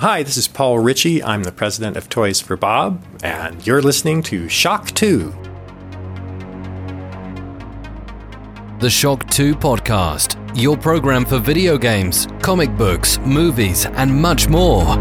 [0.00, 1.22] Hi, this is Paul Ritchie.
[1.22, 5.34] I'm the president of Toys for Bob, and you're listening to Shock 2.
[8.78, 14.98] The Shock 2 Podcast, your program for video games, comic books, movies, and much more.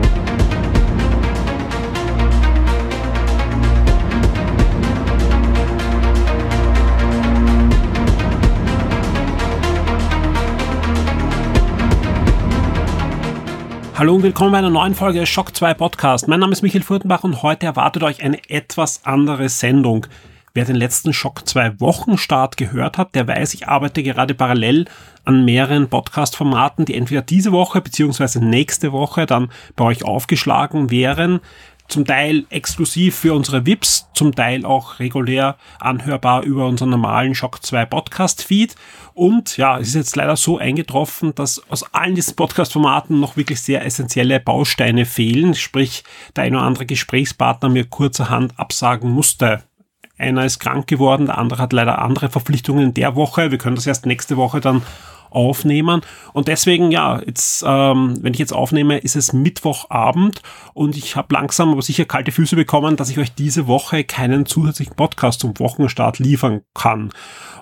[13.97, 16.27] Hallo und willkommen bei einer neuen Folge Shock 2 Podcast.
[16.27, 20.07] Mein Name ist Michael Furtenbach und heute erwartet euch eine etwas andere Sendung.
[20.53, 24.83] Wer den letzten Shock 2 Wochenstart gehört hat, der weiß, ich arbeite gerade parallel
[25.23, 28.39] an mehreren Podcast-Formaten, die entweder diese Woche bzw.
[28.39, 31.39] nächste Woche dann bei euch aufgeschlagen wären
[31.87, 37.63] zum Teil exklusiv für unsere VIPs, zum Teil auch regulär anhörbar über unseren normalen Shock
[37.63, 38.75] 2 Podcast Feed.
[39.15, 43.61] Und ja, es ist jetzt leider so eingetroffen, dass aus allen diesen Podcast-Formaten noch wirklich
[43.61, 45.55] sehr essentielle Bausteine fehlen.
[45.55, 46.03] Sprich,
[46.35, 49.63] der ein oder andere Gesprächspartner mir kurzerhand absagen musste.
[50.17, 53.51] Einer ist krank geworden, der andere hat leider andere Verpflichtungen in der Woche.
[53.51, 54.81] Wir können das erst nächste Woche dann
[55.29, 56.01] aufnehmen.
[56.33, 60.41] Und deswegen, ja, jetzt, ähm, wenn ich jetzt aufnehme, ist es Mittwochabend
[60.73, 64.45] und ich habe langsam aber sicher kalte Füße bekommen, dass ich euch diese Woche keinen
[64.45, 67.11] zusätzlichen Podcast zum Wochenstart liefern kann.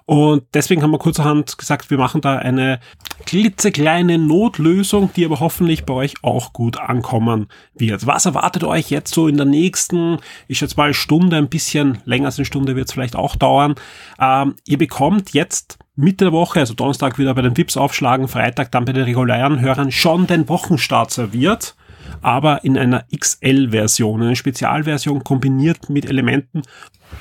[0.06, 2.80] Und deswegen haben wir kurzerhand gesagt, wir machen da eine
[3.26, 8.06] klitzekleine Notlösung, die aber hoffentlich bei euch auch gut ankommen wird.
[8.06, 12.26] Was erwartet euch jetzt so in der nächsten, ich schätze mal Stunde, ein bisschen länger
[12.26, 13.76] als eine Stunde wird es vielleicht auch dauern.
[14.20, 18.72] Ähm, ihr bekommt jetzt Mitte der Woche, also Donnerstag wieder bei den VIPs aufschlagen, Freitag
[18.72, 21.76] dann bei den regulären Hörern schon den Wochenstart serviert,
[22.24, 26.64] aber in einer XL-Version, eine Spezialversion kombiniert mit Elementen,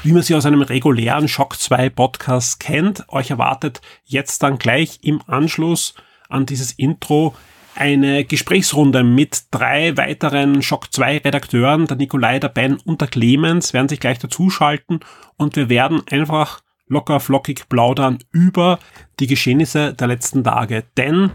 [0.03, 3.05] wie man sie aus einem regulären Shock 2 Podcast kennt.
[3.08, 5.95] Euch erwartet jetzt dann gleich im Anschluss
[6.28, 7.34] an dieses Intro
[7.75, 13.73] eine Gesprächsrunde mit drei weiteren Shock 2 Redakteuren, der Nikolai, der Ben und der Clemens
[13.73, 15.00] werden sich gleich dazuschalten
[15.36, 18.79] und wir werden einfach locker flockig plaudern über
[19.20, 20.84] die Geschehnisse der letzten Tage.
[20.96, 21.30] Denn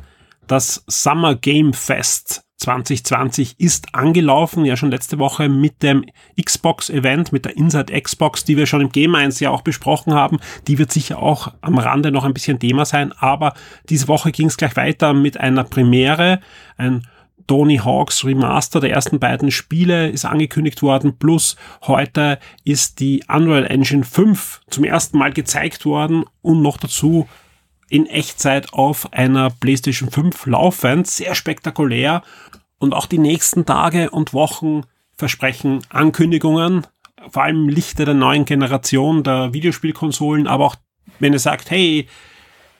[0.45, 6.05] das Summer Game Fest 2020 ist angelaufen, ja schon letzte Woche mit dem
[6.41, 10.13] Xbox Event, mit der Inside Xbox, die wir schon im Game 1 ja auch besprochen
[10.13, 10.39] haben.
[10.67, 13.53] Die wird sicher auch am Rande noch ein bisschen Thema sein, aber
[13.89, 16.39] diese Woche ging es gleich weiter mit einer Premiere,
[16.77, 17.07] ein
[17.47, 23.65] Tony Hawks Remaster der ersten beiden Spiele ist angekündigt worden, plus heute ist die Unreal
[23.65, 27.27] Engine 5 zum ersten Mal gezeigt worden und noch dazu
[27.89, 31.07] in Echtzeit auf einer PlayStation 5 laufend.
[31.07, 32.23] Sehr spektakulär.
[32.79, 34.83] Und auch die nächsten Tage und Wochen
[35.17, 36.85] versprechen Ankündigungen,
[37.29, 40.75] vor allem im Lichte der neuen Generation der Videospielkonsolen, aber auch
[41.19, 42.07] wenn ihr sagt, hey,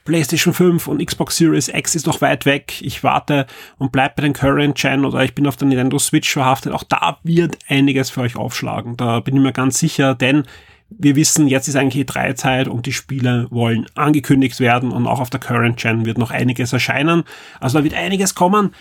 [0.05, 2.81] PlayStation 5 und Xbox Series X ist noch weit weg.
[2.81, 3.45] Ich warte
[3.77, 6.71] und bleib bei den Current Gen oder ich bin auf der Nintendo Switch verhaftet.
[6.71, 8.95] Auch da wird einiges für euch aufschlagen.
[8.95, 10.43] Da bin ich mir ganz sicher, denn
[10.89, 15.29] wir wissen, jetzt ist eigentlich E3-Zeit und die Spiele wollen angekündigt werden und auch auf
[15.29, 17.23] der Current Gen wird noch einiges erscheinen.
[17.59, 18.73] Also da wird einiges kommen.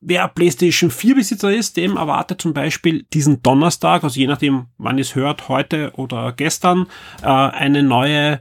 [0.00, 4.98] Wer PlayStation 4 Besitzer ist, dem erwartet zum Beispiel diesen Donnerstag, also je nachdem, wann
[4.98, 6.86] ihr es hört, heute oder gestern,
[7.22, 8.40] äh, eine neue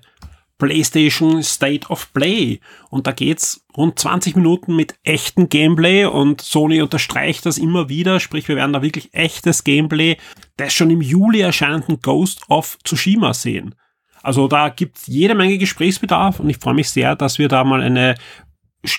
[0.58, 2.60] PlayStation State of Play.
[2.90, 8.20] Und da geht's rund 20 Minuten mit echtem Gameplay und Sony unterstreicht das immer wieder,
[8.20, 10.18] sprich wir werden da wirklich echtes Gameplay
[10.58, 13.76] des schon im Juli erscheinenden Ghost of Tsushima sehen.
[14.24, 17.82] Also da gibt's jede Menge Gesprächsbedarf und ich freue mich sehr, dass wir da mal
[17.82, 18.16] eine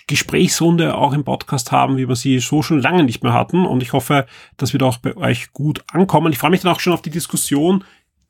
[0.06, 3.66] Gesprächsrunde auch im Podcast haben, wie wir sie so schon lange nicht mehr hatten.
[3.66, 6.32] Und ich hoffe, dass wir da auch bei euch gut ankommen.
[6.32, 7.84] Ich freue mich dann auch schon auf die Diskussion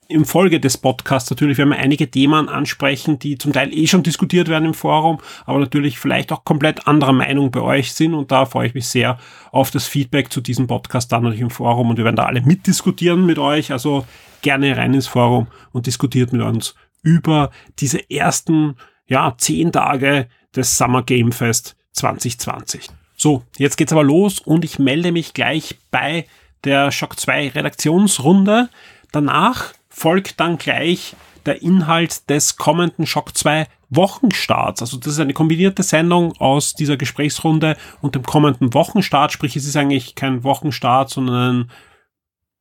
[0.09, 4.03] im Folge des Podcasts natürlich werden wir einige Themen ansprechen, die zum Teil eh schon
[4.03, 8.31] diskutiert werden im Forum, aber natürlich vielleicht auch komplett anderer Meinung bei euch sind und
[8.31, 9.19] da freue ich mich sehr
[9.51, 12.43] auf das Feedback zu diesem Podcast dann natürlich im Forum und wir werden da alle
[12.43, 14.07] mitdiskutieren mit euch, also
[14.43, 20.77] gerne rein ins Forum und diskutiert mit uns über diese ersten, ja, zehn Tage des
[20.77, 22.89] Summer Game Fest 2020.
[23.17, 26.27] So, jetzt geht's aber los und ich melde mich gleich bei
[26.65, 28.69] der Shock 2 Redaktionsrunde.
[29.13, 31.17] Danach folgt dann gleich
[31.47, 34.83] der Inhalt des kommenden Shock 2 Wochenstarts.
[34.83, 39.33] Also das ist eine kombinierte Sendung aus dieser Gesprächsrunde und dem kommenden Wochenstart.
[39.33, 41.71] Sprich, es ist eigentlich kein Wochenstart, sondern ein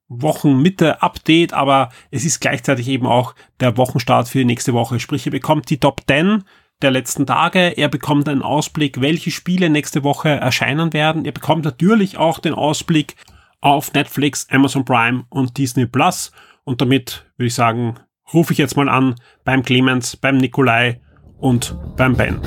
[0.08, 5.02] Wochenmitte-Update, aber es ist gleichzeitig eben auch der Wochenstart für die nächste Woche.
[5.02, 6.46] Sprich, ihr bekommt die Top 10
[6.82, 7.76] der letzten Tage.
[7.76, 11.26] Er bekommt einen Ausblick, welche Spiele nächste Woche erscheinen werden.
[11.26, 13.18] Ihr bekommt natürlich auch den Ausblick
[13.60, 16.32] auf Netflix, Amazon Prime und Disney Plus.
[16.67, 18.00] Und damit würde ich sagen,
[18.33, 19.13] rufe ich jetzt mal an
[19.44, 21.00] beim Clemens, beim Nikolai
[21.38, 22.41] und beim Ben.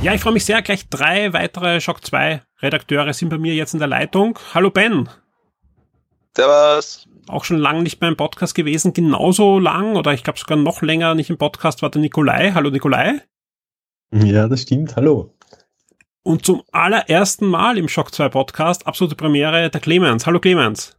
[0.00, 0.62] Ja, ich freue mich sehr.
[0.62, 4.38] Gleich drei weitere Shock 2 Redakteure sind bei mir jetzt in der Leitung.
[4.54, 5.10] Hallo Ben.
[6.34, 7.06] Servus.
[7.26, 8.94] Auch schon lange nicht mehr im Podcast gewesen.
[8.94, 12.52] Genauso lang oder ich glaube sogar noch länger nicht im Podcast war der Nikolai.
[12.54, 13.20] Hallo Nikolai.
[14.12, 14.94] Ja, das stimmt.
[14.96, 15.33] Hallo.
[16.26, 20.24] Und zum allerersten Mal im Shock 2 Podcast, absolute Premiere, der Clemens.
[20.24, 20.96] Hallo Clemens.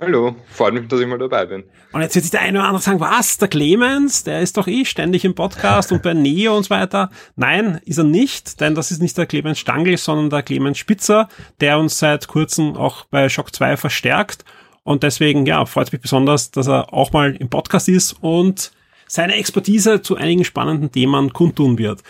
[0.00, 1.64] Hallo, freut mich, dass ich mal dabei bin.
[1.92, 4.66] Und jetzt wird sich der eine oder andere sagen, was, der Clemens, der ist doch
[4.66, 7.10] eh ständig im Podcast und bei Neo und so weiter.
[7.36, 11.28] Nein, ist er nicht, denn das ist nicht der Clemens Stangl, sondern der Clemens Spitzer,
[11.60, 14.46] der uns seit kurzem auch bei Shock 2 verstärkt.
[14.84, 18.72] Und deswegen, ja, freut es mich besonders, dass er auch mal im Podcast ist und
[19.06, 22.02] seine Expertise zu einigen spannenden Themen kundtun wird.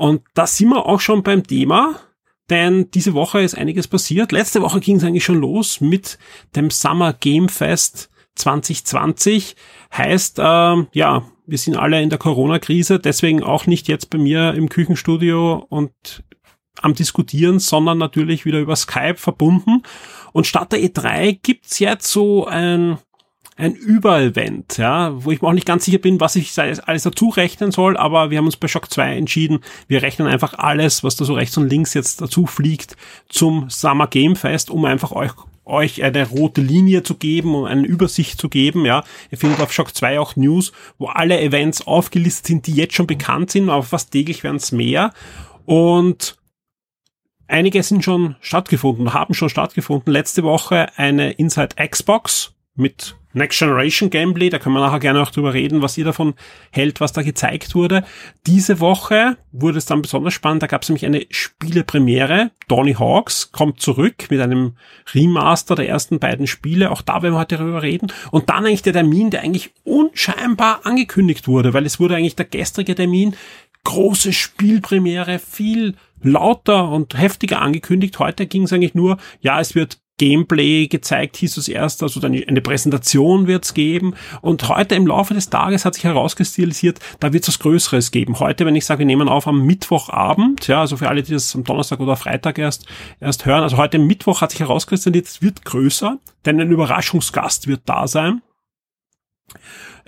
[0.00, 2.00] Und da sind wir auch schon beim Thema,
[2.48, 4.32] denn diese Woche ist einiges passiert.
[4.32, 6.18] Letzte Woche ging es eigentlich schon los mit
[6.56, 9.56] dem Summer Game Fest 2020.
[9.94, 14.54] Heißt, äh, ja, wir sind alle in der Corona-Krise, deswegen auch nicht jetzt bei mir
[14.54, 16.24] im Küchenstudio und
[16.80, 19.82] am Diskutieren, sondern natürlich wieder über Skype verbunden.
[20.32, 22.96] Und statt der E3 gibt's jetzt so ein
[23.60, 27.28] ein Überevent, ja, wo ich mir auch nicht ganz sicher bin, was ich alles dazu
[27.28, 31.16] rechnen soll, aber wir haben uns bei Shock 2 entschieden, wir rechnen einfach alles, was
[31.16, 32.96] da so rechts und links jetzt dazu fliegt,
[33.28, 35.32] zum Summer Game Fest, um einfach euch
[35.66, 39.04] euch eine rote Linie zu geben und eine Übersicht zu geben, ja.
[39.30, 43.06] Ihr findet auf Shock 2 auch News, wo alle Events aufgelistet sind, die jetzt schon
[43.06, 45.12] bekannt sind, aber fast täglich werden es mehr.
[45.66, 46.36] Und
[47.46, 50.12] einige sind schon stattgefunden, haben schon stattgefunden.
[50.12, 55.30] Letzte Woche eine Inside Xbox mit Next Generation Gameplay, da können wir nachher gerne auch
[55.30, 56.34] drüber reden, was ihr davon
[56.70, 58.04] hält, was da gezeigt wurde.
[58.46, 62.50] Diese Woche wurde es dann besonders spannend, da gab es nämlich eine Spielepremiere.
[62.68, 64.76] Donny Hawks kommt zurück mit einem
[65.14, 68.12] Remaster der ersten beiden Spiele, auch da werden wir heute darüber reden.
[68.30, 72.46] Und dann eigentlich der Termin, der eigentlich unscheinbar angekündigt wurde, weil es wurde eigentlich der
[72.46, 73.36] gestrige Termin,
[73.84, 78.18] große Spielpremiere, viel lauter und heftiger angekündigt.
[78.18, 82.60] Heute ging es eigentlich nur, ja, es wird Gameplay gezeigt, hieß es erst, also eine
[82.60, 84.14] Präsentation wird es geben.
[84.42, 88.38] Und heute im Laufe des Tages hat sich herauskristallisiert, da wird es was Größeres geben.
[88.38, 91.54] Heute, wenn ich sage, wir nehmen auf am Mittwochabend, ja, also für alle, die das
[91.56, 92.84] am Donnerstag oder Freitag erst,
[93.18, 97.80] erst hören, also heute Mittwoch hat sich herauskristallisiert, es wird größer, denn ein Überraschungsgast wird
[97.86, 98.42] da sein.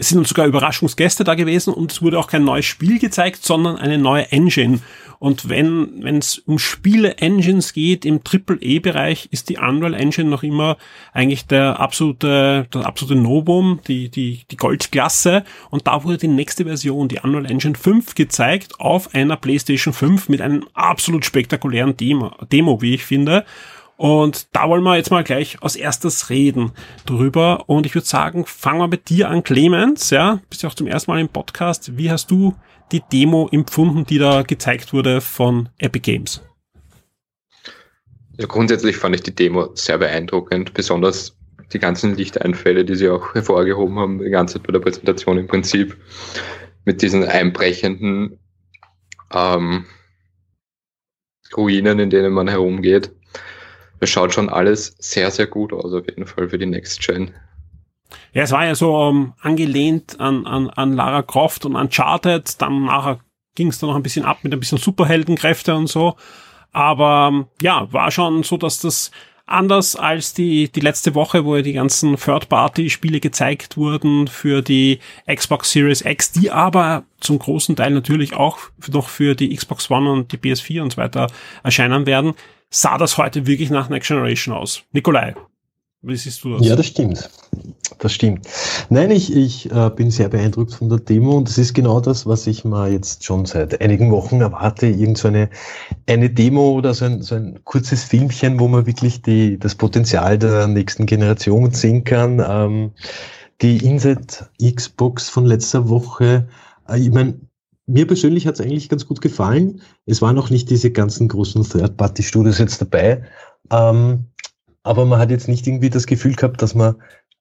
[0.02, 3.76] Es sind sogar Überraschungsgäste da gewesen und es wurde auch kein neues Spiel gezeigt, sondern
[3.76, 4.80] eine neue Engine.
[5.20, 10.76] Und wenn wenn es um Spiele-Engines geht im Triple-E-Bereich, ist die Unreal Engine noch immer
[11.12, 15.44] eigentlich der absolute, der absolute Novum, die, die, die Goldklasse.
[15.70, 20.28] Und da wurde die nächste Version, die Unreal Engine 5, gezeigt auf einer PlayStation 5
[20.28, 23.44] mit einem absolut spektakulären Demo, Demo wie ich finde.
[24.02, 26.72] Und da wollen wir jetzt mal gleich als erstes reden
[27.06, 27.68] drüber.
[27.68, 30.10] Und ich würde sagen, fangen wir mit dir an, Clemens.
[30.10, 31.96] Ja, bist ja auch zum ersten Mal im Podcast.
[31.96, 32.56] Wie hast du
[32.90, 36.42] die Demo empfunden, die da gezeigt wurde von Epic Games?
[38.38, 41.38] Ja, grundsätzlich fand ich die Demo sehr beeindruckend, besonders
[41.72, 45.46] die ganzen Lichteinfälle, die sie auch hervorgehoben haben, die ganze Zeit bei der Präsentation im
[45.46, 45.96] Prinzip,
[46.84, 48.40] mit diesen einbrechenden
[49.32, 49.84] ähm,
[51.56, 53.12] Ruinen, in denen man herumgeht
[54.02, 57.30] es schaut schon alles sehr, sehr gut aus, auf jeden Fall für die Next Gen.
[58.32, 62.60] Ja, es war ja so um, ähm, angelehnt an, an, an Lara Croft und Uncharted.
[62.60, 63.20] Dann nachher
[63.54, 66.16] ging es dann noch ein bisschen ab mit ein bisschen Superheldenkräfte und so.
[66.72, 69.12] Aber ähm, ja, war schon so, dass das
[69.46, 74.98] anders als die, die letzte Woche, wo ja die ganzen Third-Party-Spiele gezeigt wurden für die
[75.32, 78.58] Xbox Series X, die aber zum großen Teil natürlich auch
[78.90, 81.28] noch für die Xbox One und die PS4 und so weiter
[81.62, 82.34] erscheinen werden,
[82.72, 84.82] sah das heute wirklich nach Next Generation aus.
[84.92, 85.34] Nikolai,
[86.00, 86.66] wie siehst du das?
[86.66, 87.30] Ja, das stimmt.
[87.98, 88.48] Das stimmt.
[88.88, 92.26] Nein, ich, ich äh, bin sehr beeindruckt von der Demo und das ist genau das,
[92.26, 94.86] was ich mal jetzt schon seit einigen Wochen erwarte.
[94.86, 95.50] Irgend so eine,
[96.08, 100.38] eine Demo oder so ein, so ein kurzes Filmchen, wo man wirklich die, das Potenzial
[100.38, 102.42] der nächsten Generation sehen kann.
[102.44, 102.92] Ähm,
[103.60, 106.48] die Inside Xbox von letzter Woche,
[106.88, 107.38] äh, ich meine,
[107.92, 109.82] mir persönlich hat es eigentlich ganz gut gefallen.
[110.06, 113.22] Es waren noch nicht diese ganzen großen Third-Party-Studios jetzt dabei.
[113.70, 114.26] Ähm,
[114.82, 116.96] aber man hat jetzt nicht irgendwie das Gefühl gehabt, dass man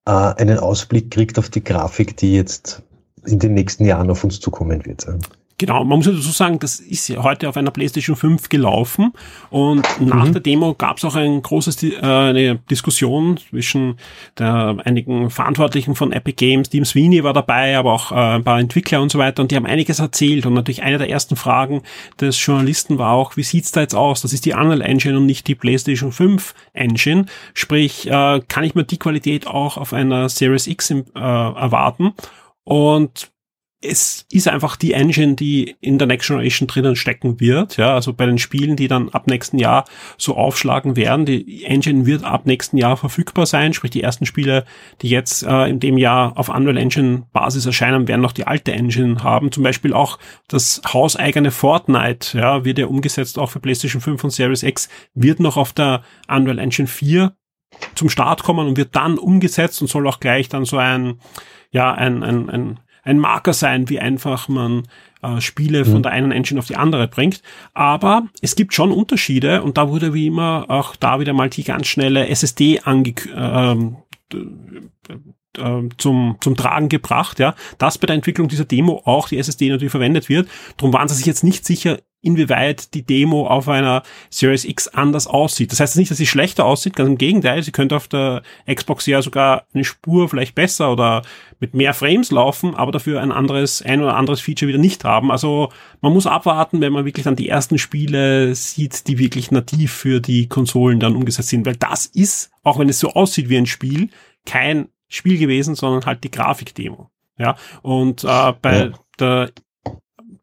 [0.06, 2.84] äh, einen Ausblick kriegt auf die Grafik, die jetzt
[3.26, 5.08] in den nächsten Jahren auf uns zukommen wird.
[5.62, 9.14] Genau, man muss ja dazu sagen, das ist ja heute auf einer PlayStation 5 gelaufen
[9.52, 10.32] und nach mhm.
[10.32, 13.98] der Demo gab es auch ein großes, äh, eine Diskussion zwischen
[14.40, 18.60] der, einigen Verantwortlichen von Epic Games, Team Sweeney war dabei, aber auch äh, ein paar
[18.60, 21.84] Entwickler und so weiter und die haben einiges erzählt und natürlich eine der ersten Fragen
[22.20, 24.24] des Journalisten war auch, wie sieht's da jetzt aus?
[24.24, 28.74] Das ist die Unreal Engine und nicht die PlayStation 5 Engine, sprich, äh, kann ich
[28.74, 32.14] mir die Qualität auch auf einer Series X äh, erwarten?
[32.64, 33.32] Und
[33.84, 37.78] es ist einfach die Engine, die in der Next Generation drinnen stecken wird.
[37.78, 39.86] Ja, also bei den Spielen, die dann ab nächsten Jahr
[40.20, 43.74] so aufschlagen werden, die Engine wird ab nächsten Jahr verfügbar sein.
[43.74, 44.66] Sprich, die ersten Spiele,
[45.02, 48.72] die jetzt äh, in dem Jahr auf Unreal Engine Basis erscheinen, werden noch die alte
[48.72, 49.52] Engine haben.
[49.52, 54.30] Zum Beispiel auch das hauseigene Fortnite, ja, wird ja umgesetzt auch für PlayStation 5 und
[54.30, 57.36] Series X, wird noch auf der Unreal Engine 4
[57.96, 61.20] zum Start kommen und wird dann umgesetzt und soll auch gleich dann so ein,
[61.72, 64.84] ja, ein, ein, ein ein Marker sein, wie einfach man
[65.22, 66.04] äh, Spiele von mhm.
[66.04, 67.42] der einen Engine auf die andere bringt.
[67.74, 71.64] Aber es gibt schon Unterschiede und da wurde wie immer auch da wieder mal die
[71.64, 73.98] ganz schnelle SSD ange ähm,
[75.58, 79.70] äh, zum, zum Tragen gebracht, ja, dass bei der Entwicklung dieser Demo auch die SSD
[79.70, 80.48] natürlich verwendet wird.
[80.78, 85.28] Darum waren sie sich jetzt nicht sicher, inwieweit die Demo auf einer Series X anders
[85.28, 85.72] aussieht.
[85.72, 89.06] Das heißt nicht, dass sie schlechter aussieht, ganz im Gegenteil, sie könnte auf der Xbox
[89.08, 91.24] ja sogar eine Spur vielleicht besser oder
[91.60, 95.32] mit mehr Frames laufen, aber dafür ein anderes, ein oder anderes Feature wieder nicht haben.
[95.32, 99.92] Also man muss abwarten, wenn man wirklich dann die ersten Spiele sieht, die wirklich nativ
[99.92, 103.58] für die Konsolen dann umgesetzt sind, weil das ist, auch wenn es so aussieht wie
[103.58, 104.10] ein Spiel,
[104.46, 107.10] kein Spiel gewesen, sondern halt die Grafikdemo.
[107.38, 108.92] Ja, und äh, bei ja.
[109.20, 109.52] der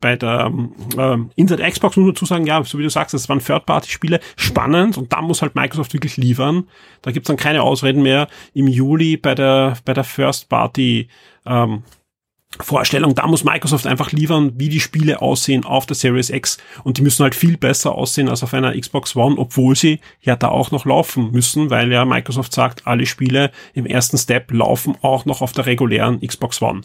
[0.00, 0.52] bei der
[0.96, 4.20] ähm, Inside Xbox muss man dazu sagen, ja, so wie du sagst, das waren Third-Party-Spiele,
[4.36, 6.68] spannend und da muss halt Microsoft wirklich liefern.
[7.02, 8.28] Da gibt's dann keine Ausreden mehr.
[8.54, 11.08] Im Juli bei der, bei der First-Party
[11.46, 11.82] ähm,
[12.60, 16.96] Vorstellung, da muss Microsoft einfach liefern, wie die Spiele aussehen auf der Series X und
[16.96, 20.48] die müssen halt viel besser aussehen als auf einer Xbox One, obwohl sie ja da
[20.48, 25.26] auch noch laufen müssen, weil ja Microsoft sagt, alle Spiele im ersten Step laufen auch
[25.26, 26.80] noch auf der regulären Xbox One.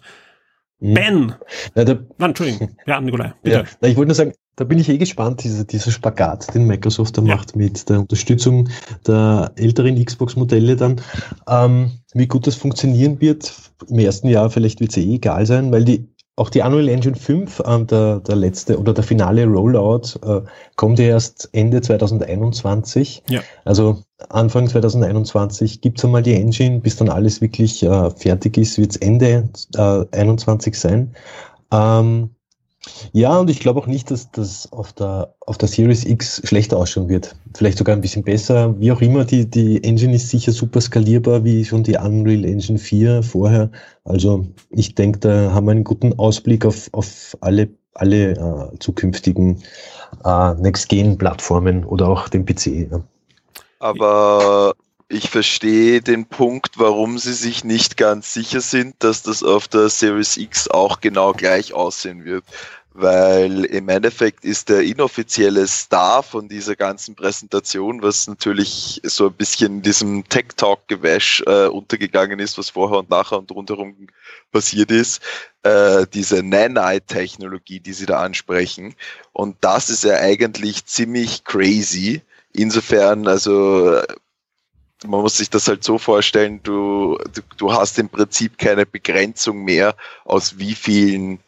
[0.83, 0.93] Mhm.
[0.93, 1.33] Ben!
[1.75, 2.69] Ja, da, Nein, Entschuldigung.
[2.85, 3.55] Ja, Nikolai, bitte.
[3.57, 6.67] Ja, na, ich wollte nur sagen, da bin ich eh gespannt, dieser, dieser Spagat, den
[6.67, 7.35] Microsoft da ja.
[7.35, 8.69] macht mit der Unterstützung
[9.07, 11.01] der älteren Xbox-Modelle dann.
[11.47, 13.53] Ähm, wie gut das funktionieren wird,
[13.87, 17.15] im ersten Jahr vielleicht wird es eh egal sein, weil die auch die Unreal Engine
[17.15, 20.41] 5, äh, der, der letzte oder der finale Rollout, äh,
[20.75, 23.23] kommt ja erst Ende 2021.
[23.29, 23.41] Ja.
[23.65, 28.95] Also Anfang 2021 gibt's einmal die Engine, bis dann alles wirklich äh, fertig ist, wird's
[28.97, 31.15] Ende äh, 21 sein.
[31.71, 32.31] Ähm,
[33.13, 36.77] ja, und ich glaube auch nicht, dass das auf der, auf der Series X schlechter
[36.77, 37.35] ausschauen wird.
[37.55, 38.77] Vielleicht sogar ein bisschen besser.
[38.79, 42.77] Wie auch immer, die, die Engine ist sicher super skalierbar, wie schon die Unreal Engine
[42.77, 43.71] 4 vorher.
[44.03, 49.63] Also ich denke, da haben wir einen guten Ausblick auf, auf alle, alle äh, zukünftigen
[50.25, 52.91] äh, Next-Gen-Plattformen oder auch den PC.
[52.91, 53.01] Ja.
[53.79, 54.73] Aber
[55.07, 59.89] ich verstehe den Punkt, warum sie sich nicht ganz sicher sind, dass das auf der
[59.89, 62.43] Series X auch genau gleich aussehen wird.
[62.95, 69.33] Weil im Endeffekt ist der inoffizielle Star von dieser ganzen Präsentation, was natürlich so ein
[69.33, 74.07] bisschen in diesem Tech-Talk-Gewäsch äh, untergegangen ist, was vorher und nachher und rundherum
[74.51, 75.23] passiert ist,
[75.63, 78.93] äh, diese Nanite-Technologie, die sie da ansprechen.
[79.31, 82.21] Und das ist ja eigentlich ziemlich crazy.
[82.51, 84.01] Insofern, also
[85.07, 89.63] man muss sich das halt so vorstellen, du, du, du hast im Prinzip keine Begrenzung
[89.63, 89.95] mehr,
[90.25, 91.39] aus wie vielen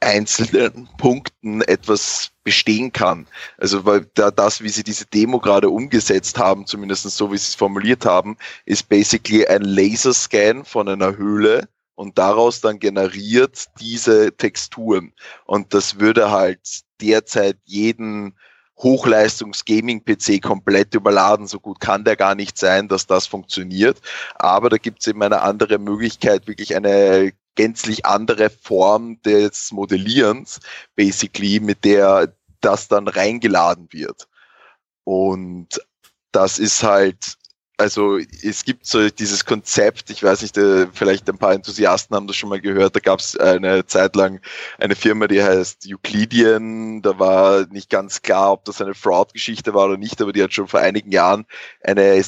[0.00, 3.26] einzelnen Punkten etwas bestehen kann.
[3.58, 7.48] Also weil da das, wie sie diese Demo gerade umgesetzt haben, zumindest so wie sie
[7.48, 14.34] es formuliert haben, ist basically ein Laserscan von einer Höhle und daraus dann generiert diese
[14.34, 15.12] Texturen.
[15.44, 16.60] Und das würde halt
[17.00, 18.34] derzeit jeden
[18.82, 21.46] Hochleistungs-Gaming-PC komplett überladen.
[21.46, 24.00] So gut kann der gar nicht sein, dass das funktioniert.
[24.36, 30.60] Aber da gibt es eben eine andere Möglichkeit, wirklich eine gänzlich andere Form des Modellierens,
[30.96, 34.28] basically, mit der das dann reingeladen wird.
[35.04, 35.80] Und
[36.32, 37.34] das ist halt
[37.80, 42.26] also es gibt so dieses Konzept, ich weiß nicht, äh, vielleicht ein paar Enthusiasten haben
[42.26, 44.40] das schon mal gehört, da gab es eine Zeit lang
[44.78, 49.86] eine Firma, die heißt Euclidean, da war nicht ganz klar, ob das eine Fraud-Geschichte war
[49.86, 51.46] oder nicht, aber die hat schon vor einigen Jahren
[51.82, 52.22] eine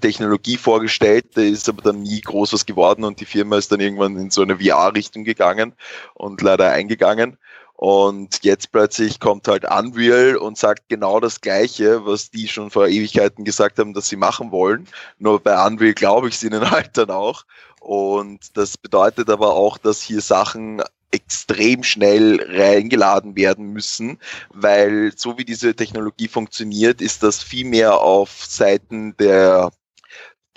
[0.00, 3.80] Technologie vorgestellt, da ist aber dann nie groß was geworden und die Firma ist dann
[3.80, 5.74] irgendwann in so eine VR-Richtung gegangen
[6.14, 7.38] und leider eingegangen.
[7.80, 12.88] Und jetzt plötzlich kommt halt Unreal und sagt genau das Gleiche, was die schon vor
[12.88, 14.88] Ewigkeiten gesagt haben, dass sie machen wollen.
[15.20, 17.44] Nur bei Unreal glaube ich es ihnen halt dann auch.
[17.78, 20.82] Und das bedeutet aber auch, dass hier Sachen
[21.12, 24.18] extrem schnell reingeladen werden müssen,
[24.50, 29.70] weil so wie diese Technologie funktioniert, ist das viel mehr auf Seiten der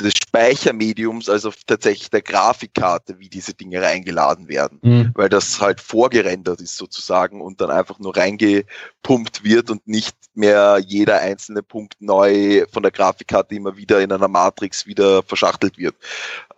[0.02, 5.12] des Speichermediums, also tatsächlich der Grafikkarte, wie diese Dinge reingeladen werden, mhm.
[5.14, 10.80] weil das halt vorgerendert ist sozusagen und dann einfach nur reingepumpt wird und nicht mehr
[10.86, 15.96] jeder einzelne Punkt neu von der Grafikkarte immer wieder in einer Matrix wieder verschachtelt wird.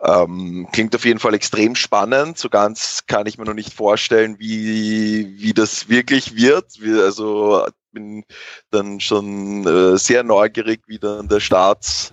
[0.00, 2.38] Ähm, klingt auf jeden Fall extrem spannend.
[2.38, 6.66] So ganz kann ich mir noch nicht vorstellen, wie, wie das wirklich wird.
[7.02, 8.24] Also bin
[8.70, 12.12] dann schon äh, sehr neugierig, wie dann der Start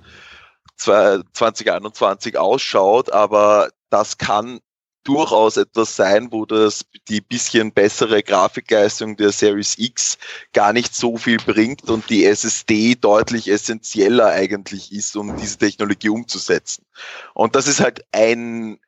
[0.82, 4.60] 2021 ausschaut, aber das kann
[5.04, 10.18] durchaus etwas sein, wo das die bisschen bessere Grafikleistung der Series X
[10.54, 16.10] gar nicht so viel bringt und die SSD deutlich essentieller eigentlich ist, um diese Technologie
[16.10, 16.86] umzusetzen.
[17.34, 18.80] Und das ist halt ein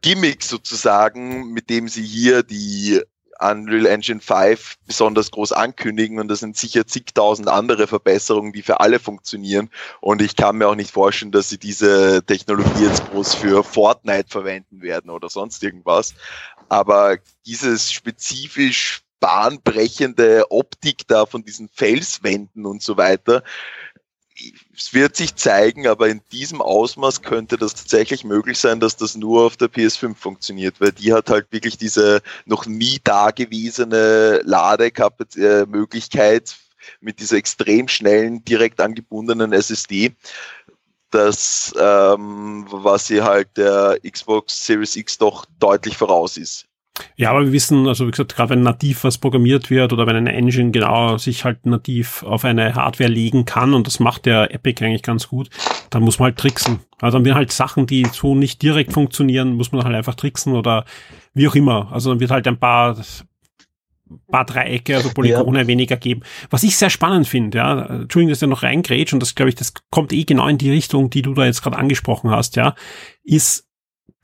[0.00, 3.02] Gimmick sozusagen, mit dem sie hier die
[3.40, 8.80] Unreal Engine 5 besonders groß ankündigen und das sind sicher zigtausend andere Verbesserungen, die für
[8.80, 9.70] alle funktionieren.
[10.00, 14.28] Und ich kann mir auch nicht vorstellen, dass sie diese Technologie jetzt groß für Fortnite
[14.28, 16.14] verwenden werden oder sonst irgendwas,
[16.68, 23.42] aber dieses spezifisch bahnbrechende Optik da von diesen Felswänden und so weiter,
[24.76, 29.16] es wird sich zeigen, aber in diesem Ausmaß könnte das tatsächlich möglich sein, dass das
[29.16, 36.56] nur auf der PS5 funktioniert, weil die hat halt wirklich diese noch nie dagewesene Lademöglichkeit
[37.00, 40.14] mit dieser extrem schnellen, direkt angebundenen SSD.
[41.10, 46.66] Das, ähm, was sie halt der Xbox Series X doch deutlich voraus ist.
[47.16, 50.14] Ja, aber wir wissen, also wie gesagt, gerade wenn nativ was programmiert wird oder wenn
[50.16, 54.54] eine Engine genau sich halt nativ auf eine Hardware legen kann und das macht der
[54.54, 55.50] Epic eigentlich ganz gut,
[55.90, 56.80] dann muss man halt tricksen.
[57.00, 60.54] Also dann wird halt Sachen, die so nicht direkt funktionieren, muss man halt einfach tricksen
[60.54, 60.84] oder
[61.34, 61.90] wie auch immer.
[61.92, 62.96] Also dann wird halt ein paar
[64.30, 65.66] paar Dreiecke, also Polygone ja.
[65.66, 66.22] weniger geben.
[66.50, 69.54] Was ich sehr spannend finde, ja, Entschuldigung, dass ich noch reingrätsch und das glaube ich,
[69.54, 72.74] das kommt eh genau in die Richtung, die du da jetzt gerade angesprochen hast, ja,
[73.24, 73.66] ist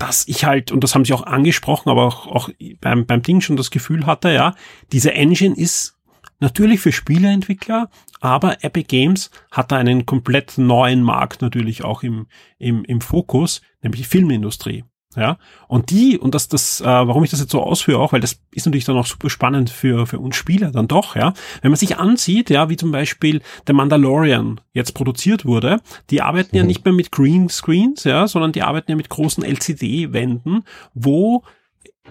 [0.01, 3.43] dass ich halt, und das haben sie auch angesprochen, aber auch, auch beim, beim Ding
[3.43, 4.55] schon das Gefühl hatte, ja,
[4.93, 5.99] diese Engine ist
[6.41, 7.91] natürlich für Spieleentwickler,
[8.21, 12.29] aber Epic Games hat da einen komplett neuen Markt natürlich auch im,
[12.59, 14.85] im, im Fokus, nämlich die Filmindustrie.
[15.17, 18.21] Ja, und die, und das, das, äh, warum ich das jetzt so ausführe auch, weil
[18.21, 21.33] das ist natürlich dann auch super spannend für, für uns Spieler dann doch, ja.
[21.63, 26.51] Wenn man sich ansieht, ja, wie zum Beispiel der Mandalorian jetzt produziert wurde, die arbeiten
[26.55, 26.59] mhm.
[26.59, 30.63] ja nicht mehr mit Green Screens, ja, sondern die arbeiten ja mit großen LCD-Wänden,
[30.95, 31.43] wo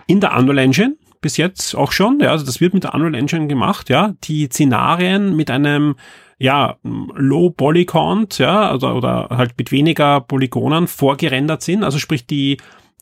[0.06, 3.16] in der Unreal Engine bis jetzt auch schon, ja, also das wird mit der Unreal
[3.16, 5.96] Engine gemacht, ja, die Szenarien mit einem
[6.38, 11.84] ja, Low Polycount, ja, also, oder halt mit weniger Polygonen vorgerendert sind.
[11.84, 12.58] Also sprich, die,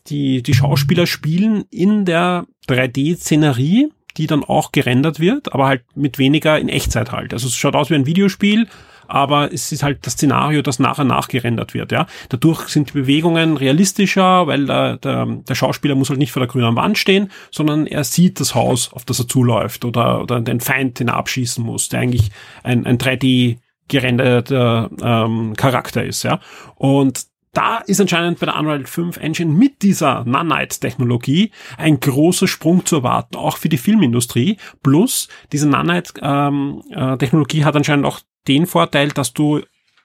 [0.06, 6.18] die, die Schauspieler spielen in der 3D-Szenerie, die dann auch gerendert wird, aber halt mit
[6.18, 7.32] weniger in Echtzeit halt.
[7.32, 8.66] Also es schaut aus wie ein Videospiel,
[9.06, 12.06] aber es ist halt das Szenario, das nachher nachgerendert wird, ja.
[12.28, 16.48] Dadurch sind die Bewegungen realistischer, weil der, der, der Schauspieler muss halt nicht vor der
[16.48, 20.60] grünen Wand stehen, sondern er sieht das Haus, auf das er zuläuft oder, oder den
[20.60, 22.30] Feind, den er abschießen muss, der eigentlich
[22.62, 23.56] ein, ein 3D
[23.88, 26.40] gerenderter ähm, Charakter ist, ja.
[26.76, 32.84] Und da ist anscheinend bei der Unreal 5 Engine mit dieser Nanite-Technologie ein großer Sprung
[32.86, 34.58] zu erwarten, auch für die Filmindustrie.
[34.82, 39.60] Plus, diese Nanite-Technologie ähm, äh, hat anscheinend auch den Vorteil, dass du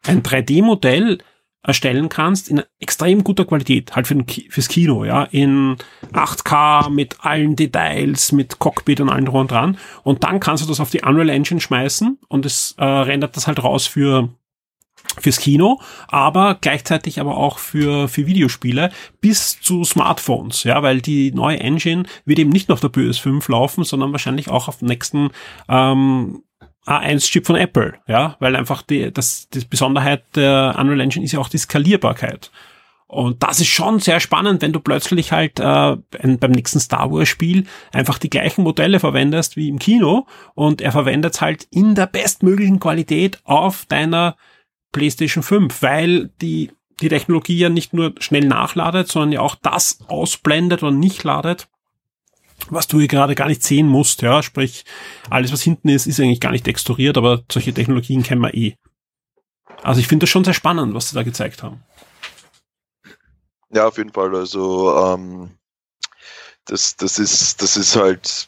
[0.05, 1.19] ein 3D-Modell
[1.65, 5.77] erstellen kannst in extrem guter Qualität, halt für den, fürs Kino, ja, in
[6.11, 9.77] 8K mit allen Details, mit Cockpit und allem drum und dran.
[10.03, 13.47] Und dann kannst du das auf die Unreal Engine schmeißen und es äh, rendert das
[13.47, 14.29] halt raus für
[15.19, 21.31] fürs Kino, aber gleichzeitig aber auch für, für Videospiele bis zu Smartphones, ja, weil die
[21.31, 24.87] neue Engine wird eben nicht nur auf der PS5 laufen, sondern wahrscheinlich auch auf dem
[24.87, 25.29] nächsten
[25.69, 26.43] ähm,
[26.85, 31.39] A1-Chip von Apple, ja, weil einfach die, das, die Besonderheit der Unreal Engine ist ja
[31.39, 32.51] auch die Skalierbarkeit.
[33.13, 35.97] Und das ist schon sehr spannend, wenn du plötzlich halt äh,
[36.39, 40.91] beim nächsten Star Wars Spiel einfach die gleichen Modelle verwendest wie im Kino und er
[40.91, 44.35] verwendet halt in der bestmöglichen Qualität auf deiner
[44.93, 49.99] PlayStation 5, weil die, die Technologie ja nicht nur schnell nachladet, sondern ja auch das
[50.07, 51.67] ausblendet oder nicht ladet,
[52.69, 54.85] was du hier gerade gar nicht sehen musst, ja, sprich,
[55.29, 58.77] alles was hinten ist, ist eigentlich gar nicht texturiert, aber solche Technologien kennen wir eh.
[59.81, 61.83] Also ich finde das schon sehr spannend, was sie da gezeigt haben.
[63.73, 64.33] Ja, auf jeden Fall.
[64.35, 65.57] Also ähm,
[66.65, 68.47] das, das ist, das ist halt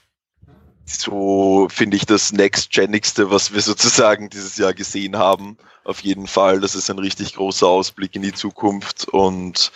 [0.85, 6.59] so, finde ich, das Next-Genigste, was wir sozusagen dieses Jahr gesehen haben auf jeden Fall.
[6.59, 9.71] Das ist ein richtig großer Ausblick in die Zukunft und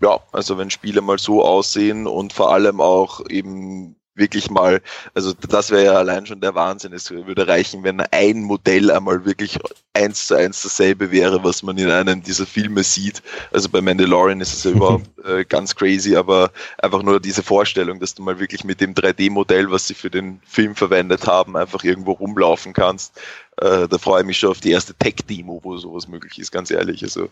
[0.00, 4.82] ja, also wenn Spiele mal so aussehen und vor allem auch eben wirklich mal,
[5.14, 6.92] also das wäre ja allein schon der Wahnsinn.
[6.92, 9.58] Es würde reichen, wenn ein Modell einmal wirklich
[9.94, 13.22] eins zu eins dasselbe wäre, was man in einem dieser Filme sieht.
[13.52, 18.00] Also bei Mandalorian ist es ja überhaupt äh, ganz crazy, aber einfach nur diese Vorstellung,
[18.00, 21.84] dass du mal wirklich mit dem 3D-Modell, was sie für den Film verwendet haben, einfach
[21.84, 23.20] irgendwo rumlaufen kannst.
[23.56, 26.70] Äh, da freue ich mich schon auf die erste Tech-Demo, wo sowas möglich ist, ganz
[26.70, 27.02] ehrlich.
[27.02, 27.28] Also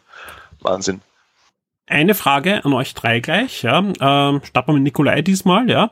[0.60, 1.00] Wahnsinn.
[1.86, 3.78] Eine Frage an euch drei gleich, ja.
[3.78, 5.90] Ähm, starten wir mit Nikolai diesmal, ja.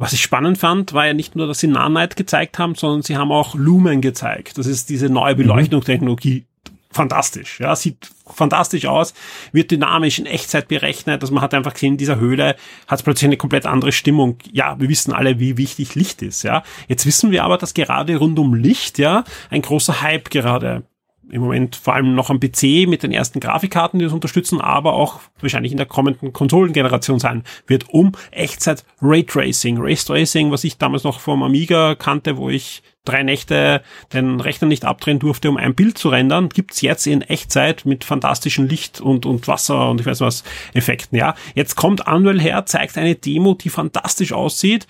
[0.00, 3.18] Was ich spannend fand, war ja nicht nur, dass sie Nanite gezeigt haben, sondern sie
[3.18, 4.56] haben auch Lumen gezeigt.
[4.56, 5.38] Das ist diese neue mhm.
[5.38, 6.46] Beleuchtungstechnologie.
[6.90, 9.12] Fantastisch, ja, sieht fantastisch aus,
[9.52, 11.20] wird dynamisch in Echtzeit berechnet.
[11.20, 12.56] Also man hat einfach gesehen, in dieser Höhle
[12.88, 14.38] hat es plötzlich eine komplett andere Stimmung.
[14.50, 16.62] Ja, wir wissen alle, wie wichtig Licht ist, ja.
[16.88, 20.82] Jetzt wissen wir aber, dass gerade rund um Licht, ja, ein großer Hype gerade
[21.30, 24.94] im Moment vor allem noch am PC mit den ersten Grafikkarten, die das unterstützen, aber
[24.94, 29.78] auch wahrscheinlich in der kommenden Konsolengeneration sein wird, um Echtzeit Raytracing.
[29.80, 34.84] Raytracing, was ich damals noch vom Amiga kannte, wo ich drei Nächte den Rechner nicht
[34.84, 39.24] abdrehen durfte, um ein Bild zu rendern, gibt's jetzt in Echtzeit mit fantastischen Licht und,
[39.24, 41.16] und Wasser und ich weiß was Effekten.
[41.16, 44.86] Ja, Jetzt kommt Unreal her, zeigt eine Demo, die fantastisch aussieht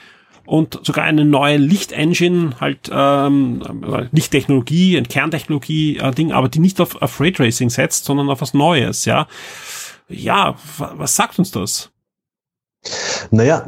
[0.51, 3.63] und sogar eine neue Lichtengine, halt ähm,
[4.11, 8.53] Lichttechnologie, ein Kerntechnologie äh, Ding, aber die nicht auf, auf Raytracing setzt, sondern auf was
[8.53, 9.29] Neues, ja.
[10.09, 11.91] Ja, was sagt uns das?
[13.31, 13.65] Naja,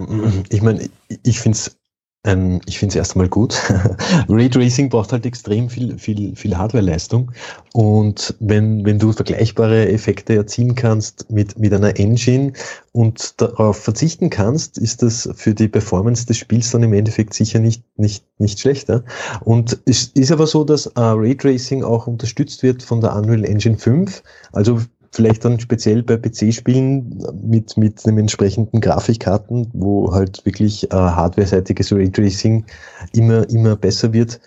[0.49, 0.91] ich meine,
[1.23, 1.79] ich finde es
[2.25, 3.61] ähm, ich finde es erst einmal gut.
[4.29, 7.33] Raytracing braucht halt extrem viel, viel, viel Hardwareleistung.
[7.73, 12.53] Und wenn, wenn du vergleichbare Effekte erzielen kannst mit, mit einer Engine
[12.93, 17.59] und darauf verzichten kannst, ist das für die Performance des Spiels dann im Endeffekt sicher
[17.59, 19.03] nicht, nicht, nicht schlechter.
[19.41, 23.79] Und es ist aber so, dass äh, Raytracing auch unterstützt wird von der Unreal Engine
[23.79, 24.23] 5.
[24.53, 24.81] Also
[25.13, 31.93] vielleicht dann speziell bei PC-Spielen mit, mit einem entsprechenden Grafikkarten, wo halt wirklich äh, hardware-seitiges
[31.93, 32.65] Raytracing
[33.13, 34.41] immer, immer besser wird.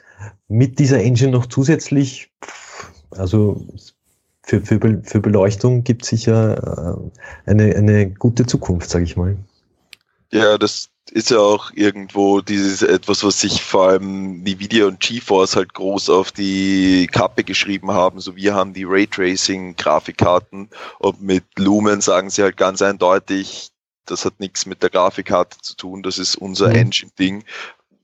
[0.48, 2.32] Mit dieser Engine noch zusätzlich,
[3.12, 3.66] also
[4.42, 6.98] für, für, für Beleuchtung gibt sicher
[7.46, 9.38] äh, eine, eine gute Zukunft, sage ich mal.
[10.32, 15.56] Ja, das, ist ja auch irgendwo dieses etwas, was sich vor allem Nvidia und GeForce
[15.56, 18.20] halt groß auf die Kappe geschrieben haben.
[18.20, 23.70] So wir haben die Raytracing-Grafikkarten und mit Lumen sagen sie halt ganz eindeutig,
[24.06, 26.76] das hat nichts mit der Grafikkarte zu tun, das ist unser mhm.
[26.76, 27.44] Engine-Ding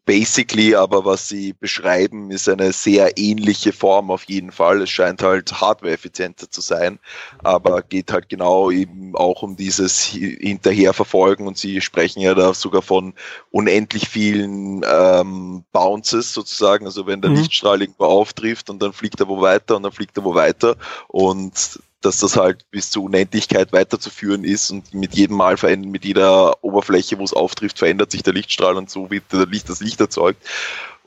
[0.05, 4.81] basically, aber was sie beschreiben, ist eine sehr ähnliche Form auf jeden Fall.
[4.81, 6.99] Es scheint halt hardware-effizienter zu sein,
[7.43, 12.81] aber geht halt genau eben auch um dieses Hinterherverfolgen und sie sprechen ja da sogar
[12.81, 13.13] von
[13.51, 17.37] unendlich vielen ähm, Bounces sozusagen, also wenn der mhm.
[17.37, 20.75] Lichtstrahl irgendwo auftrifft und dann fliegt er wo weiter und dann fliegt er wo weiter
[21.07, 26.05] und dass das halt bis zur Unendlichkeit weiterzuführen ist und mit jedem Mal verändert, mit
[26.05, 29.99] jeder Oberfläche, wo es auftrifft, verändert sich der Lichtstrahl und so wird Licht, das Licht
[29.99, 30.43] erzeugt.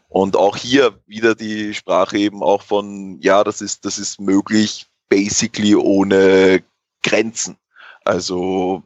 [0.09, 4.87] Und auch hier wieder die Sprache eben auch von, ja, das ist, das ist möglich,
[5.09, 6.63] basically ohne
[7.03, 7.57] Grenzen.
[8.05, 8.85] Also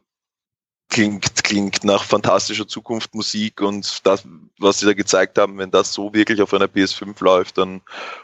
[0.89, 4.25] klingt, klingt nach fantastischer Zukunftsmusik und das,
[4.59, 7.83] was sie da gezeigt haben, wenn das so wirklich auf einer PS5 läuft, dann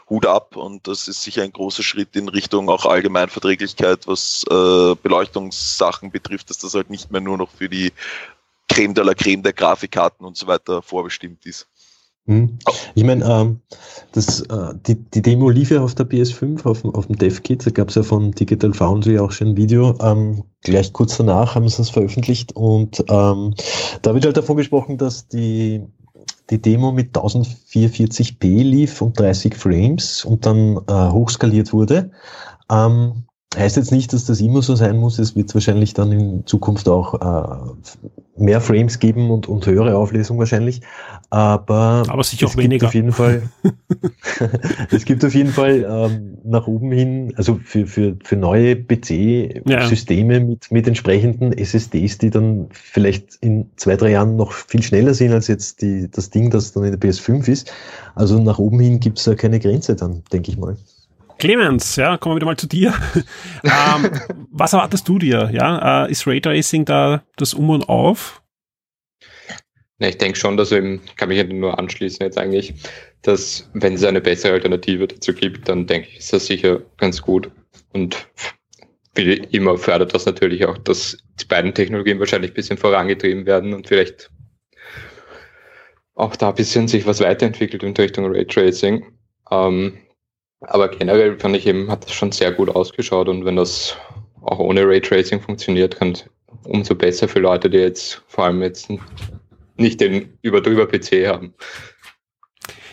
[0.09, 4.95] Hut ab und das ist sicher ein großer Schritt in Richtung auch Allgemeinverträglichkeit, was äh,
[4.95, 7.93] Beleuchtungssachen betrifft, dass das halt nicht mehr nur noch für die
[8.67, 11.67] Creme de la Creme der Grafikkarten und so weiter vorbestimmt ist.
[12.27, 12.57] Hm.
[12.95, 13.59] Ich meine, ähm,
[14.13, 17.69] das, äh, die, die Demo lief ja auf der PS5, auf, auf dem DevKit, da
[17.69, 19.95] gab es ja von Digital Foundry auch schon ein Video.
[20.01, 23.53] Ähm, gleich kurz danach haben sie es veröffentlicht und ähm,
[24.01, 25.83] da wird halt davon gesprochen, dass die,
[26.49, 32.09] die Demo mit 1044p lief und 30 Frames und dann äh, hochskaliert wurde.
[32.71, 33.25] Ähm,
[33.57, 35.19] Heißt jetzt nicht, dass das immer so sein muss.
[35.19, 37.91] Es wird wahrscheinlich dann in Zukunft auch äh,
[38.37, 40.81] mehr Frames geben und, und höhere Auflösung wahrscheinlich.
[41.29, 42.87] Aber, Aber sicher auch weniger.
[42.87, 43.43] Auf jeden Fall,
[44.91, 50.33] es gibt auf jeden Fall ähm, nach oben hin, also für, für, für neue PC-Systeme
[50.33, 50.39] ja.
[50.39, 55.31] mit, mit entsprechenden SSDs, die dann vielleicht in zwei, drei Jahren noch viel schneller sind
[55.31, 57.71] als jetzt die, das Ding, das dann in der PS5 ist.
[58.15, 60.75] Also nach oben hin gibt es da keine Grenze dann, denke ich mal.
[61.37, 62.93] Clemens, ja, kommen wir wieder mal zu dir.
[63.63, 64.09] ähm,
[64.51, 65.49] was erwartest du dir?
[65.51, 68.41] Ja, äh, ist Raytracing da das Um und Auf?
[69.99, 72.73] Ja, ich denke schon, dass eben, kann mich nur anschließen jetzt eigentlich,
[73.21, 77.21] dass wenn es eine bessere Alternative dazu gibt, dann denke ich, ist das sicher ganz
[77.21, 77.49] gut.
[77.93, 78.27] Und
[79.15, 83.73] wie immer fördert das natürlich auch, dass die beiden Technologien wahrscheinlich ein bisschen vorangetrieben werden
[83.73, 84.29] und vielleicht
[86.15, 89.05] auch da ein bisschen sich was weiterentwickelt in Richtung Raytracing.
[89.51, 89.97] Ähm,
[90.67, 93.97] aber generell fand ich eben, hat das schon sehr gut ausgeschaut und wenn das
[94.41, 96.17] auch ohne Raytracing funktioniert, kann
[96.63, 98.89] umso besser für Leute, die jetzt vor allem jetzt
[99.77, 101.53] nicht den über PC haben.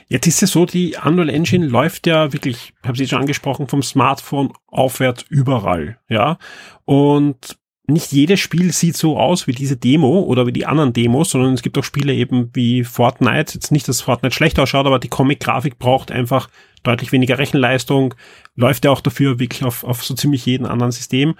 [0.09, 3.83] Jetzt ist es so, die Unreal Engine läuft ja wirklich, habe Sie schon angesprochen, vom
[3.83, 6.39] Smartphone aufwärts überall, ja.
[6.85, 7.57] Und
[7.87, 11.55] nicht jedes Spiel sieht so aus wie diese Demo oder wie die anderen Demos, sondern
[11.55, 13.55] es gibt auch Spiele eben wie Fortnite.
[13.55, 16.49] Jetzt nicht, dass Fortnite schlecht ausschaut, aber die Comic-Grafik braucht einfach
[16.83, 18.15] deutlich weniger Rechenleistung,
[18.55, 21.35] läuft ja auch dafür wirklich auf, auf so ziemlich jeden anderen System.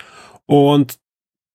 [0.47, 0.99] Und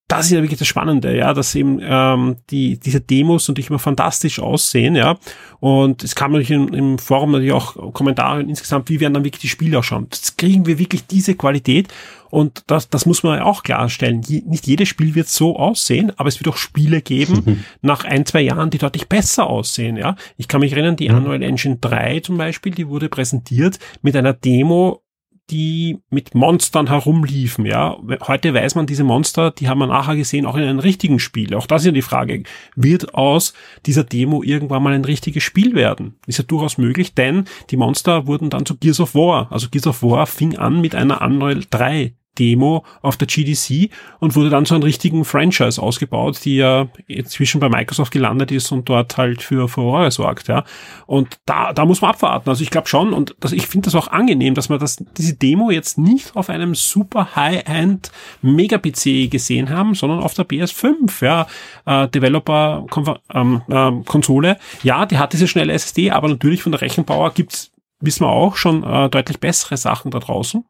[0.08, 3.80] das ist ja wirklich das Spannende, ja, dass eben ähm, die diese Demos natürlich immer
[3.80, 5.18] fantastisch aussehen, ja.
[5.60, 9.42] Und es kam natürlich im, im Forum natürlich auch Kommentare insgesamt, wie werden dann wirklich
[9.42, 10.06] die Spiele ausschauen.
[10.06, 11.90] Jetzt kriegen wir wirklich diese Qualität
[12.30, 14.22] und das, das muss man ja auch klarstellen.
[14.22, 18.26] Je, nicht jedes Spiel wird so aussehen, aber es wird auch Spiele geben nach ein,
[18.26, 20.16] zwei Jahren, die deutlich besser aussehen, ja.
[20.38, 24.34] Ich kann mich erinnern, die Unreal Engine 3 zum Beispiel, die wurde präsentiert mit einer
[24.34, 25.02] Demo
[25.50, 27.98] die mit Monstern herumliefen, ja.
[28.28, 31.54] Heute weiß man, diese Monster, die haben wir nachher gesehen, auch in einem richtigen Spiel.
[31.56, 32.44] Auch das ist ja die Frage.
[32.76, 33.54] Wird aus
[33.86, 36.16] dieser Demo irgendwann mal ein richtiges Spiel werden?
[36.28, 39.52] Ist ja durchaus möglich, denn die Monster wurden dann zu Gears of War.
[39.52, 44.36] Also Gears of War fing an mit einer Unreal 3 Demo auf der GDC und
[44.36, 48.90] wurde dann zu einem richtigen Franchise ausgebaut, die ja inzwischen bei Microsoft gelandet ist und
[48.90, 50.64] dort halt für Furore sorgt, ja.
[51.06, 52.50] Und da, da muss man abwarten.
[52.50, 55.36] Also ich glaube schon und das, ich finde das auch angenehm, dass man das, diese
[55.36, 61.48] Demo jetzt nicht auf einem super High-End Mega-PC gesehen haben, sondern auf der PS5, ja.
[61.86, 62.86] Äh, Developer
[63.34, 64.56] ähm, äh.
[64.84, 68.56] Ja, die hat diese schnelle SSD, aber natürlich von der Rechenpower gibt's wissen wir auch
[68.56, 70.66] schon äh, deutlich bessere Sachen da draußen.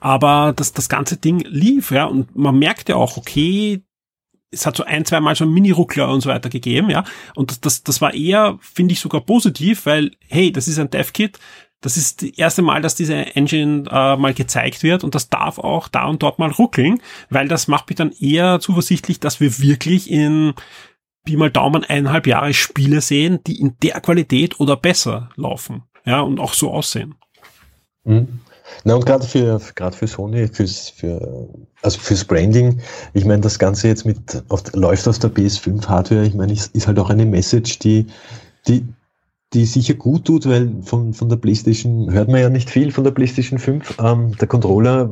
[0.00, 3.82] Aber das, das ganze Ding lief, ja, und man merkt ja auch, okay,
[4.50, 7.04] es hat so ein, zwei Mal einen Mini-Ruckler und so weiter gegeben, ja.
[7.34, 10.90] Und das, das, das war eher, finde ich, sogar positiv, weil, hey, das ist ein
[10.90, 11.38] Dev-Kit,
[11.80, 15.58] das ist das erste Mal, dass diese Engine äh, mal gezeigt wird und das darf
[15.58, 19.58] auch da und dort mal ruckeln, weil das macht mich dann eher zuversichtlich, dass wir
[19.60, 20.54] wirklich in
[21.24, 26.20] wie mal Daumen eineinhalb Jahre Spiele sehen, die in der Qualität oder besser laufen, ja,
[26.20, 27.14] und auch so aussehen.
[28.04, 28.40] Mhm.
[28.84, 31.48] Na und gerade für gerade für Sony, fürs für
[31.82, 32.80] also fürs Branding,
[33.14, 36.74] ich meine das Ganze jetzt mit auf, läuft auf der PS5 Hardware, ich meine ist,
[36.74, 38.06] ist halt auch eine Message, die
[38.66, 38.86] die
[39.54, 43.04] die sicher gut tut, weil von, von der PlayStation hört man ja nicht viel von
[43.04, 43.96] der PlayStation 5.
[43.98, 45.08] Ähm, der Controller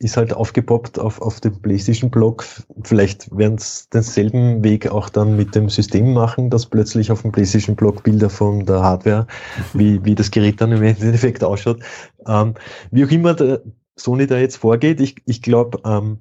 [0.00, 2.44] ist halt aufgepoppt auf, auf dem PlayStation-Blog.
[2.84, 7.32] Vielleicht werden es denselben Weg auch dann mit dem System machen, dass plötzlich auf dem
[7.32, 9.26] PlayStation-Blog Bilder von der Hardware,
[9.74, 11.80] wie, wie das Gerät dann im Endeffekt ausschaut.
[12.26, 12.54] Ähm,
[12.90, 13.60] wie auch immer der
[13.94, 16.18] Sony da jetzt vorgeht, ich, ich glaube, ähm,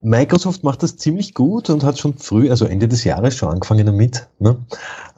[0.00, 3.86] Microsoft macht das ziemlich gut und hat schon früh, also Ende des Jahres schon angefangen
[3.86, 4.56] damit, ne,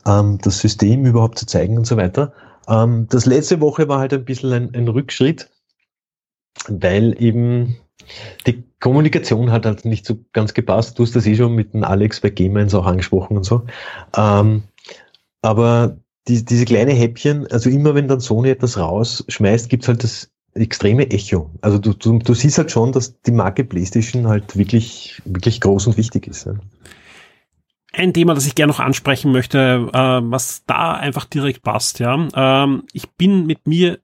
[0.06, 2.32] ähm, das System überhaupt zu zeigen und so weiter.
[2.68, 5.50] Ähm, das letzte Woche war halt ein bisschen ein, ein Rückschritt
[6.68, 7.76] weil eben
[8.46, 10.98] die Kommunikation hat halt nicht so ganz gepasst.
[10.98, 13.62] Du hast das eh schon mit dem Alex bei Gamers auch angesprochen und so.
[14.16, 14.64] Ähm,
[15.42, 15.96] aber
[16.28, 21.10] die, diese kleine Häppchen, also immer wenn dann Sony etwas rausschmeißt, gibt's halt das extreme
[21.10, 21.50] Echo.
[21.60, 25.88] Also du, du, du siehst halt schon, dass die Marke PlayStation halt wirklich, wirklich groß
[25.88, 26.46] und wichtig ist.
[26.46, 26.54] Ja.
[27.92, 32.28] Ein Thema, das ich gerne noch ansprechen möchte, äh, was da einfach direkt passt, ja.
[32.34, 34.00] Ähm, ich bin mit mir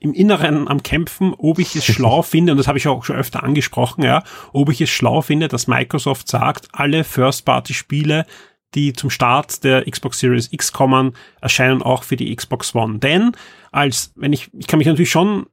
[0.00, 3.16] im Inneren am Kämpfen, ob ich es schlau finde, und das habe ich auch schon
[3.16, 8.26] öfter angesprochen, ja, ob ich es schlau finde, dass Microsoft sagt, alle First-Party-Spiele,
[8.74, 12.98] die zum Start der Xbox Series X kommen, erscheinen auch für die Xbox One.
[12.98, 13.32] Denn
[13.72, 15.46] als, wenn ich, ich kann mich natürlich schon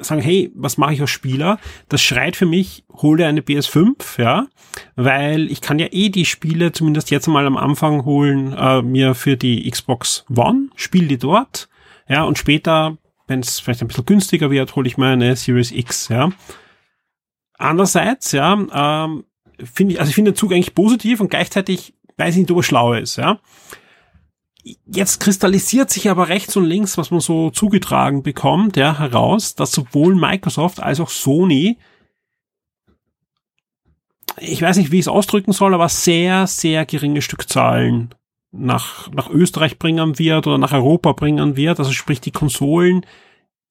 [0.00, 1.58] sagen, hey, was mache ich als Spieler?
[1.88, 4.46] Das schreit für mich, hole eine PS5, ja,
[4.94, 9.14] weil ich kann ja eh die Spiele zumindest jetzt mal am Anfang holen, äh, mir
[9.14, 11.68] für die Xbox One, spiele die dort,
[12.08, 15.72] ja, und später wenn es vielleicht ein bisschen günstiger wird, hole ich mir eine Series
[15.72, 16.30] X, ja.
[17.58, 19.24] Andererseits, ja, ähm,
[19.62, 22.58] finde ich, also ich finde den Zug eigentlich positiv und gleichzeitig weiß ich nicht, ob
[22.58, 23.40] er schlau ist, ja.
[24.84, 29.72] Jetzt kristallisiert sich aber rechts und links, was man so zugetragen bekommt, ja, heraus, dass
[29.72, 31.78] sowohl Microsoft als auch Sony
[34.38, 38.14] ich weiß nicht, wie ich es ausdrücken soll, aber sehr, sehr geringe Stückzahlen
[38.52, 41.78] nach, nach Österreich bringen wird oder nach Europa bringen wird.
[41.78, 43.04] Also sprich die Konsolen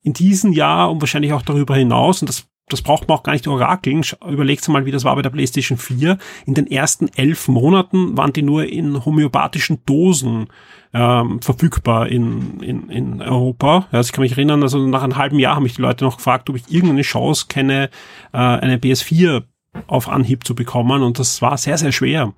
[0.02, 2.22] in diesem Jahr und wahrscheinlich auch darüber hinaus.
[2.22, 4.04] Und das, das braucht man auch gar nicht orakeln.
[4.28, 6.18] Überlegt mal, wie das war bei der PlayStation 4.
[6.46, 10.48] In den ersten elf Monaten waren die nur in homöopathischen Dosen
[10.94, 13.88] ähm, verfügbar in, in, in Europa.
[13.92, 16.18] Also ich kann mich erinnern, also nach einem halben Jahr haben mich die Leute noch
[16.18, 17.90] gefragt, ob ich irgendeine Chance kenne,
[18.32, 19.44] äh, eine PS4
[19.88, 21.02] auf Anhieb zu bekommen.
[21.02, 22.34] Und das war sehr, sehr schwer.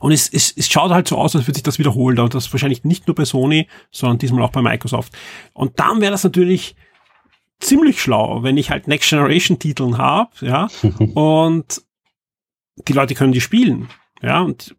[0.00, 2.18] Und es, es, es schaut halt so aus, als würde sich das wiederholen.
[2.18, 5.12] Und das wahrscheinlich nicht nur bei Sony, sondern diesmal auch bei Microsoft.
[5.54, 6.76] Und dann wäre das natürlich
[7.60, 10.68] ziemlich schlau, wenn ich halt Next Generation Titeln habe, ja,
[11.14, 11.82] und
[12.88, 13.88] die Leute können die spielen.
[14.20, 14.74] Ja, und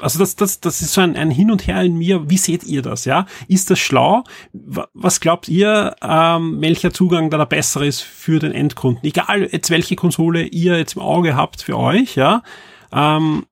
[0.00, 2.30] also das, das, das ist so ein, ein Hin und Her in mir.
[2.30, 3.04] Wie seht ihr das?
[3.04, 4.22] Ja, ist das schlau?
[4.52, 9.04] Was glaubt ihr, ähm, welcher Zugang da der bessere ist für den Endkunden?
[9.04, 12.42] Egal jetzt welche Konsole ihr jetzt im Auge habt für euch, ja.
[12.92, 13.46] Ähm,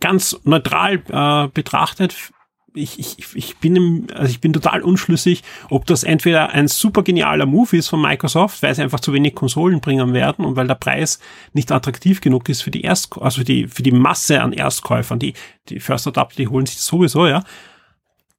[0.00, 2.32] ganz neutral äh, betrachtet
[2.74, 7.02] ich, ich, ich bin im, also ich bin total unschlüssig, ob das entweder ein super
[7.02, 10.66] genialer Move ist von Microsoft, weil sie einfach zu wenig Konsolen bringen werden und weil
[10.66, 11.18] der Preis
[11.52, 15.18] nicht attraktiv genug ist für die Erst, also für die, für die Masse an Erstkäufern,
[15.18, 15.34] die,
[15.68, 17.42] die First Adapter, die holen sich sowieso, ja.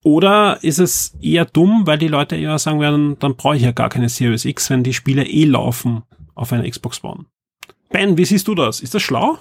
[0.03, 3.71] Oder ist es eher dumm, weil die Leute eher sagen werden, dann brauche ich ja
[3.71, 7.25] gar keine Series X, wenn die Spiele eh laufen auf einer Xbox One.
[7.91, 8.79] Ben, wie siehst du das?
[8.79, 9.37] Ist das schlau?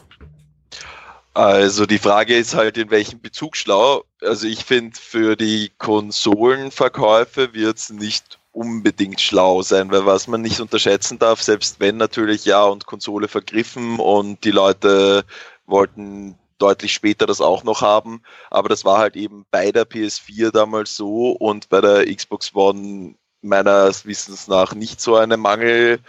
[1.33, 4.05] Also die Frage ist halt, in welchem Bezug schlau.
[4.21, 10.43] Also ich finde, für die Konsolenverkäufe wird es nicht unbedingt schlau sein, weil was man
[10.43, 15.25] nicht unterschätzen darf, selbst wenn natürlich ja und Konsole vergriffen und die Leute
[15.67, 20.51] wollten deutlich später das auch noch haben, aber das war halt eben bei der PS4
[20.51, 26.01] damals so und bei der Xbox One meines Wissens nach nicht so eine Mangel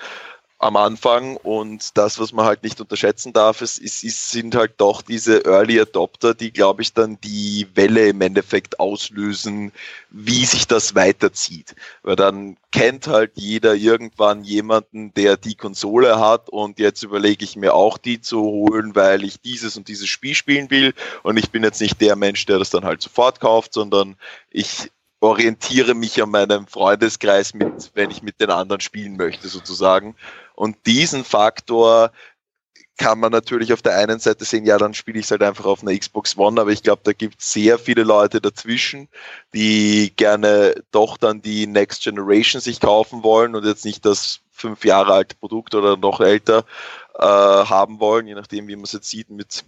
[0.62, 4.74] am Anfang und das, was man halt nicht unterschätzen darf, ist, ist, ist sind halt
[4.78, 9.72] doch diese Early Adopter, die, glaube ich, dann die Welle im Endeffekt auslösen,
[10.12, 11.76] wie sich das weiterzieht.
[12.04, 17.56] Weil dann kennt halt jeder irgendwann jemanden, der die Konsole hat und jetzt überlege ich
[17.56, 20.94] mir auch die zu holen, weil ich dieses und dieses Spiel spielen will
[21.24, 24.16] und ich bin jetzt nicht der Mensch, der das dann halt sofort kauft, sondern
[24.52, 30.16] ich orientiere mich an meinem Freundeskreis mit, wenn ich mit den anderen spielen möchte, sozusagen.
[30.62, 32.12] Und diesen Faktor
[32.96, 35.66] kann man natürlich auf der einen Seite sehen, ja, dann spiele ich es halt einfach
[35.66, 39.10] auf einer Xbox One, aber ich glaube, da gibt es sehr viele Leute dazwischen,
[39.56, 44.86] die gerne doch dann die Next Generation sich kaufen wollen und jetzt nicht das fünf
[44.86, 46.64] Jahre alte Produkt oder noch älter
[47.16, 49.66] äh, haben wollen, je nachdem, wie man es jetzt sieht mit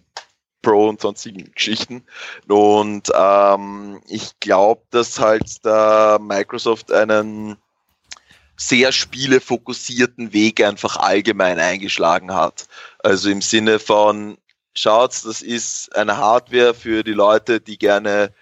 [0.62, 2.04] Pro und sonstigen Geschichten.
[2.48, 7.58] Und ähm, ich glaube, dass halt da Microsoft einen
[8.56, 12.68] sehr spielefokussierten Weg einfach allgemein eingeschlagen hat.
[13.00, 14.38] Also im Sinne von,
[14.76, 18.34] schaut, das ist eine Hardware für die Leute, die gerne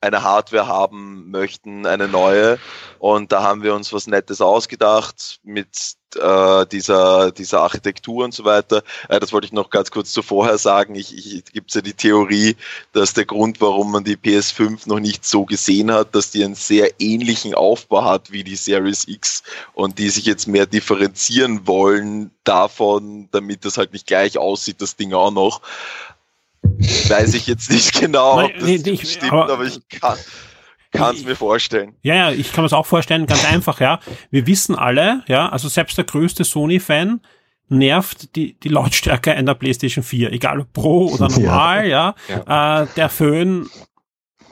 [0.00, 2.58] eine Hardware haben möchten, eine neue.
[2.98, 8.44] Und da haben wir uns was Nettes ausgedacht mit äh, dieser, dieser Architektur und so
[8.44, 8.82] weiter.
[9.08, 10.94] Äh, das wollte ich noch ganz kurz zuvor sagen.
[10.94, 12.56] Ich, ich gibt ja die Theorie,
[12.92, 16.54] dass der Grund, warum man die PS5 noch nicht so gesehen hat, dass die einen
[16.54, 19.42] sehr ähnlichen Aufbau hat wie die Series X
[19.74, 24.96] und die sich jetzt mehr differenzieren wollen davon, damit das halt nicht gleich aussieht, das
[24.96, 25.60] Ding auch noch.
[26.78, 30.16] Weiß ich jetzt nicht genau, ob das nee, nee, stimmt, aber, aber ich kann
[30.96, 31.94] kann es mir vorstellen.
[32.02, 34.00] Ja, ja, ich kann mir es auch vorstellen, ganz einfach, ja.
[34.30, 37.20] Wir wissen alle, ja, also selbst der größte Sony-Fan
[37.68, 42.14] nervt die, die Lautstärke einer PlayStation 4, egal ob Pro oder normal, ja.
[42.28, 42.82] ja.
[42.82, 43.68] Äh, der Föhn,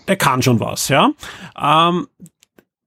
[0.09, 1.11] der kann schon was, ja.
[1.61, 2.09] Ähm,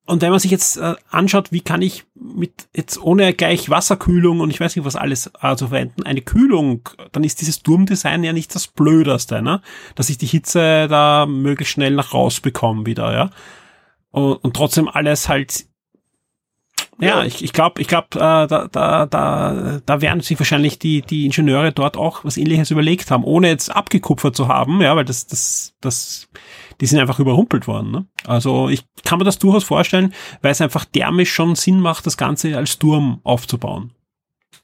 [0.07, 4.39] und wenn man sich jetzt äh, anschaut, wie kann ich mit jetzt ohne gleich Wasserkühlung
[4.39, 8.23] und ich weiß nicht was alles äh, zu verwenden, eine Kühlung, dann ist dieses Turmdesign
[8.23, 9.61] ja nicht das Blöderste, ne?
[9.95, 13.29] Dass ich die Hitze da möglichst schnell nach raus bekomme wieder, ja.
[14.11, 15.67] Und, und trotzdem alles halt
[16.99, 21.03] ja, ich, ich glaube, ich glaube, äh, da, da, da, da werden sich wahrscheinlich die,
[21.03, 25.05] die Ingenieure dort auch was ähnliches überlegt haben, ohne jetzt abgekupfert zu haben, ja, weil
[25.05, 26.27] das, das, das,
[26.79, 27.91] die sind einfach überrumpelt worden.
[27.91, 28.05] Ne?
[28.25, 32.17] Also ich kann mir das durchaus vorstellen, weil es einfach thermisch schon Sinn macht, das
[32.17, 33.91] Ganze als Turm aufzubauen.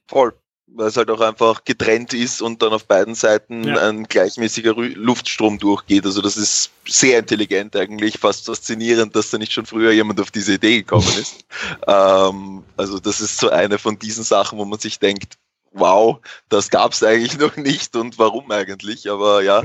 [0.08, 0.34] Voll
[0.76, 3.88] weil es halt auch einfach getrennt ist und dann auf beiden Seiten ja.
[3.88, 6.06] ein gleichmäßiger Luftstrom durchgeht.
[6.06, 10.32] Also das ist sehr intelligent eigentlich, fast faszinierend, dass da nicht schon früher jemand auf
[10.32, 11.45] diese Idee gekommen ist.
[11.88, 15.38] ähm, also das ist so eine von diesen Sachen, wo man sich denkt,
[15.71, 19.10] wow, das gab es eigentlich noch nicht und warum eigentlich?
[19.10, 19.63] Aber ja,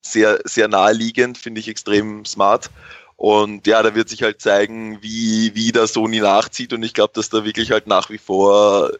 [0.00, 2.70] sehr, sehr naheliegend, finde ich extrem smart.
[3.16, 6.72] Und ja, da wird sich halt zeigen, wie, wie da Sony nachzieht.
[6.72, 8.92] Und ich glaube, dass da wirklich halt nach wie vor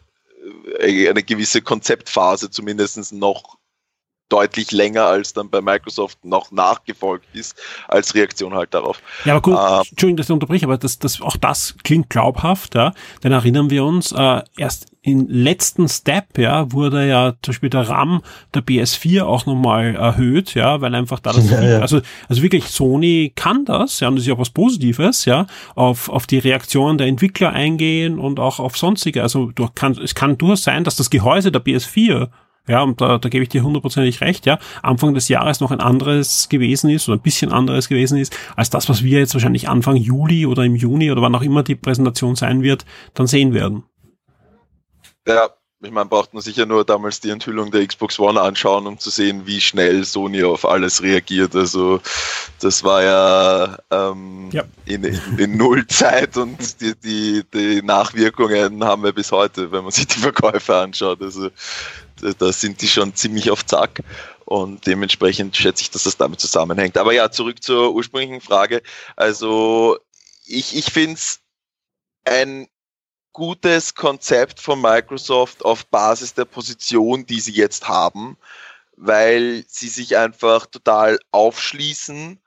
[0.79, 3.58] äh, eine gewisse Konzeptphase zumindest noch
[4.29, 7.55] deutlich länger als dann bei Microsoft noch nachgefolgt ist,
[7.87, 9.01] als Reaktion halt darauf.
[9.25, 12.75] Ja, aber gut, ähm, Entschuldigung, dass ich unterbreche, aber das, das, auch das klingt glaubhaft,
[12.75, 12.93] ja.
[13.23, 17.87] Denn erinnern wir uns, äh, erst im letzten Step, ja, wurde ja zum Beispiel der
[17.87, 18.21] RAM
[18.53, 21.79] der PS4 auch nochmal erhöht, ja, weil einfach da das, ja, ja.
[21.79, 25.47] also, also wirklich Sony kann das, ja, und das ist ja auch was Positives, ja,
[25.75, 30.15] auf, auf die Reaktionen der Entwickler eingehen und auch auf sonstige, also du kannst, es
[30.15, 32.29] kann durchaus sein, dass das Gehäuse der PS4
[32.67, 35.79] ja, und da, da gebe ich dir hundertprozentig recht, ja, Anfang des Jahres noch ein
[35.79, 39.69] anderes gewesen ist oder ein bisschen anderes gewesen ist, als das, was wir jetzt wahrscheinlich
[39.69, 43.53] Anfang Juli oder im Juni oder wann auch immer die Präsentation sein wird, dann sehen
[43.53, 43.83] werden.
[45.27, 45.49] Ja,
[45.81, 49.09] ich meine, braucht man sicher nur damals die Enthüllung der Xbox One anschauen, um zu
[49.09, 51.55] sehen, wie schnell Sony auf alles reagiert.
[51.55, 52.01] Also
[52.59, 54.63] das war ja, ähm, ja.
[54.85, 59.91] In, in, in Nullzeit und die, die, die Nachwirkungen haben wir bis heute, wenn man
[59.91, 61.21] sich die Verkäufe anschaut.
[61.21, 61.49] Also
[62.21, 64.03] da, sind die schon ziemlich auf Zack.
[64.45, 66.97] Und dementsprechend schätze ich, dass das damit zusammenhängt.
[66.97, 68.81] Aber ja, zurück zur ursprünglichen Frage.
[69.15, 69.97] Also
[70.45, 71.41] ich, ich finde es
[72.25, 72.67] ein
[73.31, 78.37] gutes Konzept von Microsoft auf Basis der Position, die sie jetzt haben,
[78.97, 82.39] weil sie sich einfach total aufschließen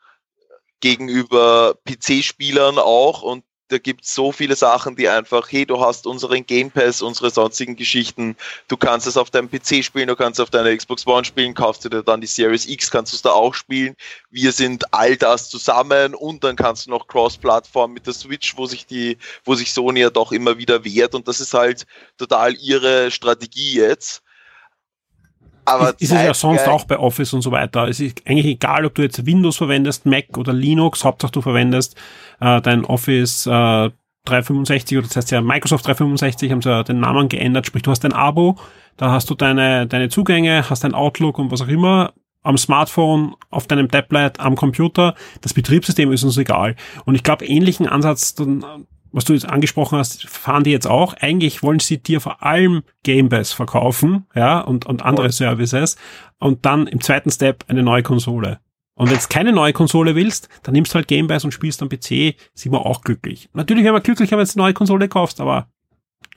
[0.81, 6.07] gegenüber PC-Spielern auch und da gibt es so viele Sachen, die einfach, hey, du hast
[6.07, 8.37] unseren Game Pass, unsere sonstigen Geschichten,
[8.69, 11.55] du kannst es auf deinem PC spielen, du kannst es auf deiner Xbox One spielen,
[11.55, 13.97] kaufst du dir dann die Series X, kannst du es da auch spielen.
[14.31, 18.67] Wir sind all das zusammen und dann kannst du noch Cross-Plattform mit der Switch, wo
[18.67, 21.87] sich die, wo sich Sony ja doch immer wieder wehrt und das ist halt
[22.19, 24.23] total ihre Strategie jetzt.
[25.65, 27.89] Aber ist, ist es ja sonst auch bei Office und so weiter.
[27.89, 31.97] Es ist eigentlich egal, ob du jetzt Windows verwendest, Mac oder Linux, Hauptsache du verwendest
[32.41, 33.91] äh, dein Office äh,
[34.25, 37.91] 365 oder das heißt ja Microsoft 365 haben sie ja den Namen geändert, sprich du
[37.91, 38.57] hast ein Abo,
[38.97, 43.35] da hast du deine, deine Zugänge, hast dein Outlook und was auch immer am Smartphone,
[43.51, 45.15] auf deinem Tablet, am Computer.
[45.43, 46.75] Das Betriebssystem ist uns egal.
[47.05, 48.65] Und ich glaube, ähnlichen Ansatz dann
[49.13, 51.15] was du jetzt angesprochen hast, fahren die jetzt auch.
[51.15, 55.31] Eigentlich wollen sie dir vor allem Game Pass verkaufen, ja, und, und andere.
[55.31, 55.97] Services.
[56.39, 58.61] Und dann im zweiten Step eine neue Konsole.
[58.95, 61.83] Und wenn du keine neue Konsole willst, dann nimmst du halt Game Pass und spielst
[61.83, 63.49] am PC, sind wir auch glücklich.
[63.53, 65.69] Natürlich wären wir glücklicher, wenn du eine neue Konsole kaufst, aber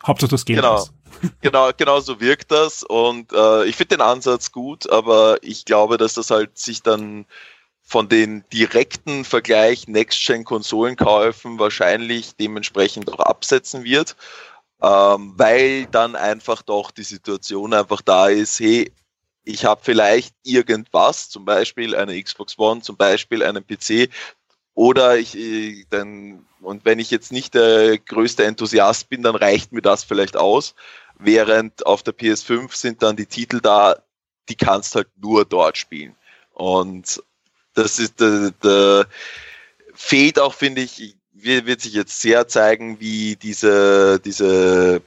[0.05, 0.75] Hauptsache das Game genau.
[0.75, 0.93] Pass.
[1.41, 2.83] genau, genau so wirkt das.
[2.83, 7.25] Und äh, ich finde den Ansatz gut, aber ich glaube, dass das halt sich dann
[7.85, 14.15] von den direkten Vergleich Next-Gen-Konsolenkäufen wahrscheinlich dementsprechend auch absetzen wird,
[14.81, 18.91] ähm, weil dann einfach doch die Situation einfach da ist, hey,
[19.43, 24.09] ich habe vielleicht irgendwas, zum Beispiel eine Xbox One, zum Beispiel einen PC,
[24.73, 29.71] oder ich äh, dann, und wenn ich jetzt nicht der größte Enthusiast bin, dann reicht
[29.71, 30.73] mir das vielleicht aus.
[31.19, 33.95] Während auf der PS5 sind dann die Titel da,
[34.49, 36.15] die kannst halt nur dort spielen.
[36.51, 37.23] Und
[37.75, 39.07] das ist der, der
[39.93, 45.01] fehlt auch, finde ich, wird sich jetzt sehr zeigen, wie diese, diese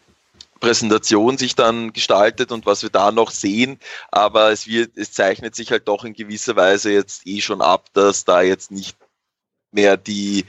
[0.61, 3.79] Präsentation sich dann gestaltet und was wir da noch sehen.
[4.11, 7.87] Aber es wird, es zeichnet sich halt doch in gewisser Weise jetzt eh schon ab,
[7.93, 8.97] dass da jetzt nicht
[9.73, 10.45] mehr die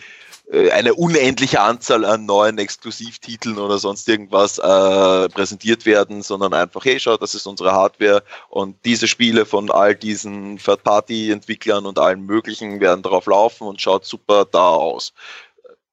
[0.52, 7.00] eine unendliche Anzahl an neuen Exklusivtiteln oder sonst irgendwas äh, präsentiert werden, sondern einfach, hey,
[7.00, 12.80] schau, das ist unsere Hardware und diese Spiele von all diesen Third-Party-Entwicklern und allen möglichen
[12.80, 15.14] werden darauf laufen und schaut super da aus.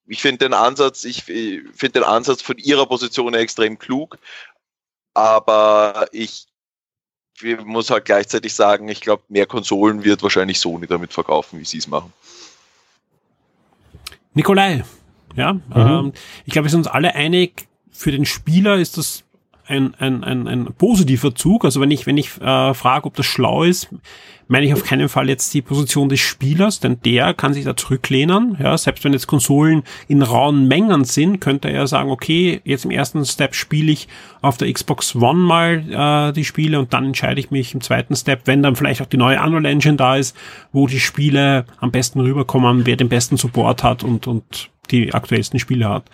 [0.06, 4.16] Ich finde den Ansatz, ich finde den Ansatz von ihrer Position extrem klug,
[5.12, 6.46] aber ich
[7.64, 11.78] muss halt gleichzeitig sagen, ich glaube, mehr Konsolen wird wahrscheinlich Sony damit verkaufen, wie sie
[11.78, 12.14] es machen.
[14.36, 14.84] Nikolai,
[15.34, 15.60] ja, mhm.
[15.74, 16.12] ähm,
[16.44, 19.24] ich glaube, wir sind uns alle einig, für den Spieler ist das
[19.68, 21.64] ein, ein, ein, ein positiver Zug.
[21.64, 23.88] Also wenn ich, wenn ich äh, frage, ob das schlau ist,
[24.48, 27.76] meine ich auf keinen Fall jetzt die Position des Spielers, denn der kann sich da
[27.76, 28.56] zurücklehnen.
[28.60, 32.92] Ja, selbst wenn jetzt Konsolen in rauen Mengen sind, könnte er sagen, okay, jetzt im
[32.92, 34.08] ersten Step spiele ich
[34.42, 38.14] auf der Xbox One mal äh, die Spiele und dann entscheide ich mich im zweiten
[38.14, 40.36] Step, wenn dann vielleicht auch die neue Unreal Engine da ist,
[40.72, 45.58] wo die Spiele am besten rüberkommen, wer den besten Support hat und, und die aktuellsten
[45.58, 46.04] Spiele hat.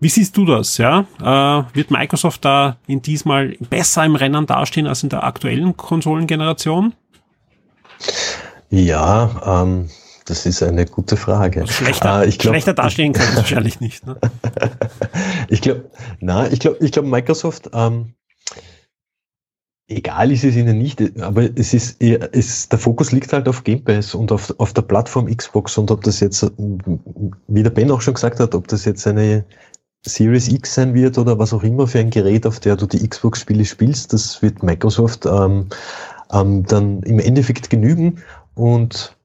[0.00, 0.78] Wie siehst du das?
[0.78, 5.76] Ja, äh, wird Microsoft da in diesmal besser im Rennen dastehen als in der aktuellen
[5.76, 6.94] Konsolengeneration?
[8.70, 9.88] Ja, ähm,
[10.24, 11.62] das ist eine gute Frage.
[11.62, 14.06] Also schlechter, äh, glaub, schlechter dastehen kann es wahrscheinlich nicht.
[14.06, 14.16] Ne?
[15.48, 15.90] ich glaube,
[16.20, 18.14] na, ich glaube, ich glaube, Microsoft, ähm,
[19.88, 23.82] egal ist es ihnen nicht, aber es ist, es, der Fokus liegt halt auf Game
[23.82, 26.52] Pass und auf, auf der Plattform Xbox und ob das jetzt,
[27.48, 29.44] wie der Ben auch schon gesagt hat, ob das jetzt eine
[30.08, 33.06] Series X sein wird oder was auch immer für ein Gerät, auf der du die
[33.06, 35.66] Xbox-Spiele spielst, das wird Microsoft ähm,
[36.32, 38.22] ähm, dann im Endeffekt genügen
[38.54, 39.16] und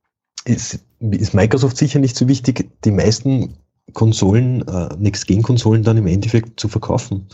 [0.46, 3.58] ist, ist Microsoft sicher nicht so wichtig, die meisten
[3.94, 7.28] Konsolen, äh, Next-Gen-Konsolen dann im Endeffekt zu verkaufen.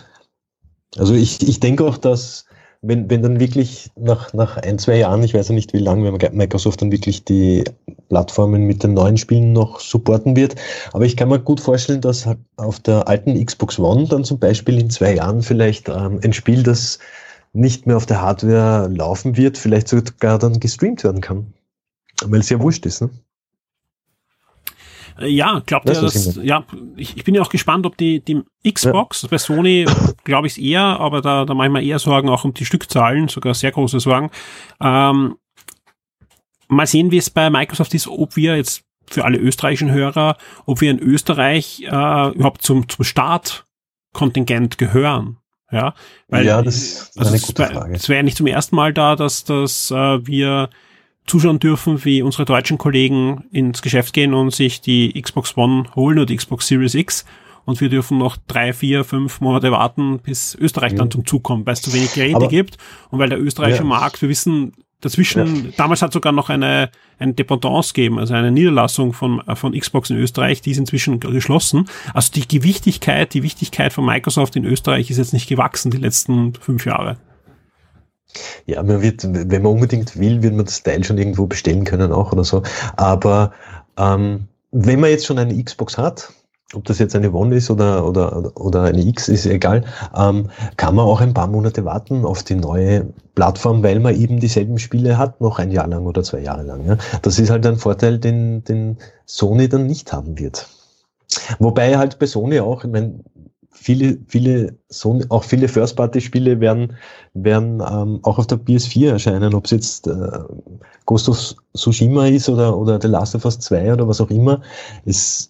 [0.98, 2.46] Also ich, ich denke auch, dass
[2.82, 6.12] wenn, wenn dann wirklich nach, nach ein, zwei Jahren, ich weiß ja nicht wie lange,
[6.12, 7.66] wenn Microsoft dann wirklich die
[8.08, 10.56] Plattformen mit den neuen Spielen noch supporten wird,
[10.94, 14.40] aber ich kann mir gut vorstellen, dass halt auf der alten Xbox One dann zum
[14.40, 17.00] Beispiel in zwei Jahren vielleicht ähm, ein Spiel, das
[17.52, 21.54] nicht mehr auf der Hardware laufen wird, vielleicht sogar dann gestreamt werden kann.
[22.24, 23.10] Weil es ja wurscht ist, ne?
[25.20, 26.64] Äh, ja, glaubt ihr, dass, ja,
[26.96, 29.28] ich, ich bin ja auch gespannt, ob die, die Xbox, ja.
[29.30, 29.86] bei Sony
[30.24, 32.66] glaube ich es eher, aber da, da mache ich mir eher Sorgen auch um die
[32.66, 34.30] Stückzahlen, sogar sehr große Sorgen.
[34.82, 35.36] Ähm,
[36.68, 40.82] mal sehen, wie es bei Microsoft ist, ob wir jetzt für alle österreichischen Hörer, ob
[40.82, 45.38] wir in Österreich äh, überhaupt zum, zum Startkontingent gehören.
[45.72, 45.94] Ja,
[46.28, 47.96] weil, ja das, das ist eine gute Frage.
[47.96, 50.70] Es wäre nicht zum ersten Mal da, dass, dass äh, wir
[51.30, 56.18] zuschauen dürfen, wie unsere deutschen Kollegen ins Geschäft gehen und sich die Xbox One holen
[56.18, 57.26] oder die Xbox Series X.
[57.66, 60.98] Und wir dürfen noch drei, vier, fünf Monate warten, bis Österreich ja.
[60.98, 62.78] dann zum Zug kommt, weil es zu wenig Geräte Aber, gibt
[63.12, 63.90] und weil der österreichische ja.
[63.90, 65.72] Markt, wir wissen, dazwischen, ja.
[65.78, 70.18] damals hat sogar noch eine, eine Dependance gegeben, also eine Niederlassung von, von Xbox in
[70.18, 71.88] Österreich, die ist inzwischen geschlossen.
[72.14, 76.54] Also die Gewichtigkeit, die Wichtigkeit von Microsoft in Österreich ist jetzt nicht gewachsen die letzten
[76.56, 77.18] fünf Jahre.
[78.66, 82.12] Ja, man wird, wenn man unbedingt will, wird man das Teil schon irgendwo bestellen können
[82.12, 82.62] auch oder so.
[82.96, 83.52] Aber
[83.98, 86.32] ähm, wenn man jetzt schon eine Xbox hat,
[86.76, 90.94] ob das jetzt eine One ist oder, oder, oder eine X, ist egal, ähm, kann
[90.94, 95.18] man auch ein paar Monate warten auf die neue Plattform, weil man eben dieselben Spiele
[95.18, 96.86] hat, noch ein Jahr lang oder zwei Jahre lang.
[96.86, 96.98] Ja.
[97.24, 100.70] Das ist halt ein Vorteil, den, den Sony dann nicht haben wird.
[101.58, 103.20] Wobei halt bei Sony auch, ich meine,
[103.82, 106.96] viele, viele, Sony, auch viele First-Party-Spiele werden,
[107.34, 110.40] werden ähm, auch auf der PS4 erscheinen, ob es jetzt äh,
[111.06, 114.62] Ghost of Tsushima ist oder, oder The Last of Us 2 oder was auch immer.
[115.06, 115.49] Es,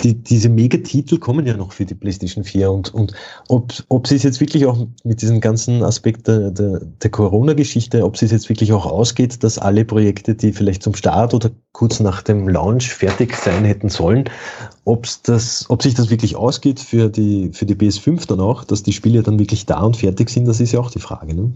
[0.00, 3.14] die, diese Megatitel kommen ja noch für die PlayStation 4 und, und
[3.48, 8.04] ob, ob sie es jetzt wirklich auch mit diesem ganzen Aspekt der, der, der Corona-Geschichte,
[8.04, 11.50] ob sie es jetzt wirklich auch ausgeht, dass alle Projekte, die vielleicht zum Start oder
[11.72, 14.28] kurz nach dem Launch fertig sein hätten sollen,
[14.84, 18.82] ob's das, ob sich das wirklich ausgeht für die, für die PS5 dann auch, dass
[18.82, 21.34] die Spiele dann wirklich da und fertig sind, das ist ja auch die Frage.
[21.34, 21.52] Ne?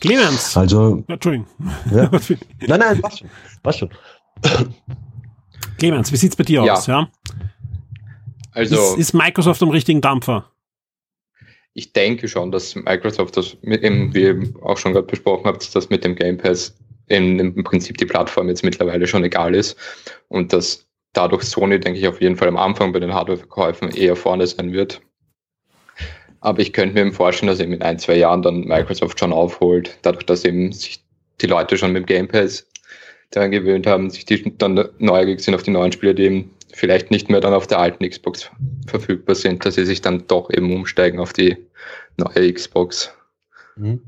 [0.00, 0.56] Clemens!
[0.56, 1.04] Also.
[1.08, 1.46] Entschuldigung.
[1.92, 2.10] Ja.
[2.66, 3.28] nein, nein, passt schon.
[3.62, 3.90] Passt schon.
[5.78, 6.74] Clemens, wie sieht's bei dir ja.
[6.74, 6.86] aus?
[6.86, 7.08] Ja?
[8.52, 10.50] Also, ist, ist, Microsoft am richtigen Dampfer?
[11.74, 15.88] Ich denke schon, dass Microsoft das, mit, wie ihr auch schon gerade besprochen habt, dass
[15.90, 16.76] mit dem Game Pass
[17.06, 19.76] in, im Prinzip die Plattform jetzt mittlerweile schon egal ist
[20.28, 24.16] und dass dadurch Sony, denke ich, auf jeden Fall am Anfang bei den Hardware-Verkäufen eher
[24.16, 25.00] vorne sein wird.
[26.40, 29.32] Aber ich könnte mir eben vorstellen, dass eben in ein, zwei Jahren dann Microsoft schon
[29.32, 31.02] aufholt, dadurch, dass eben sich
[31.40, 32.67] die Leute schon mit dem Game Pass
[33.30, 37.10] daran gewöhnt haben, sich die dann neugierig sind auf die neuen Spiele, die eben vielleicht
[37.10, 38.50] nicht mehr dann auf der alten Xbox
[38.86, 41.56] verfügbar sind, dass sie sich dann doch eben umsteigen auf die
[42.16, 43.12] neue Xbox.
[43.76, 44.00] Mhm.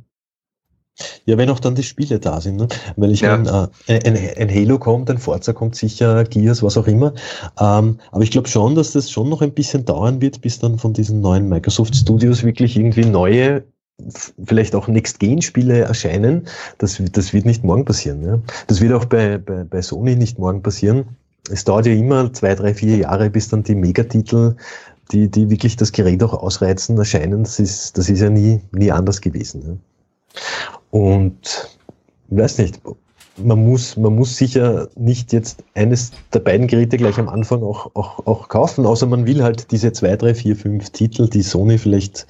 [1.24, 2.68] Ja, wenn auch dann die Spiele da sind, ne?
[2.96, 3.36] weil ich ja.
[3.36, 7.14] meine, äh, ein, ein, Halo kommt, ein Forza kommt sicher, Gears, was auch immer.
[7.58, 10.78] Ähm, aber ich glaube schon, dass das schon noch ein bisschen dauern wird, bis dann
[10.78, 13.64] von diesen neuen Microsoft Studios wirklich irgendwie neue
[14.44, 16.46] vielleicht auch Next-Gen-Spiele erscheinen.
[16.78, 18.22] Das, das wird nicht morgen passieren.
[18.24, 18.38] Ja.
[18.66, 21.04] Das wird auch bei, bei, bei Sony nicht morgen passieren.
[21.50, 24.56] Es dauert ja immer zwei, drei, vier Jahre, bis dann die Megatitel,
[25.12, 27.42] die, die wirklich das Gerät auch ausreizen, erscheinen.
[27.42, 29.62] Das ist, das ist ja nie, nie anders gewesen.
[29.66, 30.38] Ja.
[30.90, 31.68] Und
[32.30, 32.80] ich weiß nicht,
[33.36, 37.90] man muss, man muss sicher nicht jetzt eines der beiden Geräte gleich am Anfang auch,
[37.94, 41.78] auch, auch kaufen, außer man will halt diese zwei, drei, vier, fünf Titel, die Sony
[41.78, 42.26] vielleicht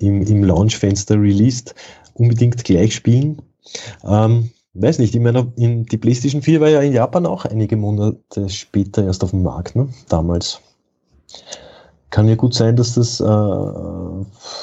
[0.00, 1.74] im, im Launchfenster released,
[2.14, 3.42] unbedingt gleich spielen.
[4.04, 7.76] Ähm, weiß nicht, ich meine, in, die PlayStation 4 war ja in Japan auch einige
[7.76, 9.88] Monate später erst auf dem Markt, ne?
[10.08, 10.60] damals.
[12.10, 13.24] Kann ja gut sein, dass das äh,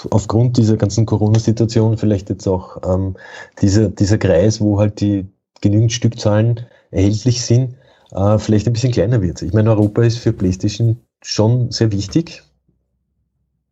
[0.09, 3.15] aufgrund dieser ganzen Corona-Situation vielleicht jetzt auch ähm,
[3.61, 5.27] dieser, dieser Kreis, wo halt die
[5.61, 7.75] genügend Stückzahlen erhältlich sind,
[8.11, 9.41] äh, vielleicht ein bisschen kleiner wird.
[9.43, 12.43] Ich meine, Europa ist für PlayStation schon sehr wichtig.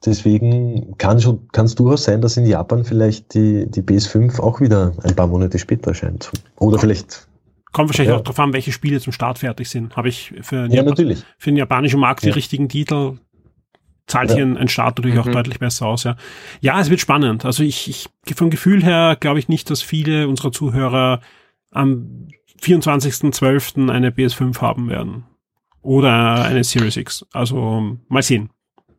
[0.06, 4.60] Deswegen kann schon, kann es durchaus sein, dass in Japan vielleicht die, die PS5 auch
[4.60, 6.32] wieder ein paar Monate später erscheint.
[6.58, 7.28] Oder vielleicht.
[7.72, 8.20] Kommt wahrscheinlich ja.
[8.20, 9.96] auch darauf an, welche Spiele zum Start fertig sind.
[9.96, 13.18] Habe ich für, ja, Japan, für den japanischen Markt die richtigen Titel,
[14.06, 14.36] zahlt ja.
[14.36, 15.22] hier ein, ein Start natürlich mhm.
[15.22, 16.04] auch deutlich besser aus.
[16.04, 16.18] Ja,
[16.60, 17.46] ja es wird spannend.
[17.46, 21.22] Also ich, ich vom Gefühl her glaube ich nicht, dass viele unserer Zuhörer
[21.72, 22.28] am
[22.62, 23.90] 24.12.
[23.90, 25.24] eine PS5 haben werden.
[25.82, 27.26] Oder eine Series X.
[27.34, 28.50] Also mal sehen.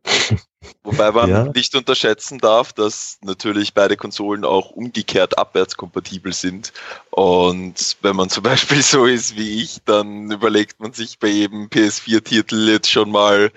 [0.82, 1.44] Wobei man ja.
[1.54, 6.72] nicht unterschätzen darf, dass natürlich beide Konsolen auch umgekehrt abwärtskompatibel sind.
[7.10, 11.68] Und wenn man zum Beispiel so ist wie ich, dann überlegt man sich bei jedem
[11.68, 13.50] PS4-Titel jetzt schon mal,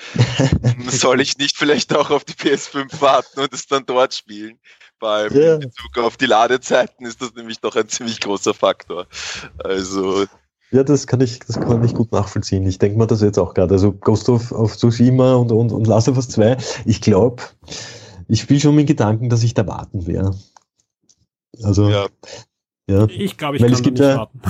[0.87, 4.59] soll ich nicht vielleicht auch auf die PS5 warten und es dann dort spielen?
[4.99, 5.55] Weil ja.
[5.55, 9.05] in Bezug auf die Ladezeiten ist das nämlich doch ein ziemlich großer Faktor.
[9.63, 10.25] Also
[10.71, 12.65] ja, das kann ich, das kann man nicht gut nachvollziehen.
[12.65, 13.73] Ich denke mal das jetzt auch gerade.
[13.73, 16.57] Also Ghost of, of Tsushima und, und, und Last of Us 2.
[16.85, 17.43] Ich glaube,
[18.27, 20.35] ich spiele schon mit Gedanken, dass ich da warten werde.
[21.63, 22.07] Also, ja.
[22.89, 23.07] ja.
[23.09, 24.41] Ich glaube, ich Weil kann es gibt nicht ja, warten.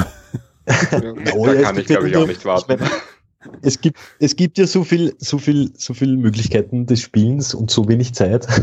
[1.36, 2.78] oh, da ja, kann ich, glaube ich, auch nicht warten.
[3.61, 7.70] es gibt, es gibt ja so viel, so viel, so viel Möglichkeiten des Spielens und
[7.70, 8.47] so wenig Zeit.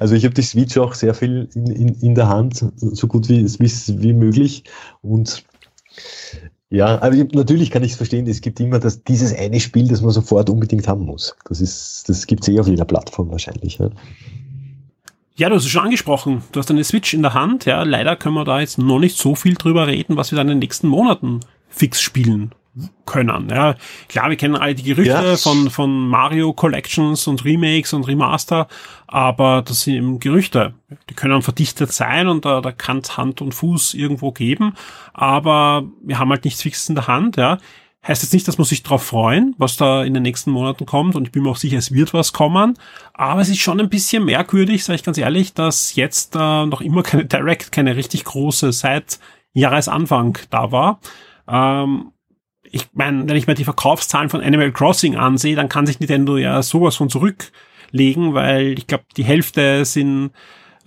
[0.00, 3.28] Also ich habe die Switch auch sehr viel in, in, in der Hand, so gut
[3.28, 4.62] wie, wie, wie möglich.
[5.02, 5.44] Und
[6.70, 10.02] ja, aber natürlich kann ich es verstehen, es gibt immer das, dieses eine Spiel, das
[10.02, 11.34] man sofort unbedingt haben muss.
[11.48, 13.78] Das ist, das gibt es eh auf jeder Plattform wahrscheinlich.
[13.78, 13.90] Ja.
[15.36, 16.42] Ja, du hast es schon angesprochen.
[16.50, 17.64] Du hast eine Switch in der Hand.
[17.64, 20.48] Ja, leider können wir da jetzt noch nicht so viel drüber reden, was wir dann
[20.48, 22.52] in den nächsten Monaten fix spielen
[23.06, 23.48] können.
[23.50, 23.74] Ja,
[24.08, 25.36] klar, wir kennen alle die Gerüchte ja.
[25.36, 28.68] von, von Mario Collections und Remakes und Remaster,
[29.06, 30.74] aber das sind eben Gerüchte.
[31.08, 34.74] Die können verdichtet sein und da, da kann es Hand und Fuß irgendwo geben,
[35.14, 37.58] aber wir haben halt nichts Fixes in der Hand, ja.
[38.06, 41.16] Heißt jetzt nicht, dass man sich darauf freuen, was da in den nächsten Monaten kommt
[41.16, 42.74] und ich bin mir auch sicher, es wird was kommen,
[43.12, 46.80] aber es ist schon ein bisschen merkwürdig, sage ich ganz ehrlich, dass jetzt äh, noch
[46.80, 49.18] immer keine Direct, keine richtig große seit
[49.52, 51.00] Jahresanfang da war.
[51.48, 52.12] Ähm,
[52.70, 56.36] ich meine, wenn ich mir die Verkaufszahlen von Animal Crossing ansehe, dann kann sich Nintendo
[56.36, 60.30] ja sowas von zurücklegen, weil ich glaube, die Hälfte sind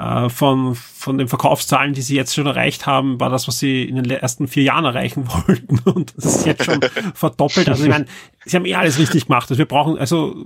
[0.02, 3.84] äh, von, von den Verkaufszahlen, die sie jetzt schon erreicht haben, war das, was sie
[3.84, 5.80] in den ersten vier Jahren erreichen wollten.
[5.80, 6.80] Und das ist jetzt schon
[7.14, 7.70] verdoppelt.
[7.70, 8.06] Also ich meine,
[8.46, 9.50] sie haben eh alles richtig gemacht.
[9.50, 10.46] Also wir brauchen, also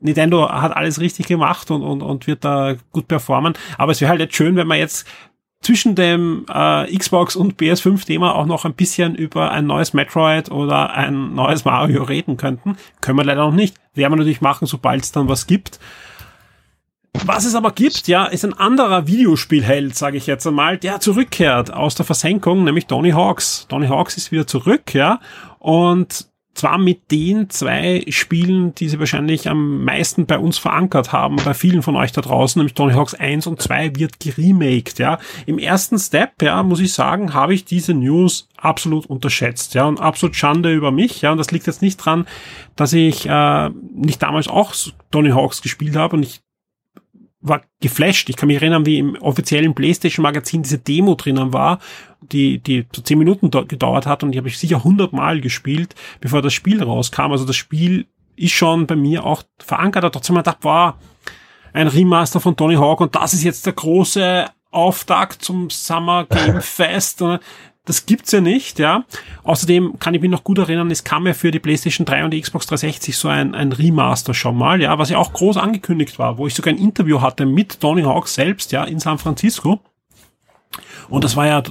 [0.00, 3.54] Nintendo hat alles richtig gemacht und, und, und wird da gut performen.
[3.78, 5.06] Aber es wäre halt jetzt schön, wenn man jetzt
[5.62, 10.90] zwischen dem äh, Xbox und PS5-Thema auch noch ein bisschen über ein neues Metroid oder
[10.90, 12.76] ein neues Mario reden könnten.
[13.00, 13.76] Können wir leider noch nicht.
[13.94, 15.78] Werden wir natürlich machen, sobald es dann was gibt.
[17.24, 21.72] Was es aber gibt, ja, ist ein anderer Videospielheld, sage ich jetzt einmal, der zurückkehrt
[21.72, 23.66] aus der Versenkung, nämlich Tony Hawks.
[23.68, 25.20] Tony Hawks ist wieder zurück, ja,
[25.58, 31.36] und zwar mit den zwei Spielen, die sie wahrscheinlich am meisten bei uns verankert haben,
[31.36, 35.18] bei vielen von euch da draußen, nämlich Tony Hawks 1 und 2 wird geremaked, ja.
[35.46, 40.00] Im ersten Step, ja, muss ich sagen, habe ich diese News absolut unterschätzt, ja, und
[40.00, 42.26] absolut Schande über mich, ja, und das liegt jetzt nicht dran,
[42.76, 44.74] dass ich äh, nicht damals auch
[45.10, 46.41] Tony Hawks gespielt habe und ich
[47.42, 48.28] war geflasht.
[48.30, 51.80] Ich kann mich erinnern, wie im offiziellen PlayStation Magazin diese Demo drinnen war,
[52.20, 56.40] die, die so zehn Minuten gedauert hat und die habe ich sicher hundertmal gespielt, bevor
[56.40, 57.32] das Spiel rauskam.
[57.32, 60.04] Also das Spiel ist schon bei mir auch verankert.
[60.04, 60.98] Aber trotzdem gedacht, war
[61.72, 66.60] ein Remaster von Tony Hawk und das ist jetzt der große Auftakt zum Summer Game
[66.60, 67.22] Fest.
[67.84, 69.04] Das gibt's ja nicht, ja.
[69.42, 72.30] Außerdem kann ich mich noch gut erinnern, es kam ja für die PlayStation 3 und
[72.30, 76.18] die Xbox 360 so ein, ein Remaster schon mal, ja, was ja auch groß angekündigt
[76.18, 79.80] war, wo ich sogar ein Interview hatte mit Tony Hawk selbst, ja, in San Francisco.
[81.08, 81.62] Und das war ja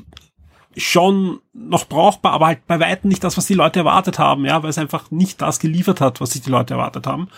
[0.75, 4.61] schon noch brauchbar, aber halt bei weitem nicht das, was die Leute erwartet haben, ja,
[4.63, 7.29] weil es einfach nicht das geliefert hat, was sich die Leute erwartet haben.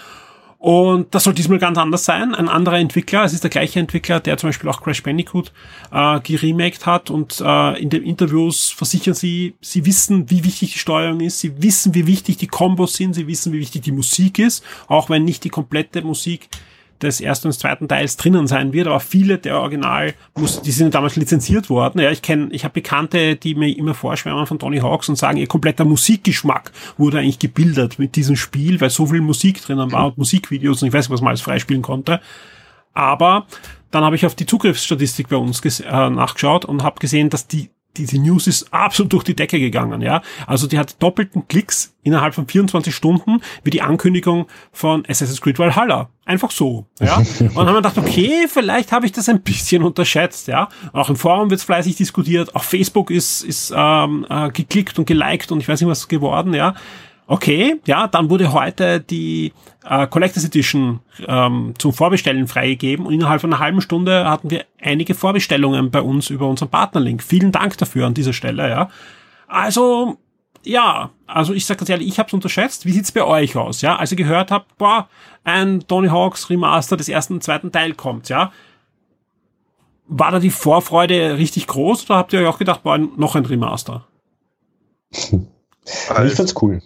[0.64, 2.34] Und das soll diesmal ganz anders sein.
[2.34, 5.51] Ein anderer Entwickler, es ist der gleiche Entwickler, der zum Beispiel auch Crash Bandicoot
[5.91, 7.09] äh, geremaked hat.
[7.09, 11.61] Und äh, in den Interviews versichern sie, sie wissen, wie wichtig die Steuerung ist, sie
[11.61, 15.26] wissen, wie wichtig die Kombos sind, sie wissen, wie wichtig die Musik ist, auch wenn
[15.26, 16.47] nicht die komplette Musik
[17.04, 20.95] des ersten und zweiten Teils drinnen sein wird, aber viele der Original, muss, die sind
[20.95, 22.01] damals lizenziert worden.
[22.01, 25.38] Ja, ich kenne, ich habe Bekannte, die mir immer vorschwärmen von Tony Hawks und sagen,
[25.38, 30.08] ihr kompletter Musikgeschmack wurde eigentlich gebildet mit diesem Spiel, weil so viel Musik drinnen war
[30.08, 32.20] und Musikvideos und ich weiß nicht, was man alles freispielen konnte.
[32.93, 33.47] Aber
[33.91, 37.70] dann habe ich auf die Zugriffsstatistik bei uns äh, nachgeschaut und habe gesehen, dass die
[37.98, 40.22] diese News ist absolut durch die Decke gegangen, ja.
[40.48, 45.60] Also die hat doppelten Klicks innerhalb von 24 Stunden wie die Ankündigung von Assassin's Creed
[45.60, 46.10] Valhalla.
[46.26, 47.18] Einfach so, ja.
[47.39, 50.70] Und dann haben wir gedacht, okay, vielleicht habe ich das ein bisschen unterschätzt, ja.
[50.91, 55.06] Auch im Forum wird es fleißig diskutiert, auf Facebook ist, ist ähm, äh, geklickt und
[55.06, 56.74] geliked und ich weiß nicht was geworden, ja.
[57.26, 59.53] Okay, ja, dann wurde heute die
[59.86, 64.65] äh, Collectors Edition ähm, zum Vorbestellen freigegeben und innerhalb von einer halben Stunde hatten wir
[64.82, 67.24] einige Vorbestellungen bei uns über unseren Partnerlink.
[67.24, 68.89] Vielen Dank dafür an dieser Stelle, ja.
[69.47, 70.17] Also,
[70.63, 72.86] ja, also ich sage ganz ehrlich, ich habe es unterschätzt.
[72.86, 73.95] Wie sieht's bei euch aus, ja?
[73.95, 75.07] Als ihr gehört habt, boah,
[75.45, 78.51] ein Tony Hawks Remaster des ersten und zweiten Teil kommt, ja?
[80.07, 83.45] War da die Vorfreude richtig groß oder habt ihr euch auch gedacht, boah, noch ein
[83.45, 84.05] Remaster?
[86.26, 86.82] ich fand's cool.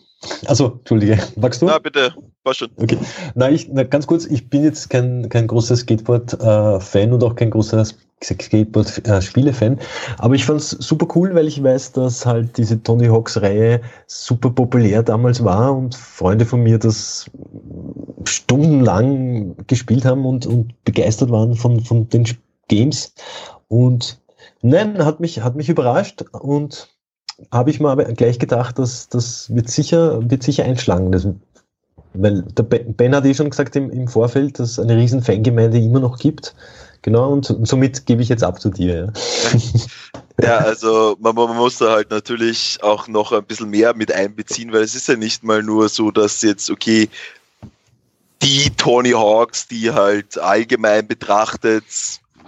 [0.45, 1.65] Also, Entschuldige, magst du?
[1.65, 2.13] Na, bitte,
[2.43, 2.69] war schon.
[2.78, 2.97] Okay.
[3.36, 7.49] Na, ich, na, ganz kurz, ich bin jetzt kein, kein großer Skateboard-Fan und auch kein
[7.49, 7.86] großer
[8.23, 9.80] Skateboard-Spiele-Fan,
[10.17, 14.49] aber ich fand es super cool, weil ich weiß, dass halt diese Tony Hawks-Reihe super
[14.49, 17.30] populär damals war und Freunde von mir das
[18.23, 22.25] stundenlang gespielt haben und, und begeistert waren von, von den
[22.67, 23.13] Games.
[23.67, 24.19] Und
[24.61, 26.89] nein, hat mich, hat mich überrascht und
[27.51, 31.11] habe ich mir aber gleich gedacht, dass das wird sicher, wird sicher einschlagen.
[31.11, 31.27] Das,
[32.13, 35.77] weil der Ben hat eh schon gesagt im, im Vorfeld, dass es eine riesen Fangemeinde
[35.77, 36.55] immer noch gibt.
[37.03, 39.13] Genau, und, und somit gebe ich jetzt ab zu dir.
[39.53, 39.59] Ja.
[40.39, 44.71] Ja, also man, man, muss da halt natürlich auch noch ein bisschen mehr mit einbeziehen,
[44.71, 47.09] weil es ist ja nicht mal nur so, dass jetzt, okay,
[48.43, 51.85] die Tony Hawks, die halt allgemein betrachtet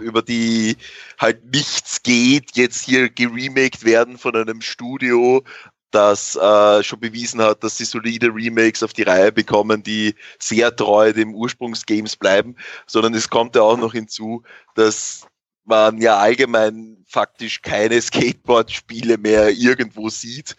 [0.02, 0.78] über die
[1.18, 5.44] halt nichts geht, jetzt hier geremaked werden von einem Studio,
[5.92, 10.76] das äh, schon bewiesen hat, dass sie solide Remakes auf die Reihe bekommen, die sehr
[10.76, 14.44] treu dem Ursprungsgames bleiben, sondern es kommt ja auch noch hinzu,
[14.76, 15.26] dass
[15.66, 20.56] man ja allgemein faktisch keine Skateboard-Spiele mehr irgendwo sieht.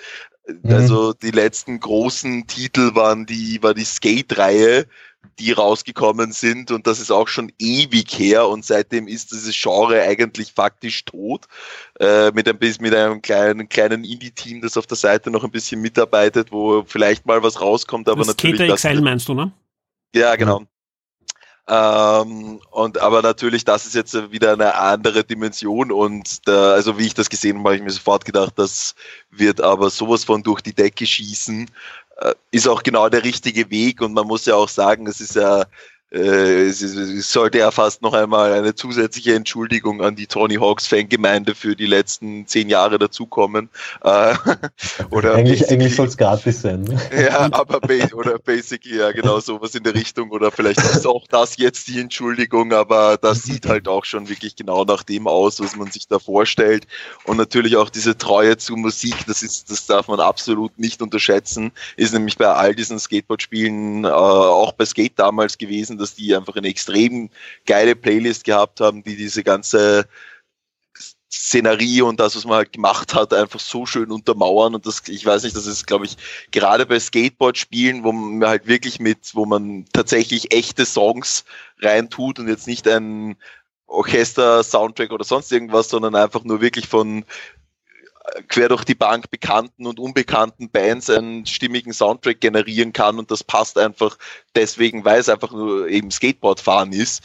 [0.47, 0.73] Mhm.
[0.73, 4.87] Also die letzten großen Titel waren die, war die Skate-Reihe,
[5.39, 10.03] die rausgekommen sind und das ist auch schon ewig her und seitdem ist dieses Genre
[10.03, 11.47] eigentlich faktisch tot.
[11.99, 15.51] Äh, mit, ein bisschen, mit einem kleinen, kleinen Indie-Team, das auf der Seite noch ein
[15.51, 18.61] bisschen mitarbeitet, wo vielleicht mal was rauskommt, aber das natürlich.
[18.61, 19.53] Skater XL meinst du, ne?
[20.15, 20.67] Ja, genau.
[21.71, 27.07] Ähm, und aber natürlich, das ist jetzt wieder eine andere Dimension und da, also wie
[27.07, 28.97] ich das gesehen habe, habe ich mir sofort gedacht, das
[29.31, 31.71] wird aber sowas von durch die Decke schießen
[32.51, 34.01] ist auch genau der richtige Weg.
[34.01, 35.65] Und man muss ja auch sagen, es ist ja
[36.11, 41.77] äh, sollte ja fast noch einmal eine zusätzliche Entschuldigung an die Tony Hawks Fangemeinde für
[41.77, 43.71] die letzten zehn Jahre dazukommen.
[44.03, 44.35] Äh,
[45.11, 46.83] oder eigentlich eigentlich soll es gratis sein.
[46.83, 47.01] Ne?
[47.21, 47.81] Ja, aber
[48.15, 52.01] oder basically ja genau sowas in der Richtung oder vielleicht ist auch das jetzt die
[52.01, 56.09] Entschuldigung, aber das sieht halt auch schon wirklich genau nach dem aus, was man sich
[56.09, 56.87] da vorstellt
[57.25, 61.73] und natürlich auch diese Treue zu Musik, das ist das darf man absolut nicht unterschätzen,
[61.97, 66.57] ist nämlich bei all diesen Skateboard-Spielen äh, auch bei Skate damals gewesen dass die einfach
[66.57, 67.31] eine extrem
[67.67, 70.09] geile Playlist gehabt haben, die diese ganze
[71.33, 74.75] Szenerie und das, was man halt gemacht hat, einfach so schön untermauern.
[74.75, 76.17] Und das, ich weiß nicht, das ist, glaube ich,
[76.51, 81.45] gerade bei Skateboard-Spielen, wo man halt wirklich mit, wo man tatsächlich echte Songs
[81.81, 83.37] reintut und jetzt nicht ein
[83.87, 87.25] Orchester-Soundtrack oder sonst irgendwas, sondern einfach nur wirklich von
[88.49, 93.45] quer durch die Bank bekannten und unbekannten Bands einen stimmigen Soundtrack generieren kann und das
[93.45, 94.17] passt einfach
[94.55, 97.23] deswegen, weil es einfach nur eben Skateboard fahren ist.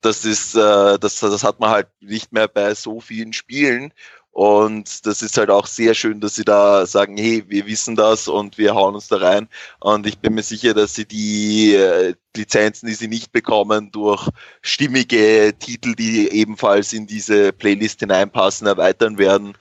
[0.00, 3.92] Das ist, äh, das, das hat man halt nicht mehr bei so vielen Spielen.
[4.32, 8.28] Und das ist halt auch sehr schön, dass sie da sagen, hey, wir wissen das
[8.28, 9.46] und wir hauen uns da rein.
[9.78, 14.26] Und ich bin mir sicher, dass sie die äh, Lizenzen, die sie nicht bekommen, durch
[14.62, 19.52] stimmige Titel, die ebenfalls in diese Playlist hineinpassen, erweitern werden.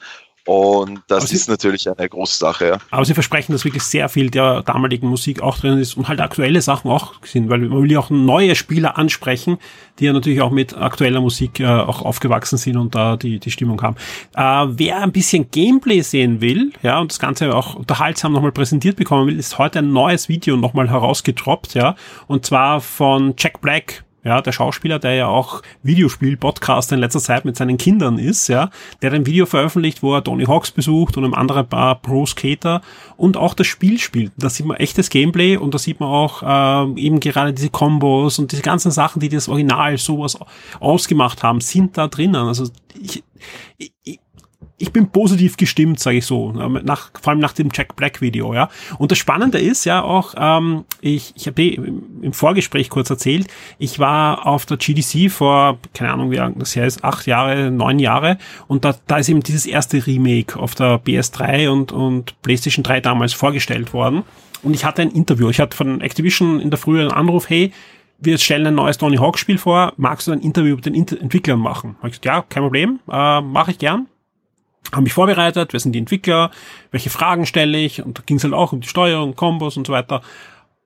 [0.45, 2.67] Und das aber ist Sie, natürlich eine große Sache.
[2.67, 2.77] Ja.
[2.89, 6.19] Aber Sie versprechen, dass wirklich sehr viel der damaligen Musik auch drin ist und halt
[6.19, 9.57] aktuelle Sachen auch sind, weil man will ja auch neue Spieler ansprechen,
[9.99, 13.51] die ja natürlich auch mit aktueller Musik äh, auch aufgewachsen sind und da die, die
[13.51, 13.95] Stimmung haben.
[14.35, 18.95] Äh, wer ein bisschen Gameplay sehen will, ja, und das Ganze auch unterhaltsam nochmal präsentiert
[18.95, 21.95] bekommen will, ist heute ein neues Video nochmal herausgetroppt, ja,
[22.27, 27.45] und zwar von Jack Black, ja, der Schauspieler, der ja auch Videospiel-Podcaster in letzter Zeit
[27.45, 28.69] mit seinen Kindern ist, ja,
[29.01, 32.81] der hat ein Video veröffentlicht, wo er Tony Hawks besucht und einem anderen paar Pro-Skater
[33.17, 34.31] und auch das Spiel spielt.
[34.37, 38.37] Da sieht man echtes Gameplay und da sieht man auch äh, eben gerade diese Kombos
[38.37, 40.37] und diese ganzen Sachen, die das Original sowas
[40.79, 42.35] ausgemacht haben, sind da drinnen.
[42.35, 42.69] Also
[43.01, 43.23] ich,
[43.77, 44.19] ich,
[44.81, 48.53] ich bin positiv gestimmt, sage ich so, nach, vor allem nach dem Jack Black Video,
[48.53, 48.69] ja.
[48.97, 53.99] Und das Spannende ist ja auch, ähm, ich, ich habe im Vorgespräch kurz erzählt, ich
[53.99, 57.99] war auf der GDC vor, keine Ahnung, wie lange das her ist, acht Jahre, neun
[57.99, 62.83] Jahre, und da, da ist eben dieses erste Remake auf der PS3 und, und PlayStation
[62.83, 64.23] 3 damals vorgestellt worden.
[64.63, 65.49] Und ich hatte ein Interview.
[65.49, 67.71] Ich hatte von Activision in der Früh einen Anruf, hey,
[68.19, 71.59] wir stellen ein neues Tony Hawk Spiel vor, magst du ein Interview mit den Entwicklern
[71.59, 71.95] machen?
[71.99, 74.07] Hab ich gesagt, ja, kein Problem, äh, mache ich gern
[74.91, 76.51] habe mich vorbereitet, wer sind die Entwickler,
[76.91, 79.87] welche Fragen stelle ich und da ging es halt auch um die Steuerung, Kombos und
[79.87, 80.21] so weiter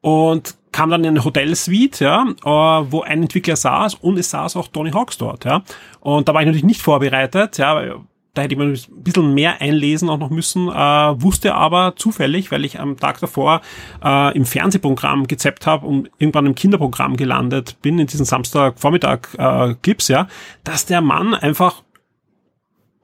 [0.01, 4.55] und kam dann in eine Hotelsuite, ja, äh, wo ein Entwickler saß und es saß
[4.57, 5.63] auch Tony Hawks dort, ja.
[6.01, 7.95] Und da war ich natürlich nicht vorbereitet, ja,
[8.35, 10.71] da hätte ich mir ein bisschen mehr einlesen auch noch müssen, äh,
[11.21, 13.61] wusste aber zufällig, weil ich am Tag davor
[14.03, 19.75] äh, im Fernsehprogramm gezappt habe und irgendwann im Kinderprogramm gelandet bin, in diesen Samstagvormittag äh,
[20.09, 20.27] ja,
[20.63, 21.81] dass der Mann einfach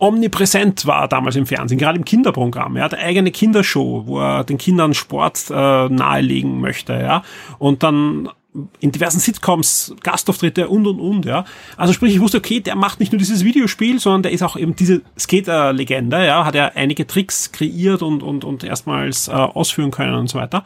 [0.02, 2.76] omnipräsent war damals im Fernsehen, gerade im Kinderprogramm.
[2.76, 5.54] Er hat eine eigene Kindershow, wo er den Kindern Sport äh,
[5.90, 7.24] nahelegen möchte, ja.
[7.60, 8.30] Und dann
[8.80, 11.46] in diversen Sitcoms Gastauftritte und und und, ja.
[11.78, 14.58] Also sprich, ich wusste, okay, der macht nicht nur dieses Videospiel, sondern der ist auch
[14.58, 19.92] eben diese Skater-Legende, ja, hat er einige Tricks kreiert und und und erstmals äh, ausführen
[19.92, 20.64] können und so weiter.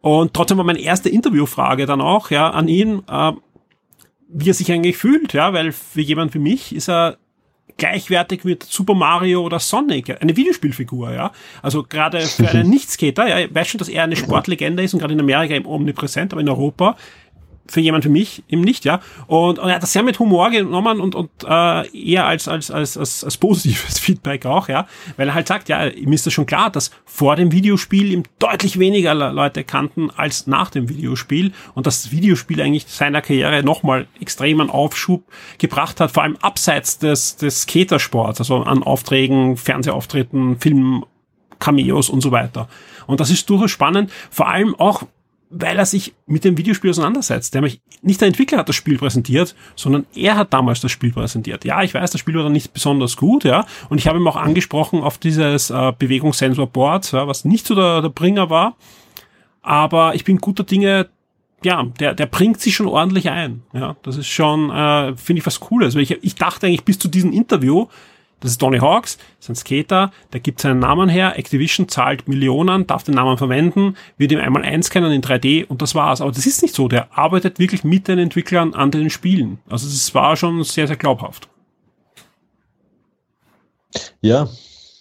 [0.00, 3.32] Und trotzdem war meine erste Interviewfrage dann auch, ja, an ihn, äh,
[4.28, 7.18] wie er sich eigentlich fühlt, ja, weil für jemand wie mich ist er
[7.80, 11.32] gleichwertig mit Super Mario oder Sonic, eine Videospielfigur, ja.
[11.62, 15.00] Also gerade für einen Nichtskater, ja, ich weiß schon, dass er eine Sportlegende ist und
[15.00, 16.96] gerade in Amerika eben omnipräsent, aber in Europa
[17.70, 19.00] für jemand wie mich eben nicht, ja.
[19.26, 22.70] Und, und er hat das sehr mit Humor genommen und, und äh, eher als, als,
[22.70, 24.86] als, als, als positives Feedback auch, ja.
[25.16, 28.24] Weil er halt sagt, ja, ihm ist das schon klar, dass vor dem Videospiel ihm
[28.38, 34.06] deutlich weniger Leute kannten als nach dem Videospiel und das Videospiel eigentlich seiner Karriere nochmal
[34.20, 35.22] extremen Aufschub
[35.58, 41.04] gebracht hat, vor allem abseits des, des Skatersports, also an Aufträgen, Fernsehauftritten, Film,
[41.60, 42.68] Cameos und so weiter.
[43.06, 45.04] Und das ist durchaus spannend, vor allem auch,
[45.50, 47.54] weil er sich mit dem Videospiel auseinandersetzt.
[47.54, 51.64] Der nicht der Entwickler hat das Spiel präsentiert, sondern er hat damals das Spiel präsentiert.
[51.64, 53.66] Ja, ich weiß, das Spiel war dann nicht besonders gut, ja.
[53.88, 58.00] Und ich habe ihm auch angesprochen auf dieses äh, Bewegungssensor-Board, ja, was nicht so der,
[58.00, 58.76] der Bringer war.
[59.60, 61.08] Aber ich bin guter Dinge,
[61.64, 63.62] ja, der, der bringt sich schon ordentlich ein.
[63.72, 65.96] Ja, das ist schon, äh, finde ich was Cooles.
[65.96, 67.86] Weil ich, ich dachte eigentlich bis zu diesem Interview,
[68.40, 72.86] das ist Tony Hawks, ist ein Skater, der gibt seinen Namen her, Activision zahlt Millionen,
[72.86, 76.20] darf den Namen verwenden, wird ihm einmal einscannen in 3D und das war's.
[76.20, 79.58] Aber das ist nicht so, der arbeitet wirklich mit den Entwicklern an den Spielen.
[79.68, 81.48] Also es war schon sehr, sehr glaubhaft.
[84.20, 84.48] Ja,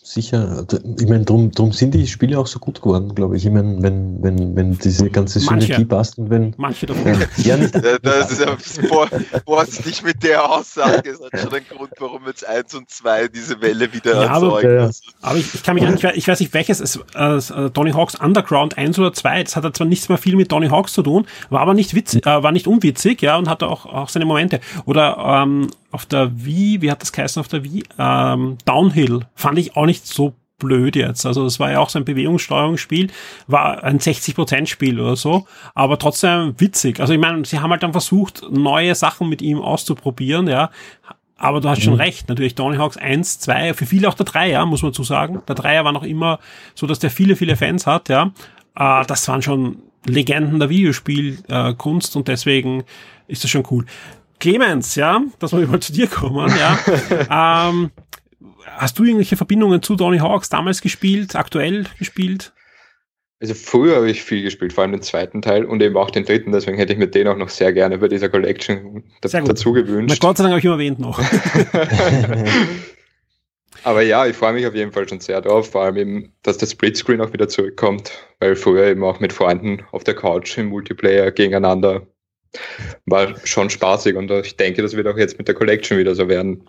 [0.10, 0.66] sicher.
[1.00, 3.46] Ich meine, drum, drum sind die Spiele auch so gut geworden, glaube ich.
[3.46, 6.54] Ich meine, wenn, wenn, wenn diese ganze Synergie passt und wenn.
[6.58, 7.16] Manche davon.
[7.38, 7.76] Ja, nicht.
[8.02, 8.58] das ist ja
[8.88, 9.08] vor,
[9.46, 11.12] vorsichtig mit der Aussage.
[11.12, 14.68] Das hat schon einen Grund, warum jetzt 1 und 2 diese Welle wieder ja, erzeugen.
[14.68, 14.90] Aber, ja.
[15.22, 18.16] aber ich, ich kann mich an, ich, ich weiß nicht, welches ist, äh, Tony Hawks
[18.16, 19.44] Underground 1 oder 2.
[19.44, 22.26] Das hat zwar nichts mehr viel mit Tony Hawks zu tun, war aber nicht witzig,
[22.26, 24.60] äh, war nicht unwitzig, ja, und hatte auch, auch seine Momente.
[24.86, 27.84] Oder ähm, auf der Wii, wie hat das geheißen auf der Wii?
[27.98, 31.26] Ähm, Downhill fand ich auch nicht so blöd jetzt.
[31.26, 33.10] Also es war ja auch so ein Bewegungssteuerungsspiel,
[33.48, 37.00] war ein 60%-Spiel oder so, aber trotzdem witzig.
[37.00, 40.70] Also ich meine, sie haben halt dann versucht, neue Sachen mit ihm auszuprobieren, ja.
[41.38, 42.02] Aber du hast schon mhm.
[42.02, 45.04] recht, natürlich Tony Hawks 1, 2, für viele auch der 3, ja, muss man zu
[45.04, 45.42] sagen.
[45.48, 46.40] Der 3er war noch immer
[46.76, 48.32] so, dass der viele, viele Fans hat, ja.
[48.76, 52.84] Äh, das waren schon Legenden der Videospielkunst äh, und deswegen
[53.28, 53.86] ist das schon cool.
[54.40, 56.80] Clemens, ja, dass wir mal zu dir kommen, ja.
[57.70, 57.92] ähm,
[58.66, 62.54] hast du irgendwelche Verbindungen zu Tony Hawks damals gespielt, aktuell gespielt?
[63.42, 66.26] Also früher habe ich viel gespielt, vor allem den zweiten Teil und eben auch den
[66.26, 70.18] dritten, deswegen hätte ich mir den auch noch sehr gerne bei dieser Collection dazu gewünscht.
[70.22, 71.22] Na Gott sei Dank habe ich ihn erwähnt noch.
[73.84, 76.58] Aber ja, ich freue mich auf jeden Fall schon sehr drauf, vor allem eben, dass
[76.58, 80.68] der Splitscreen auch wieder zurückkommt, weil früher eben auch mit Freunden auf der Couch im
[80.68, 82.06] Multiplayer gegeneinander
[83.06, 86.28] war schon spaßig und ich denke, das wird auch jetzt mit der Collection wieder so
[86.28, 86.64] werden.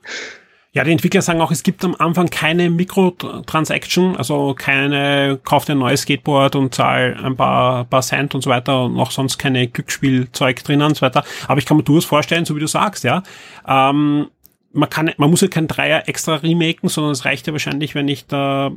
[0.73, 5.73] Ja, die Entwickler sagen auch, es gibt am Anfang keine Mikrotransaction, also keine, kauf dir
[5.73, 9.37] ein neues Skateboard und zahl ein paar, paar Cent und so weiter und noch sonst
[9.39, 11.25] keine Glücksspielzeug drinnen und so weiter.
[11.49, 13.25] Aber ich kann mir durchaus vorstellen, so wie du sagst, ja.
[13.67, 14.29] Ähm,
[14.73, 18.07] man kann, man muss ja kein Dreier extra remaken, sondern es reicht ja wahrscheinlich, wenn
[18.07, 18.71] ich da,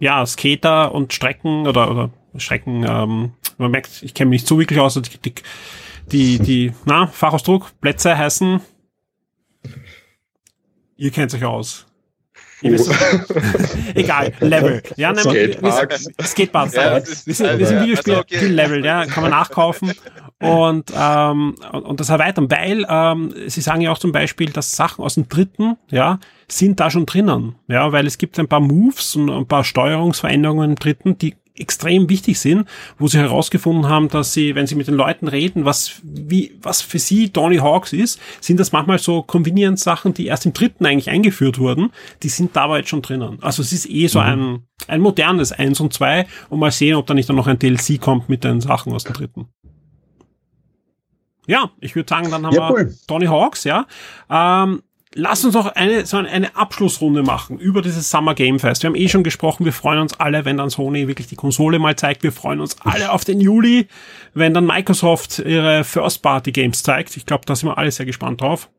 [0.00, 4.58] ja, Skater und Strecken oder, oder Strecken, ähm, man merkt, ich kenne mich nicht so
[4.58, 5.34] wirklich aus, die, die,
[6.12, 8.60] die, die na, Fachausdruck, Plätze heißen,
[10.98, 11.86] Ihr kennt euch aus.
[12.60, 12.68] Oh.
[13.94, 14.82] Egal, Level.
[14.96, 16.08] Ja, nein, Skateparks.
[16.20, 16.74] Skateparks.
[16.74, 18.46] Ja, ist, wir, sind, wir sind Videospiel also okay.
[18.46, 19.92] Level, ja, kann man nachkaufen
[20.40, 25.04] und, ähm, und das erweitern, weil ähm, sie sagen ja auch zum Beispiel, dass Sachen
[25.04, 29.14] aus dem dritten, ja, sind da schon drinnen, ja, weil es gibt ein paar Moves
[29.14, 34.32] und ein paar Steuerungsveränderungen im dritten, die extrem wichtig sind, wo sie herausgefunden haben, dass
[34.32, 38.20] sie, wenn sie mit den Leuten reden, was, wie, was für sie Tony Hawks ist,
[38.40, 41.90] sind das manchmal so Convenience-Sachen, die erst im dritten eigentlich eingeführt wurden,
[42.22, 43.38] die sind dabei jetzt schon drinnen.
[43.40, 44.26] Also es ist eh so mhm.
[44.26, 47.58] ein, ein modernes Eins und Zwei und mal sehen, ob da nicht dann noch ein
[47.58, 49.48] DLC kommt mit den Sachen aus dem dritten.
[51.48, 52.94] Ja, ich würde sagen, dann haben ja, wir cool.
[53.06, 53.86] Tony Hawks, ja.
[54.28, 54.82] Ähm,
[55.20, 58.84] Lass uns noch eine, so eine Abschlussrunde machen über dieses Summer Game Fest.
[58.84, 61.80] Wir haben eh schon gesprochen, wir freuen uns alle, wenn dann Sony wirklich die Konsole
[61.80, 62.22] mal zeigt.
[62.22, 63.88] Wir freuen uns alle auf den Juli,
[64.34, 67.16] wenn dann Microsoft ihre First-Party-Games zeigt.
[67.16, 68.70] Ich glaube, da sind wir alle sehr gespannt drauf.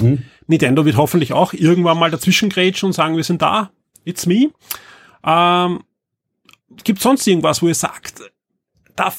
[0.00, 0.22] Mhm.
[0.46, 3.72] Nintendo wird hoffentlich auch irgendwann mal dazwischen grätschen und sagen, wir sind da.
[4.04, 4.50] It's me.
[5.26, 5.80] Ähm,
[6.84, 8.22] Gibt sonst irgendwas, wo ihr sagt,
[8.94, 9.12] da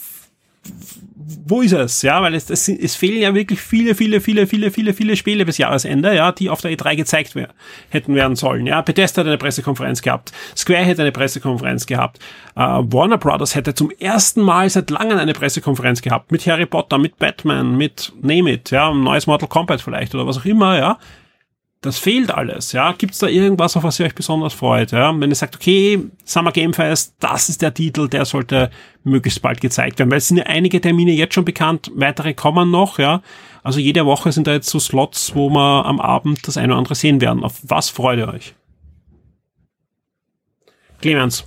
[1.45, 2.01] wo ist es?
[2.01, 5.45] Ja, weil es, es, es fehlen ja wirklich viele, viele, viele, viele, viele, viele Spiele
[5.45, 7.49] bis Jahresende, ja, die auf der E3 gezeigt wär,
[7.89, 8.66] hätten werden sollen.
[8.66, 12.20] Ja, Bethesda hätte eine Pressekonferenz gehabt, Square hätte eine Pressekonferenz gehabt,
[12.55, 16.97] äh, Warner Brothers hätte zum ersten Mal seit langem eine Pressekonferenz gehabt mit Harry Potter,
[16.97, 20.78] mit Batman, mit Name It, ja, ein neues Mortal Kombat vielleicht oder was auch immer,
[20.78, 20.97] ja.
[21.82, 22.91] Das fehlt alles, ja.
[22.91, 25.19] Gibt's da irgendwas, auf was ihr euch besonders freut, ja?
[25.19, 28.69] Wenn ihr sagt, okay, Summer Game Fest, das ist der Titel, der sollte
[29.03, 32.69] möglichst bald gezeigt werden, weil es sind ja einige Termine jetzt schon bekannt, weitere kommen
[32.69, 33.23] noch, ja.
[33.63, 36.77] Also jede Woche sind da jetzt so Slots, wo wir am Abend das eine oder
[36.77, 37.43] andere sehen werden.
[37.43, 38.53] Auf was freut ihr euch?
[41.01, 41.45] Clemens.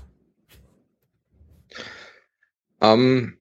[2.80, 3.38] Ähm,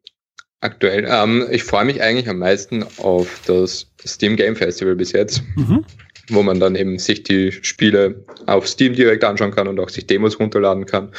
[0.63, 5.43] Aktuell, ähm, ich freue mich eigentlich am meisten auf das Steam Game Festival bis jetzt,
[5.57, 5.83] mhm.
[6.29, 10.07] Wo man dann eben sich die Spiele auf Steam direkt anschauen kann und auch sich
[10.07, 11.11] Demos runterladen kann.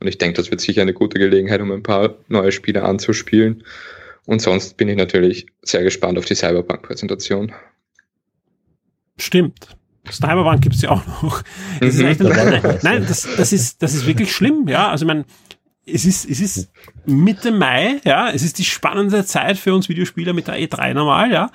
[0.00, 3.64] Und ich denke, das wird sicher eine gute Gelegenheit, um ein paar neue Spiele anzuspielen.
[4.26, 7.52] Und sonst bin ich natürlich sehr gespannt auf die Cyberpunk-Präsentation.
[9.18, 9.68] Stimmt.
[10.10, 11.42] Cyberpunk gibt es ja auch noch.
[11.80, 12.06] Das mhm.
[12.06, 14.88] ist nein, nein das, das, ist, das ist wirklich schlimm, ja.
[14.88, 15.24] Also ich meine,
[15.86, 16.70] es ist, es ist
[17.06, 21.32] Mitte Mai, ja, es ist die spannende Zeit für uns Videospieler mit der E3 normal,
[21.32, 21.50] ja.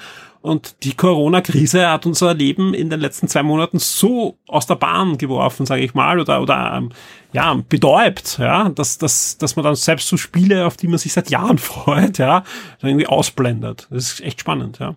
[0.45, 5.17] Und die Corona-Krise hat unser Leben in den letzten zwei Monaten so aus der Bahn
[5.17, 6.91] geworfen, sage ich mal, oder, oder ähm,
[7.33, 11.13] ja, betäubt, ja, dass, dass, dass man dann selbst so Spiele, auf die man sich
[11.13, 12.43] seit Jahren freut, ja,
[12.83, 13.87] irgendwie ausblendet.
[13.89, 14.95] Das ist echt spannend, ja.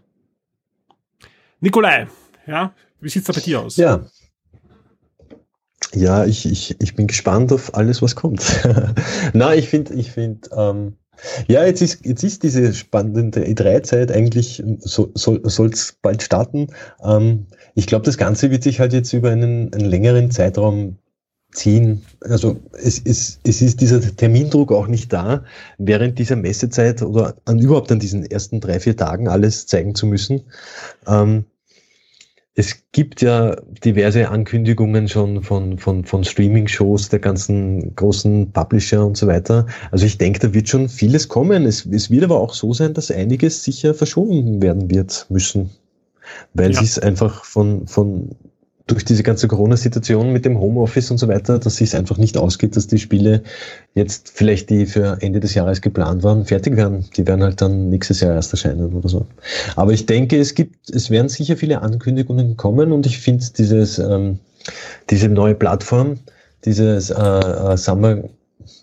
[1.61, 2.09] Nikolai,
[2.47, 3.79] ja, wie sieht's da bei dir aus?
[3.79, 4.05] Ja,
[5.95, 8.45] ja, ich, ich, ich bin gespannt auf alles, was kommt.
[9.33, 10.99] Na, ich finde, ich finde, ähm,
[11.47, 16.69] ja, jetzt ist, jetzt ist diese spannende E3-Zeit eigentlich, so, soll es bald starten.
[17.03, 20.99] Ähm, ich glaube, das Ganze wird sich halt jetzt über einen, einen längeren Zeitraum
[21.53, 22.05] ziehen.
[22.21, 25.45] Also es, es, es ist dieser Termindruck auch nicht da,
[25.79, 30.07] während dieser Messezeit oder an überhaupt an diesen ersten drei, vier Tagen alles zeigen zu
[30.07, 30.43] müssen.
[31.07, 31.47] Ähm,
[32.59, 33.55] es gibt ja
[33.85, 39.65] diverse Ankündigungen schon von, von, von Streaming-Shows der ganzen großen Publisher und so weiter.
[39.93, 41.67] Also ich denke, da wird schon vieles kommen.
[41.67, 45.71] Es, es wird aber auch so sein, dass einiges sicher verschoben werden wird müssen.
[46.53, 46.83] Weil ja.
[46.83, 48.31] es einfach von, von
[48.89, 52.75] durch diese ganze Corona-Situation mit dem Homeoffice und so weiter, dass sich einfach nicht ausgeht,
[52.75, 53.43] dass die Spiele
[53.95, 57.05] jetzt vielleicht, die für Ende des Jahres geplant waren, fertig werden.
[57.17, 59.27] Die werden halt dann nächstes Jahr erst erscheinen oder so.
[59.77, 63.99] Aber ich denke, es gibt, es werden sicher viele Ankündigungen kommen und ich finde dieses,
[63.99, 64.39] ähm,
[65.11, 66.19] diese neue Plattform,
[66.65, 68.25] dieses äh, äh, Summer,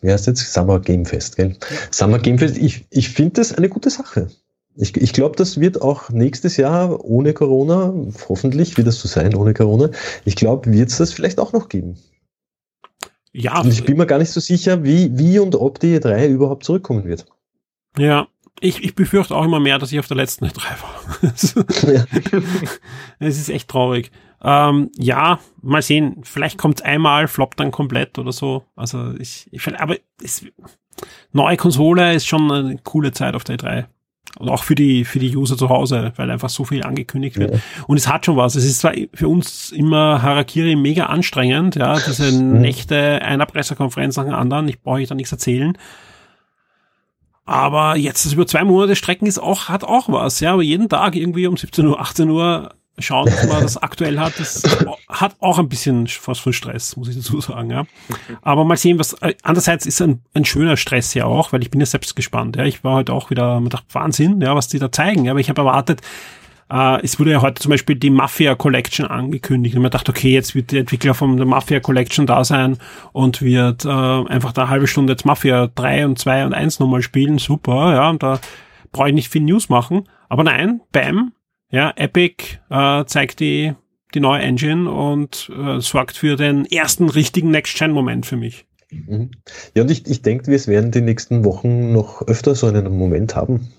[0.01, 0.53] wie heißt jetzt?
[0.53, 1.55] Summer Game Fest, gell?
[1.91, 4.27] Summer Game Fest, ich, ich finde das eine gute Sache.
[4.78, 7.93] Ich, ich glaube, das wird auch nächstes Jahr ohne Corona,
[8.28, 9.89] hoffentlich wird das so sein ohne Corona,
[10.26, 11.97] ich glaube, wird es das vielleicht auch noch geben.
[13.32, 13.61] Ja.
[13.61, 16.63] Und ich bin mir gar nicht so sicher, wie, wie und ob die E3 überhaupt
[16.63, 17.26] zurückkommen wird.
[17.97, 18.28] Ja,
[18.59, 21.93] ich, ich befürchte auch immer mehr, dass ich auf der letzten E3 war.
[21.93, 22.05] ja.
[23.19, 24.11] Es ist echt traurig.
[24.41, 26.21] Ähm, ja, mal sehen.
[26.23, 28.63] Vielleicht kommt es einmal, floppt dann komplett oder so.
[28.76, 30.45] Also ich, ich aber es,
[31.34, 33.86] neue Konsole ist schon eine coole Zeit auf der E3.
[34.38, 37.53] Und auch für die, für die User zu Hause, weil einfach so viel angekündigt wird.
[37.53, 37.59] Ja.
[37.88, 38.55] Und es hat schon was.
[38.55, 42.59] Es ist zwar für uns immer Harakiri mega anstrengend, ja, diese mhm.
[42.59, 44.67] Nächte einer Pressekonferenz nach der anderen.
[44.67, 45.77] Ich brauche euch da nichts erzählen.
[47.45, 50.53] Aber jetzt das über zwei Monate strecken ist auch, hat auch was, ja.
[50.53, 54.39] Aber jeden Tag irgendwie um 17 Uhr, 18 Uhr schauen, dass man das aktuell hat,
[54.39, 54.63] das
[55.09, 57.85] hat auch ein bisschen was von Stress, muss ich dazu sagen, ja.
[58.41, 61.71] Aber mal sehen, was, äh, andererseits ist ein, ein schöner Stress ja auch, weil ich
[61.71, 62.63] bin ja selbst gespannt, ja.
[62.63, 65.31] Ich war heute auch wieder, man dachte, Wahnsinn, ja, was die da zeigen, ja.
[65.31, 66.01] Aber ich habe erwartet,
[66.71, 70.31] äh, es wurde ja heute zum Beispiel die Mafia Collection angekündigt und man dachte, okay,
[70.31, 72.77] jetzt wird der Entwickler von der Mafia Collection da sein
[73.11, 76.79] und wird äh, einfach da eine halbe Stunde jetzt Mafia 3 und 2 und 1
[76.79, 78.39] nochmal spielen, super, ja, und da
[78.91, 80.07] brauche ich nicht viel News machen.
[80.29, 81.33] Aber nein, bam,
[81.70, 83.74] ja, Epic äh, zeigt die,
[84.13, 88.66] die neue Engine und äh, sorgt für den ersten richtigen Next-Gen-Moment für mich.
[88.91, 89.32] Mhm.
[89.76, 93.36] Ja, und ich, ich denke, wir werden die nächsten Wochen noch öfter so einen Moment
[93.36, 93.72] haben,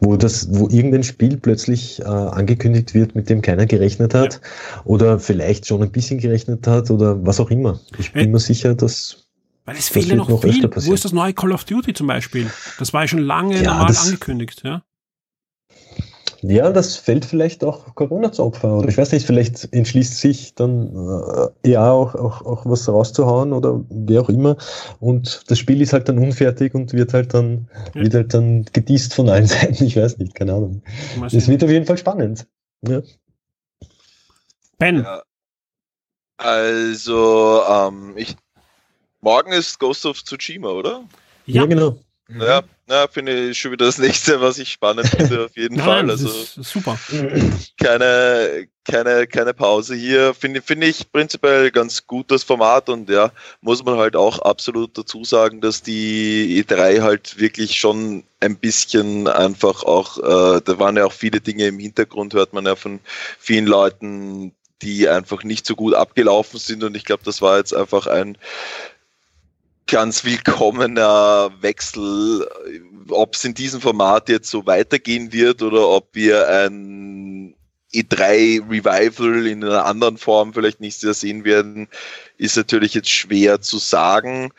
[0.00, 4.82] wo das, wo irgendein Spiel plötzlich äh, angekündigt wird, mit dem keiner gerechnet hat ja.
[4.84, 7.80] oder vielleicht schon ein bisschen gerechnet hat oder was auch immer.
[7.98, 9.28] Ich bin äh, mir sicher, dass
[9.66, 10.68] weil es fehlt ja noch, noch viel.
[10.74, 12.50] Wo ist das neue Call of Duty zum Beispiel?
[12.78, 14.82] Das war ja schon lange ja, normal angekündigt, ja.
[16.42, 18.78] Ja, das fällt vielleicht auch Corona zu Opfer.
[18.78, 20.88] Oder ich weiß nicht, vielleicht entschließt sich dann
[21.64, 24.56] äh, ja auch, auch, auch was rauszuhauen oder wer auch immer.
[25.00, 28.02] Und das Spiel ist halt dann unfertig und wird halt dann, ja.
[28.02, 29.84] wird halt dann gedießt von allen Seiten.
[29.84, 30.82] Ich weiß nicht, keine Ahnung.
[31.30, 32.46] Es wird auf jeden Fall spannend.
[32.86, 33.02] Ja.
[34.78, 35.02] Ben.
[35.02, 35.22] Ja.
[36.38, 38.34] Also, ähm, ich,
[39.20, 41.04] morgen ist Ghost of Tsushima, oder?
[41.44, 41.98] Ja, ja genau.
[42.28, 46.10] Ja, ja finde ich schon wieder das nächste, was ich spannend finde, auf jeden Fall.
[46.10, 46.98] Also super.
[47.80, 50.34] Keine, keine, keine Pause hier.
[50.34, 53.30] Finde finde ich prinzipiell ganz gut das Format und ja,
[53.60, 59.28] muss man halt auch absolut dazu sagen, dass die E3 halt wirklich schon ein bisschen
[59.28, 63.00] einfach auch, äh, da waren ja auch viele Dinge im Hintergrund, hört man ja von
[63.38, 67.74] vielen Leuten, die einfach nicht so gut abgelaufen sind und ich glaube, das war jetzt
[67.74, 68.38] einfach ein
[69.90, 72.48] ganz willkommener Wechsel,
[73.08, 77.56] ob es in diesem Format jetzt so weitergehen wird oder ob wir ein
[77.92, 81.88] E3 Revival in einer anderen Form vielleicht nächstes Jahr sehen werden,
[82.38, 84.52] ist natürlich jetzt schwer zu sagen.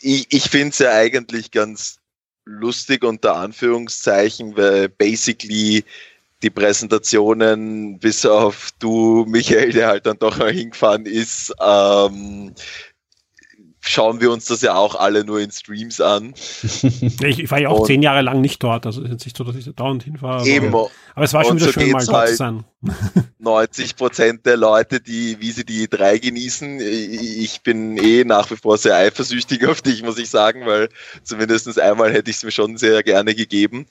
[0.00, 1.98] Ich, ich finde es ja eigentlich ganz
[2.46, 5.84] lustig unter Anführungszeichen, weil basically
[6.42, 12.54] die Präsentationen, bis auf du, Michael, der halt dann doch hingefahren ist, ähm,
[13.80, 16.34] schauen wir uns das ja auch alle nur in Streams an.
[16.62, 16.82] ich,
[17.22, 19.44] ich, war ja auch und zehn Jahre lang nicht dort, also ist jetzt nicht so,
[19.44, 20.46] dass ich dauernd hinfahre.
[20.46, 20.68] Eben.
[20.68, 22.64] Aber, aber es war schon wieder so schön, mal dort halt zu sein.
[23.38, 28.56] 90 Prozent der Leute, die, wie sie die drei genießen, ich bin eh nach wie
[28.56, 30.88] vor sehr eifersüchtig auf dich, muss ich sagen, weil
[31.22, 33.86] zumindest einmal hätte ich es mir schon sehr gerne gegeben.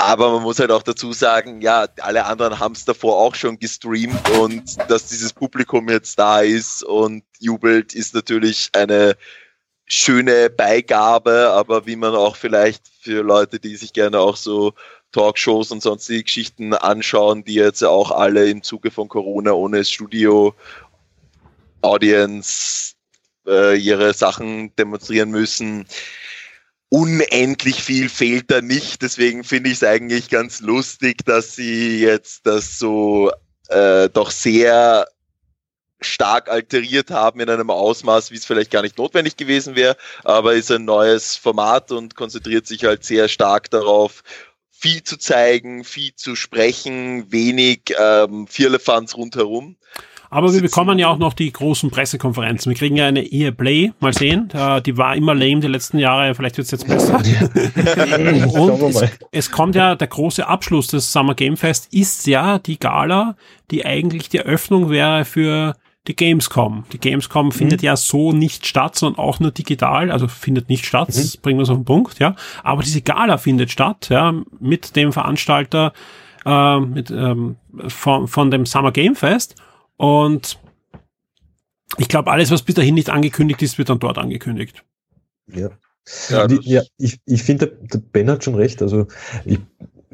[0.00, 3.58] Aber man muss halt auch dazu sagen, ja, alle anderen haben es davor auch schon
[3.58, 9.14] gestreamt und dass dieses Publikum jetzt da ist und jubelt, ist natürlich eine
[9.84, 14.72] schöne Beigabe, aber wie man auch vielleicht für Leute, die sich gerne auch so
[15.12, 20.54] Talkshows und sonstige Geschichten anschauen, die jetzt auch alle im Zuge von Corona ohne Studio
[21.82, 22.94] Audience
[23.46, 25.84] äh, ihre Sachen demonstrieren müssen,
[26.90, 29.00] unendlich viel fehlt da nicht.
[29.00, 33.30] Deswegen finde ich es eigentlich ganz lustig, dass sie jetzt das so
[33.68, 35.06] äh, doch sehr
[36.02, 40.54] stark alteriert haben in einem Ausmaß, wie es vielleicht gar nicht notwendig gewesen wäre, aber
[40.54, 44.22] ist ein neues Format und konzentriert sich halt sehr stark darauf,
[44.70, 49.76] viel zu zeigen, viel zu sprechen, wenig ähm, Vierlefanz rundherum.
[50.30, 52.70] Aber wir bekommen ja auch noch die großen Pressekonferenzen.
[52.70, 54.48] Wir kriegen ja eine EA Play, mal sehen.
[54.86, 57.16] Die war immer lame die letzten Jahre, vielleicht wird es jetzt besser.
[58.54, 59.02] Und es,
[59.32, 63.34] es, kommt ja, der große Abschluss des Summer Game Fest ist ja die Gala,
[63.72, 65.74] die eigentlich die Eröffnung wäre für
[66.06, 66.84] die Gamescom.
[66.92, 67.52] Die Gamescom mhm.
[67.52, 71.14] findet ja so nicht statt, sondern auch nur digital, also findet nicht statt, mhm.
[71.14, 72.36] das bringen wir es auf den Punkt, ja.
[72.62, 75.92] Aber diese Gala findet statt, ja, mit dem Veranstalter,
[76.46, 77.56] äh, mit, ähm,
[77.88, 79.56] von, von dem Summer Game Fest.
[80.00, 80.58] Und
[81.98, 84.82] ich glaube, alles, was bis dahin nicht angekündigt ist, wird dann dort angekündigt.
[85.46, 85.68] Ja.
[86.30, 88.80] Ja, Die, ja ich, ich finde, der, der Ben hat schon recht.
[88.80, 89.08] Also,
[89.44, 89.58] ich,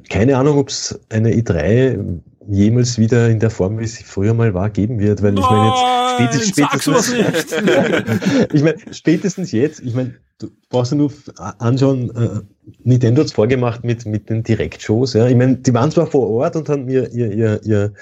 [0.09, 4.55] keine Ahnung, ob es eine E3 jemals wieder in der Form, wie sie früher mal
[4.55, 5.73] war, geben wird, weil ich meine
[6.19, 11.11] jetzt spätestens, spätestens ich meine spätestens jetzt, ich meine, du brauchst nur
[11.59, 12.41] anschauen, äh,
[12.85, 15.27] Nintendo hat's vorgemacht mit mit den Direct-Shows, ja.
[15.29, 17.93] Ich meine, die waren zwar vor Ort und haben ihr ihr ihr ihr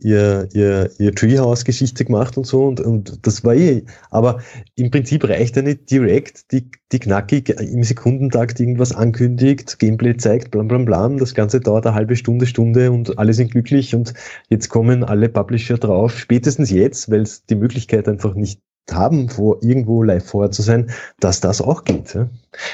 [0.00, 3.84] ihr, ihr, ihr Treehouse-Geschichte gemacht und so und, und das war eh.
[4.10, 4.40] Aber
[4.74, 10.50] im Prinzip reicht ja nicht direkt, die, die knackig im Sekundentakt irgendwas ankündigt, Gameplay zeigt,
[10.50, 11.18] blam blam blam.
[11.18, 14.14] Das Ganze dauert eine halbe Stunde, Stunde und alle sind glücklich und
[14.48, 18.60] jetzt kommen alle Publisher drauf, spätestens jetzt, weil es die Möglichkeit einfach nicht
[18.90, 22.14] haben, wo irgendwo live vorher zu sein, dass das auch geht.
[22.14, 22.28] Ja?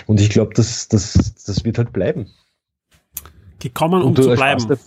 [0.06, 2.26] Und ich glaube, das, das, das wird halt bleiben.
[3.58, 4.66] Gekommen, um zu bleiben.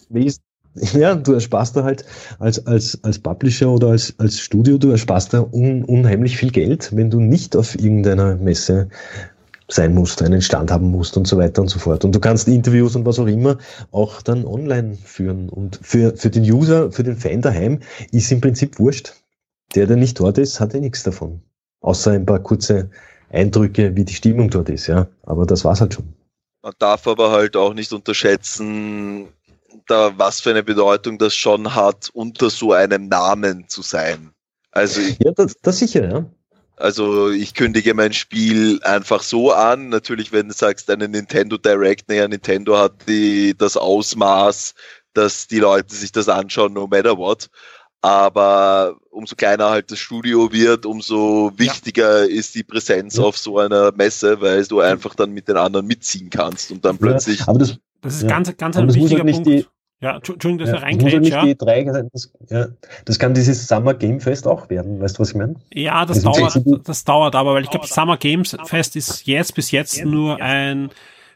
[0.93, 2.03] Ja, du ersparst da halt
[2.39, 6.95] als, als, als Publisher oder als, als Studio, du ersparst da un, unheimlich viel Geld,
[6.95, 8.89] wenn du nicht auf irgendeiner Messe
[9.67, 12.03] sein musst, einen Stand haben musst und so weiter und so fort.
[12.05, 13.57] Und du kannst Interviews und was auch immer
[13.91, 15.49] auch dann online führen.
[15.49, 17.79] Und für, für den User, für den Fan daheim
[18.11, 19.13] ist im Prinzip wurscht.
[19.75, 21.41] Der, der nicht dort ist, hat ja nichts davon.
[21.81, 22.89] Außer ein paar kurze
[23.29, 25.07] Eindrücke, wie die Stimmung dort ist, ja.
[25.23, 26.13] Aber das war's halt schon.
[26.61, 29.27] Man darf aber halt auch nicht unterschätzen,
[29.87, 34.31] da, was für eine Bedeutung das schon hat, unter so einem Namen zu sein.
[34.71, 36.25] Also ich, ja, das, das sicher, ja.
[36.77, 39.89] Also ich kündige mein Spiel einfach so an.
[39.89, 44.73] Natürlich, wenn du sagst, eine Nintendo Direct, naja, Nintendo hat die, das Ausmaß,
[45.13, 47.49] dass die Leute sich das anschauen, no matter what.
[48.03, 52.37] Aber umso kleiner halt das Studio wird, umso wichtiger ja.
[52.37, 53.23] ist die Präsenz ja.
[53.23, 56.97] auf so einer Messe, weil du einfach dann mit den anderen mitziehen kannst und dann
[56.97, 57.39] plötzlich.
[57.39, 59.47] Ja, aber das, das ist ganz, ganz ein wichtiger halt Punkt.
[59.47, 59.65] Die,
[60.01, 61.45] ja, Entschuldigung, dass ja, wir reingrätsch, ja.
[61.45, 62.67] Die drei, das, ja.
[63.05, 65.55] Das kann dieses Summer Game Fest auch werden, weißt du, was ich meine?
[65.73, 69.55] Ja, das, das dauert, das dauert aber, weil ich glaube, Summer Games Fest ist jetzt
[69.55, 70.89] bis jetzt nur ein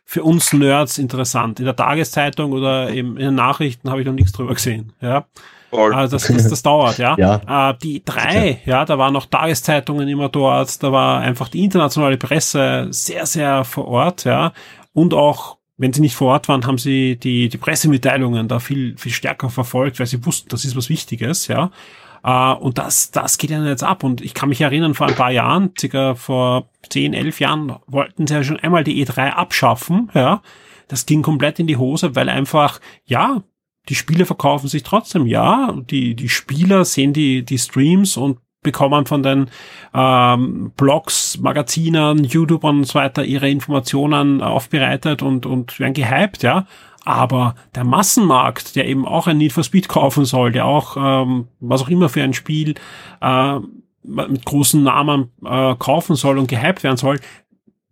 [0.04, 1.60] für uns Nerds interessant.
[1.60, 4.92] In der Tageszeitung oder in den Nachrichten habe ich noch nichts drüber gesehen.
[5.00, 5.28] Ja.
[5.72, 7.16] Also das, das, das dauert, ja.
[7.20, 7.72] ja.
[7.72, 12.18] Äh, die drei, ja, da waren noch Tageszeitungen immer dort, da war einfach die internationale
[12.18, 14.54] Presse sehr, sehr vor Ort, ja.
[14.94, 18.98] Und auch wenn sie nicht vor Ort waren, haben sie die, die Pressemitteilungen da viel,
[18.98, 21.72] viel stärker verfolgt, weil sie wussten, das ist was Wichtiges, ja.
[22.26, 24.04] Uh, und das, das geht ja jetzt ab.
[24.04, 28.28] Und ich kann mich erinnern, vor ein paar Jahren, circa vor 10, 11 Jahren, wollten
[28.28, 30.42] sie ja schon einmal die E3 abschaffen, ja.
[30.90, 33.44] Das ging komplett in die Hose, weil einfach, ja,
[33.90, 35.74] die Spiele verkaufen sich trotzdem, ja.
[35.90, 39.50] Die, die Spieler sehen die, die Streams und bekommen von den
[39.94, 46.66] ähm, Blogs, Magazinen, YouTubern und so weiter ihre Informationen aufbereitet und, und werden gehypt, ja.
[47.06, 51.48] Aber der Massenmarkt, der eben auch ein Need for Speed kaufen soll, der auch ähm,
[51.62, 52.76] was auch immer für ein Spiel
[53.22, 53.60] äh,
[54.04, 57.20] mit großen Namen äh, kaufen soll und gehypt werden soll,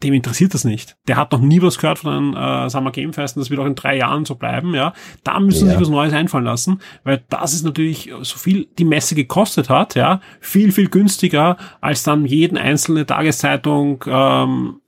[0.04, 0.98] dem interessiert das nicht.
[1.08, 3.60] Der hat noch nie was gehört von einem äh, Summer Game Fest und das wird
[3.60, 4.94] auch in drei Jahren so bleiben, ja.
[5.24, 5.76] Da müssen ja.
[5.76, 9.96] sie was Neues einfallen lassen, weil das ist natürlich so viel die Messe gekostet hat,
[9.96, 14.82] ja, viel, viel günstiger, als dann jeden einzelne Tageszeitung ähm,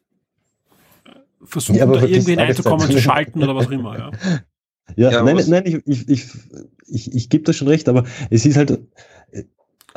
[1.43, 4.11] versuchen, ja, da irgendwie hineinzukommen, zu schalten oder was auch immer, ja.
[4.95, 6.27] Ja, ja nein, nein, ich, ich, ich,
[6.88, 8.79] ich, ich gebe das schon recht, aber es ist halt,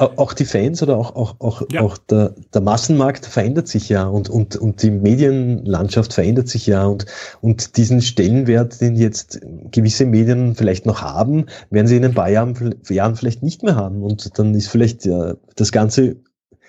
[0.01, 1.82] auch die Fans oder auch, auch, auch, ja.
[1.82, 6.86] auch der, der Massenmarkt verändert sich ja und, und, und die Medienlandschaft verändert sich ja
[6.86, 7.06] und,
[7.40, 9.40] und diesen Stellenwert, den jetzt
[9.70, 13.77] gewisse Medien vielleicht noch haben, werden sie in ein paar Jahren, Jahren vielleicht nicht mehr
[13.77, 16.16] haben und dann ist vielleicht ja, das Ganze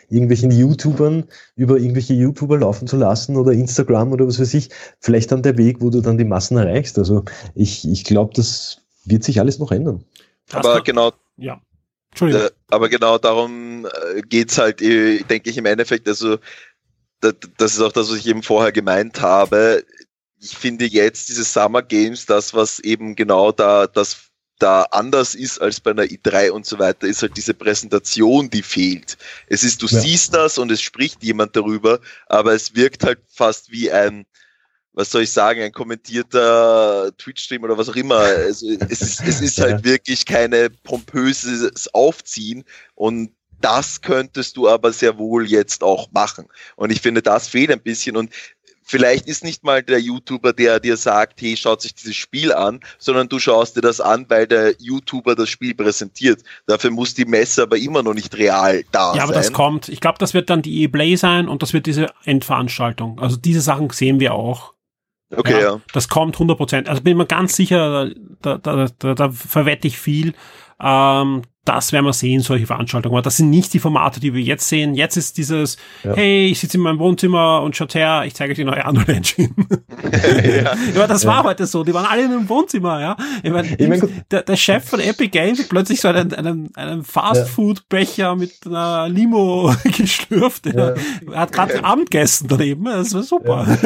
[0.10, 1.24] irgendwelchen YouTubern
[1.56, 5.58] über irgendwelche YouTuber laufen zu lassen oder Instagram oder was weiß ich, vielleicht dann der
[5.58, 7.00] Weg, wo du dann die Massen erreichst.
[7.00, 7.24] Also
[7.56, 10.04] ich, ich glaube, das wird sich alles noch ändern.
[10.52, 11.62] Aber genau, ja.
[12.12, 12.48] Entschuldigung.
[12.48, 16.08] Äh, aber genau darum äh, geht's halt, äh, denke ich, im Endeffekt.
[16.08, 16.38] Also,
[17.20, 19.86] das ist auch das, was ich eben vorher gemeint habe.
[20.40, 24.32] Ich finde jetzt diese Summer Games, das, was eben genau da, das
[24.62, 28.62] da anders ist als bei einer i3 und so weiter, ist halt diese Präsentation, die
[28.62, 29.18] fehlt.
[29.48, 30.00] Es ist, du ja.
[30.00, 34.26] siehst das und es spricht jemand darüber, aber es wirkt halt fast wie ein,
[34.94, 38.18] was soll ich sagen, ein kommentierter Twitch-Stream oder was auch immer.
[38.18, 42.64] Also es ist, es ist halt wirklich keine pompöses Aufziehen
[42.96, 43.32] und
[43.62, 46.48] das könntest du aber sehr wohl jetzt auch machen.
[46.76, 48.32] Und ich finde, das fehlt ein bisschen und
[48.84, 52.82] vielleicht ist nicht mal der YouTuber, der dir sagt, hey, schaut sich dieses Spiel an,
[52.98, 56.42] sondern du schaust dir das an, weil der YouTuber das Spiel präsentiert.
[56.66, 59.18] Dafür muss die Messe aber immer noch nicht real da sein.
[59.18, 59.88] Ja, aber das kommt.
[59.88, 63.20] Ich glaube, das wird dann die E-Play sein und das wird diese Endveranstaltung.
[63.20, 64.74] Also diese Sachen sehen wir auch.
[65.36, 65.60] Okay, ja.
[65.60, 65.82] ja.
[65.94, 66.90] Das kommt 100 Prozent.
[66.90, 70.34] Also bin ich mir ganz sicher, da, da, da, da verwette ich viel.
[70.82, 73.14] Ähm, das werden wir sehen, solche Veranstaltungen.
[73.14, 74.96] Aber das sind nicht die Formate, die wir jetzt sehen.
[74.96, 76.16] Jetzt ist dieses, ja.
[76.16, 79.18] hey, ich sitze in meinem Wohnzimmer und schaut her, ich zeige euch die neue Unreal
[79.18, 79.54] Engine.
[80.44, 80.76] ja.
[80.96, 81.84] ja, das war heute so.
[81.84, 83.16] Die waren alle in einem Wohnzimmer, ja.
[83.44, 86.76] Ich mein, ich mein, der, der, Chef von Epic Games hat plötzlich so einen, einen,
[86.76, 90.66] einen Fastfood-Becher mit einer Limo geschlürft.
[90.66, 90.96] Ja.
[91.32, 92.86] Er hat gerade Abendessen daneben.
[92.86, 93.78] Das war super.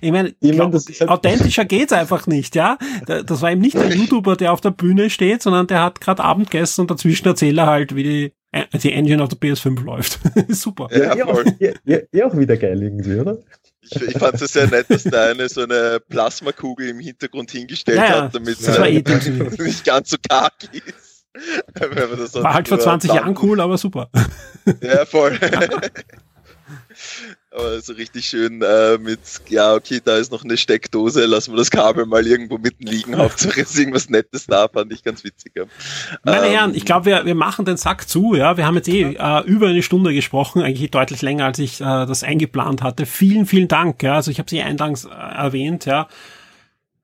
[0.00, 2.78] Ich meine, ich mein, halt authentischer geht's einfach nicht, ja.
[3.06, 6.24] Das war eben nicht der YouTuber, der auf der Bühne steht, sondern der hat gerade
[6.24, 8.32] Abendessen und dazwischen erzählt er halt, wie die
[8.82, 10.18] die Engine auf der PS5 läuft.
[10.48, 10.88] Super.
[10.90, 13.38] Ja, ja, auch, ja, ja, auch wieder geil irgendwie, oder?
[13.82, 17.98] Ich, ich fand es sehr nett, dass da eine so eine Plasmakugel im Hintergrund hingestellt
[17.98, 19.02] ja, hat, damit es eh
[19.62, 21.24] nicht ganz so karg ist.
[22.42, 24.10] War halt vor 20 Jahren cool, aber super.
[24.82, 25.38] Ja, voll.
[27.52, 29.18] Aber so richtig schön äh, mit,
[29.48, 33.16] ja, okay, da ist noch eine Steckdose, lassen wir das Kabel mal irgendwo mitten liegen.
[33.18, 35.52] Hauptsache ist irgendwas Nettes da, fand ich ganz witzig.
[35.56, 35.64] Ja.
[36.22, 38.36] Meine ähm, Herren, ich glaube, wir, wir machen den Sack zu.
[38.36, 41.80] Ja, Wir haben jetzt eh äh, über eine Stunde gesprochen, eigentlich deutlich länger, als ich
[41.80, 43.04] äh, das eingeplant hatte.
[43.04, 44.00] Vielen, vielen Dank.
[44.04, 45.86] Ja, Also ich habe sie eingangs äh, erwähnt.
[45.86, 46.06] Ja,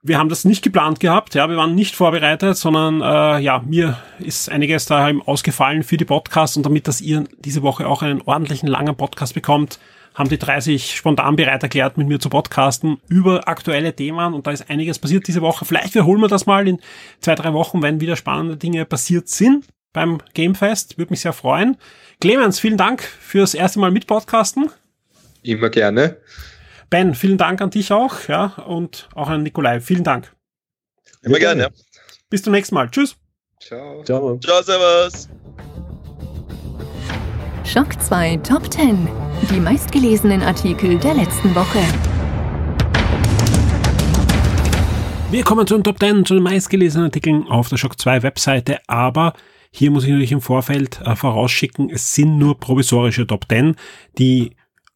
[0.09, 3.98] wir haben das nicht geplant gehabt, ja, wir waren nicht vorbereitet, sondern äh, ja, mir
[4.20, 8.23] ist einiges da ausgefallen für die Podcasts und damit, dass ihr diese Woche auch einen
[8.23, 9.81] ordentlichen langen Podcast bekommt,
[10.16, 14.51] haben die 30 spontan bereit erklärt, mit mir zu podcasten über aktuelle Themen und da
[14.51, 15.66] ist einiges passiert diese Woche.
[15.66, 16.80] Vielleicht wiederholen wir das mal in
[17.20, 20.97] zwei, drei Wochen, wenn wieder spannende Dinge passiert sind beim Gamefest.
[20.97, 21.76] Würde mich sehr freuen.
[22.20, 24.70] Clemens, vielen Dank fürs erste Mal mit Podcasten.
[25.43, 26.16] Immer gerne.
[26.88, 29.80] Ben, vielen Dank an dich auch, ja, und auch an Nikolai.
[29.80, 30.32] Vielen Dank.
[31.22, 31.68] Immer gerne, ja.
[32.30, 32.90] Bis zum nächsten Mal.
[32.90, 33.16] Tschüss.
[33.60, 34.02] Ciao.
[34.05, 34.38] Ciao.
[34.38, 35.28] Ciao, servus.
[37.66, 39.09] Schock 2 Top 10.
[39.51, 41.80] Die meistgelesenen Artikel der letzten Woche.
[45.32, 48.78] Wir kommen zu den Top 10, zu den meistgelesenen Artikeln auf der Shock 2 Webseite,
[48.86, 49.32] aber
[49.72, 53.74] hier muss ich natürlich im Vorfeld äh, vorausschicken, es sind nur provisorische Top 10.
[54.16, 54.52] Die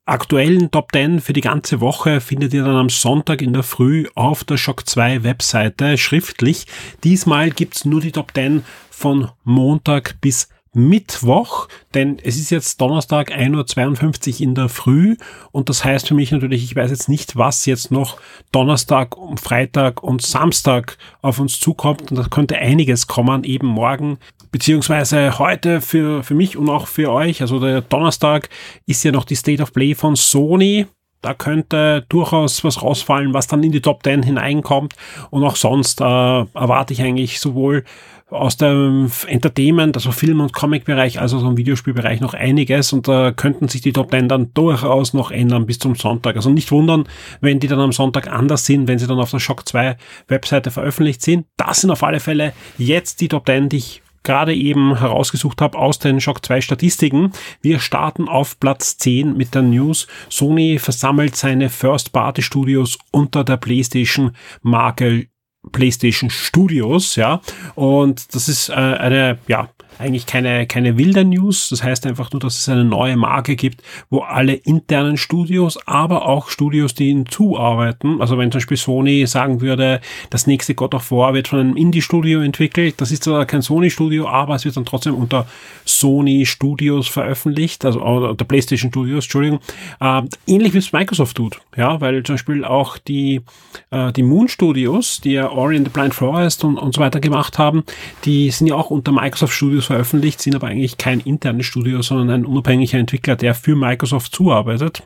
[0.07, 4.07] aktuellen Top 10 für die ganze Woche findet ihr dann am Sonntag in der Früh
[4.15, 6.67] auf der Shock 2 Webseite schriftlich.
[7.03, 13.33] Diesmal gibt's nur die Top 10 von Montag bis Mittwoch, denn es ist jetzt Donnerstag
[13.33, 15.17] 1.52 Uhr in der Früh
[15.51, 18.19] und das heißt für mich natürlich, ich weiß jetzt nicht, was jetzt noch
[18.53, 24.19] Donnerstag, Freitag und Samstag auf uns zukommt und da könnte einiges kommen, eben morgen
[24.53, 27.41] beziehungsweise heute für, für mich und auch für euch.
[27.41, 28.49] Also der Donnerstag
[28.87, 30.87] ist ja noch die State of Play von Sony.
[31.23, 34.95] Da könnte durchaus was rausfallen, was dann in die Top 10 hineinkommt.
[35.31, 37.85] Und auch sonst äh, erwarte ich eigentlich sowohl
[38.31, 43.33] aus dem Entertainment, also Film- und Comic-Bereich, also so im Videospielbereich noch einiges und da
[43.33, 46.37] könnten sich die Top 10 dann durchaus noch ändern bis zum Sonntag.
[46.37, 47.05] Also nicht wundern,
[47.41, 49.97] wenn die dann am Sonntag anders sind, wenn sie dann auf der Shock 2
[50.29, 51.47] Webseite veröffentlicht sind.
[51.57, 55.79] Das sind auf alle Fälle jetzt die Top 10, die ich gerade eben herausgesucht habe
[55.79, 57.33] aus den Shock 2 Statistiken.
[57.63, 60.07] Wir starten auf Platz 10 mit der News.
[60.29, 64.33] Sony versammelt seine First-Party-Studios unter der PlayStation
[64.63, 65.29] Marke
[65.73, 67.41] PlayStation Studios, ja.
[67.75, 69.69] Und das ist äh, eine, ja,
[70.01, 71.69] eigentlich keine, keine wilde News.
[71.69, 76.27] Das heißt einfach nur, dass es eine neue Marke gibt, wo alle internen Studios, aber
[76.27, 78.21] auch Studios, die ihnen zuarbeiten.
[78.21, 80.01] Also wenn zum Beispiel Sony sagen würde,
[80.31, 83.01] das nächste God of War wird von einem Indie-Studio entwickelt.
[83.01, 85.47] Das ist zwar kein Sony-Studio, aber es wird dann trotzdem unter
[85.85, 89.61] Sony Studios veröffentlicht, also unter PlayStation Studios, Entschuldigung.
[90.01, 91.61] Äh, ähnlich wie es Microsoft tut.
[91.77, 93.43] Ja, weil zum Beispiel auch die,
[93.91, 97.21] äh, die Moon Studios, die ja Ori and the Blind Forest und, und so weiter
[97.21, 97.85] gemacht haben,
[98.25, 102.31] die sind ja auch unter Microsoft Studios veröffentlicht, sind aber eigentlich kein internes Studio, sondern
[102.31, 105.03] ein unabhängiger Entwickler, der für Microsoft zuarbeitet.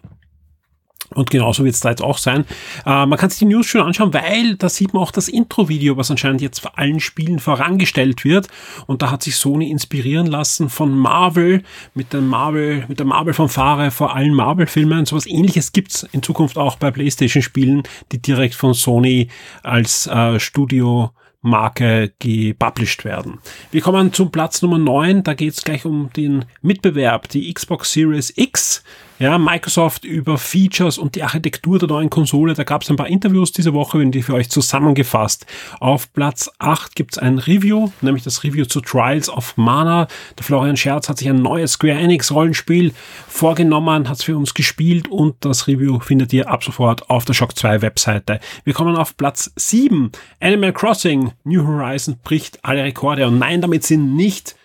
[1.15, 2.44] Und genauso wird es da jetzt auch sein.
[2.85, 5.97] Äh, man kann sich die News schon anschauen, weil da sieht man auch das Intro-Video,
[5.97, 8.48] was anscheinend jetzt für allen Spielen vorangestellt wird.
[8.86, 11.62] Und da hat sich Sony inspirieren lassen von Marvel
[11.94, 15.06] mit dem Marvel, mit der Marvel-Fanfare vor allen Marvel-Filmen.
[15.06, 19.28] Sowas ähnliches gibt's in Zukunft auch bei PlayStation-Spielen, die direkt von Sony
[19.62, 21.11] als äh, Studio
[21.45, 23.39] Marke gepublished werden.
[23.71, 27.93] Wir kommen zum Platz Nummer 9, da geht es gleich um den Mitbewerb, die Xbox
[27.93, 28.83] Series X.
[29.20, 33.07] Ja, Microsoft über Features und die Architektur der neuen Konsole, da gab es ein paar
[33.07, 35.47] Interviews diese Woche, wenn die für euch zusammengefasst.
[35.78, 40.09] Auf Platz 8 gibt es ein Review, nämlich das Review zu Trials of Mana.
[40.36, 42.93] Der Florian Scherz hat sich ein neues Square Enix Rollenspiel
[43.28, 47.35] vorgenommen, hat es für uns gespielt und das Review findet ihr ab sofort auf der
[47.35, 48.41] Shock 2 Webseite.
[48.65, 50.11] Wir kommen auf Platz 7.
[50.41, 54.57] Animal Crossing New Horizon bricht alle Rekorde und nein, damit sind nicht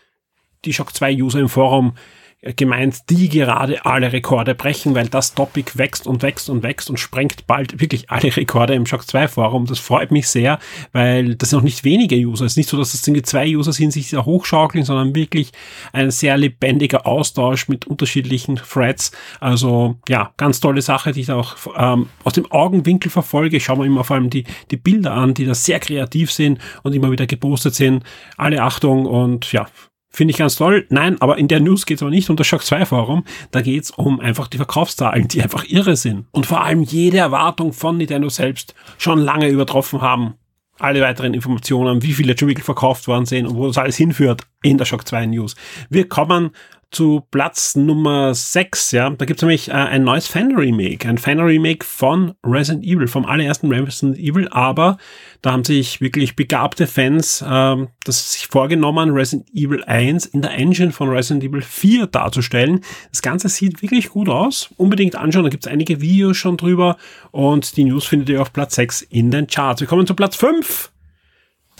[0.66, 1.94] die Shock 2 User im Forum
[2.42, 6.98] gemeint, die gerade alle Rekorde brechen, weil das Topic wächst und wächst und wächst und
[6.98, 9.66] sprengt bald wirklich alle Rekorde im Shock 2 Forum.
[9.66, 10.58] Das freut mich sehr,
[10.94, 12.46] weil das sind noch nicht wenige User.
[12.46, 15.52] Es ist nicht so, dass das irgendwie zwei User sind, sich sehr hochschaukeln, sondern wirklich
[15.92, 19.12] ein sehr lebendiger Austausch mit unterschiedlichen Threads.
[19.42, 23.58] Also ja, ganz tolle Sache, die ich da auch ähm, aus dem Augenwinkel verfolge.
[23.58, 26.60] Ich schaue mir immer vor allem die, die Bilder an, die da sehr kreativ sind
[26.84, 28.06] und immer wieder gepostet sind.
[28.38, 29.68] Alle Achtung und ja,
[30.12, 30.86] Finde ich ganz toll.
[30.90, 33.24] Nein, aber in der News geht es aber nicht um das Shock 2 Forum.
[33.52, 36.26] Da geht es um einfach die Verkaufszahlen, die einfach irre sind.
[36.32, 40.34] Und vor allem jede Erwartung von Nintendo selbst schon lange übertroffen haben.
[40.80, 44.78] Alle weiteren Informationen, wie viele wirklich verkauft worden sind und wo das alles hinführt in
[44.78, 45.56] der Shock 2 News.
[45.90, 46.52] Wir kommen
[46.92, 49.10] zu Platz Nummer 6, ja.
[49.10, 51.08] Da gibt es nämlich äh, ein neues Fan-Remake.
[51.08, 54.98] Ein Fan-Remake von Resident Evil, vom allerersten Resident Evil, aber
[55.42, 60.52] da haben sich wirklich begabte Fans ähm, das sich vorgenommen, Resident Evil 1 in der
[60.52, 62.82] Engine von Resident Evil 4 darzustellen.
[63.12, 64.70] Das Ganze sieht wirklich gut aus.
[64.78, 66.98] Unbedingt anschauen, da gibt es einige Videos schon drüber
[67.32, 69.82] und die News findet ihr auf Platz 6 in den Charts.
[69.82, 70.92] Wir kommen zu Platz 5.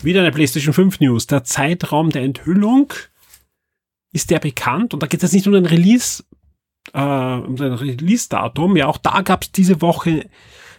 [0.02, 1.26] Wieder eine PlayStation 5 News.
[1.26, 2.92] Der Zeitraum der Enthüllung
[4.12, 6.24] ist der bekannt und da geht es nicht um den Release,
[6.92, 8.76] äh, um den Release-Datum.
[8.76, 10.28] Ja, auch da gab es diese Woche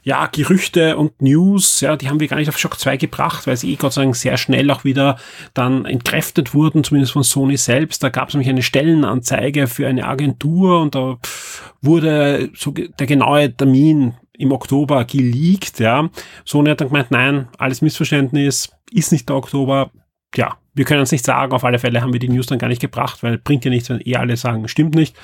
[0.03, 3.56] ja, Gerüchte und News, ja, die haben wir gar nicht auf Shock 2 gebracht, weil
[3.56, 5.18] sie eh Gott sei Dank sehr schnell auch wieder
[5.53, 8.02] dann entkräftet wurden, zumindest von Sony selbst.
[8.02, 11.20] Da gab es nämlich eine Stellenanzeige für eine Agentur und da
[11.82, 16.10] wurde so der genaue Termin im Oktober geleakt, ja.
[16.45, 19.91] Sony hat dann gemeint, nein, alles Missverständnis, ist nicht der Oktober,
[20.36, 21.52] ja, wir können es nicht sagen.
[21.52, 23.89] Auf alle Fälle haben wir die News dann gar nicht gebracht, weil bringt ja nichts,
[23.89, 25.15] wenn eh alle sagen, stimmt nicht.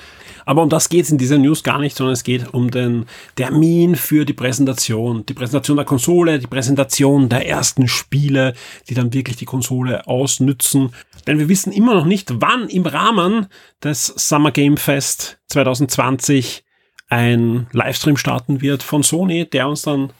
[0.44, 3.06] Aber um das geht es in dieser News gar nicht, sondern es geht um den
[3.36, 5.24] Termin für die Präsentation.
[5.26, 8.54] Die Präsentation der Konsole, die Präsentation der ersten Spiele,
[8.88, 10.90] die dann wirklich die Konsole ausnützen.
[11.26, 13.46] Denn wir wissen immer noch nicht, wann im Rahmen
[13.82, 16.64] des Summer Game Fest 2020
[17.08, 20.12] ein Livestream starten wird von Sony, der uns dann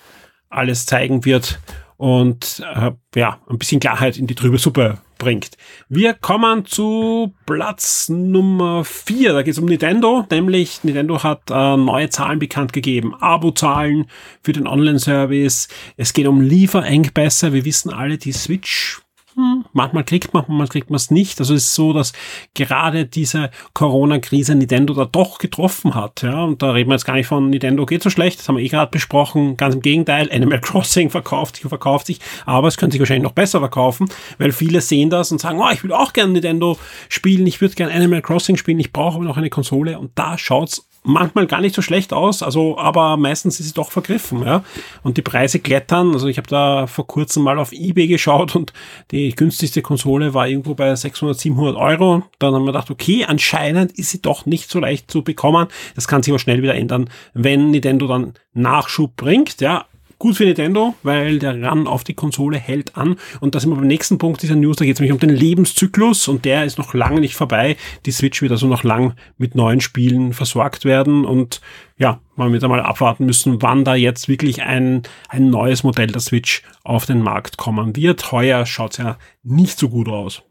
[0.48, 1.59] alles zeigen wird
[1.98, 5.56] und äh, ja, ein bisschen Klarheit in die trübe Suppe bringt.
[5.88, 9.32] Wir kommen zu Platz Nummer 4.
[9.32, 13.14] Da geht es um Nintendo, nämlich Nintendo hat äh, neue Zahlen bekannt gegeben.
[13.14, 14.06] Abo-Zahlen
[14.42, 15.68] für den Online-Service.
[15.96, 17.52] Es geht um Lieferengpässe.
[17.52, 19.00] Wir wissen alle, die Switch
[19.39, 21.39] hm, manchmal kriegt man, manchmal kriegt man es nicht.
[21.39, 22.12] Also es ist so, dass
[22.55, 26.23] gerade diese Corona-Krise Nintendo da doch getroffen hat.
[26.23, 28.56] Ja, und da reden wir jetzt gar nicht von Nintendo geht so schlecht, das haben
[28.56, 29.56] wir eh gerade besprochen.
[29.56, 33.23] Ganz im Gegenteil, Animal Crossing verkauft sich und verkauft sich, aber es könnte sich wahrscheinlich
[33.23, 34.09] noch besser verkaufen,
[34.39, 36.77] weil viele sehen das und sagen, oh, ich will auch gerne Nintendo
[37.09, 40.36] spielen, ich würde gerne Animal Crossing spielen, ich brauche aber noch eine Konsole und da
[40.36, 44.62] schaut's manchmal gar nicht so schlecht aus, also aber meistens ist es doch vergriffen, ja.
[45.02, 46.12] Und die Preise klettern.
[46.12, 48.72] Also ich habe da vor kurzem mal auf eBay geschaut und
[49.10, 52.22] die günstigste Konsole war irgendwo bei 600, 700 Euro.
[52.39, 55.68] Dann haben wir gedacht, okay, anscheinend ist sie doch nicht so leicht zu bekommen.
[55.94, 59.86] Das kann sich aber schnell wieder ändern, wenn Nintendo dann Nachschub bringt, ja
[60.20, 63.16] Gut für Nintendo, weil der Run auf die Konsole hält an.
[63.38, 64.76] Und das sind wir beim nächsten Punkt dieser News.
[64.76, 67.76] Da geht es nämlich um den Lebenszyklus und der ist noch lange nicht vorbei.
[68.04, 71.60] Die Switch wird also noch lang mit neuen Spielen versorgt werden und
[71.98, 76.20] ja, man wird einmal abwarten müssen, wann da jetzt wirklich ein, ein neues Modell der
[76.20, 78.32] Switch auf den Markt kommen wird.
[78.32, 80.42] Heuer schaut's ja nicht so gut aus.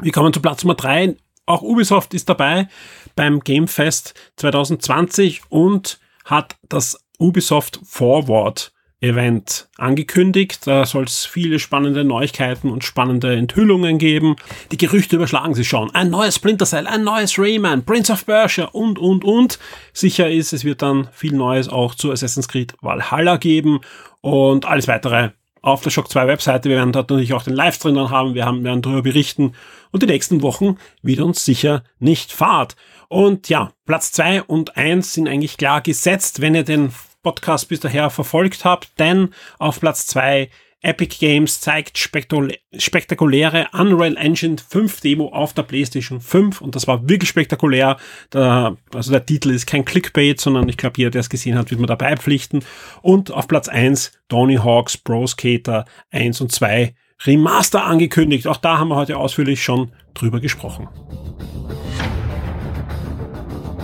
[0.00, 1.16] Wir kommen zu Platz Nummer drei.
[1.46, 2.68] Auch Ubisoft ist dabei
[3.14, 10.66] beim Game Fest 2020 und hat das Ubisoft Forward Event angekündigt.
[10.66, 14.36] Da soll es viele spannende Neuigkeiten und spannende Enthüllungen geben.
[14.72, 15.94] Die Gerüchte überschlagen sich schon.
[15.94, 19.58] Ein neues Splinter Cell, ein neues Rayman, Prince of Persia und, und, und.
[19.92, 23.80] Sicher ist, es wird dann viel Neues auch zu Assassin's Creed Valhalla geben
[24.20, 25.30] und alles weitere
[25.60, 26.68] auf der Shock 2 Webseite.
[26.68, 28.34] Wir werden dort natürlich auch den Livestream dann haben.
[28.34, 29.54] Wir haben, werden darüber berichten.
[29.90, 32.76] Und die nächsten Wochen wird uns sicher nicht fahrt.
[33.08, 36.92] Und ja, Platz zwei und eins sind eigentlich klar gesetzt, wenn ihr den
[37.28, 40.48] Podcast bis daher verfolgt habt, denn auf Platz zwei
[40.80, 47.06] Epic Games zeigt spektakuläre Unreal Engine 5 Demo auf der PlayStation 5 und das war
[47.06, 47.98] wirklich spektakulär.
[48.30, 51.70] Da, also der Titel ist kein Clickbait, sondern ich glaube, jeder, der es gesehen hat,
[51.70, 52.64] wird man dabei pflichten.
[53.02, 56.94] Und auf Platz 1 Tony Hawks Pro Skater 1 und 2
[57.26, 58.46] Remaster angekündigt.
[58.46, 60.88] Auch da haben wir heute ausführlich schon drüber gesprochen.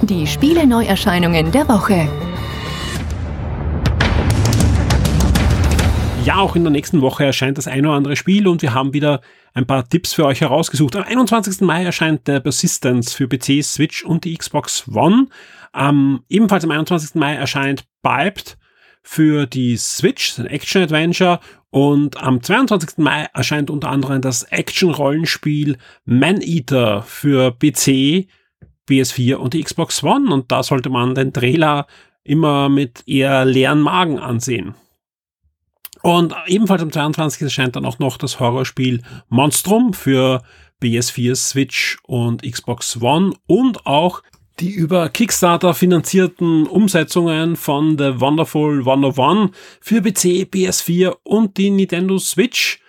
[0.01, 2.09] Die Spiele Neuerscheinungen der Woche.
[6.25, 8.95] Ja, auch in der nächsten Woche erscheint das ein oder andere Spiel und wir haben
[8.95, 9.21] wieder
[9.53, 10.97] ein paar Tipps für euch herausgesucht.
[10.97, 11.61] Am 21.
[11.61, 15.27] Mai erscheint der Persistence für PC, Switch und die Xbox One.
[15.75, 17.17] Ähm, ebenfalls am 21.
[17.17, 18.57] Mai erscheint Piped
[19.03, 21.41] für die Switch, ein Action-Adventure.
[21.69, 22.97] Und am 22.
[22.97, 25.77] Mai erscheint unter anderem das Action-Rollenspiel
[26.07, 28.29] Man-Eater für PC,
[28.89, 30.33] PS4 und die Xbox One.
[30.33, 31.87] Und da sollte man den Trailer
[32.23, 34.75] immer mit eher leeren Magen ansehen.
[36.05, 37.41] Und ebenfalls am 22.
[37.41, 39.01] erscheint dann auch noch das Horrorspiel
[39.31, 40.43] Monstrum für
[40.83, 44.23] PS4, Switch und Xbox One und auch
[44.61, 52.19] die über Kickstarter finanzierten Umsetzungen von The Wonderful 101 für PC, PS4 und die Nintendo
[52.19, 52.81] Switch.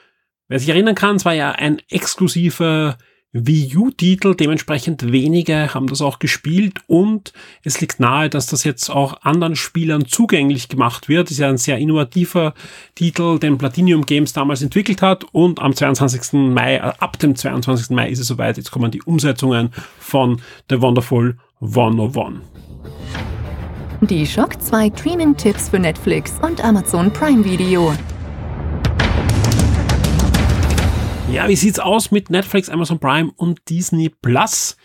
[0.50, 2.98] Wer sich erinnern kann, es war ja ein exklusiver
[3.38, 7.34] Wii U-Titel, dementsprechend wenige haben das auch gespielt und
[7.64, 11.30] es liegt nahe, dass das jetzt auch anderen Spielern zugänglich gemacht wird.
[11.30, 12.54] Ist ja ein sehr innovativer
[12.96, 16.54] Titel, den Platinum Games damals entwickelt hat und am 22.
[16.54, 17.90] Mai, äh, ab dem 22.
[17.90, 22.40] Mai ist es soweit, jetzt kommen die Umsetzungen von The Wonderful 101.
[24.00, 27.92] Die Shock 2 Streaming-Tipps für Netflix und Amazon Prime Video.
[31.32, 34.78] Ja, wie sieht's aus mit Netflix, Amazon Prime und Disney Plus?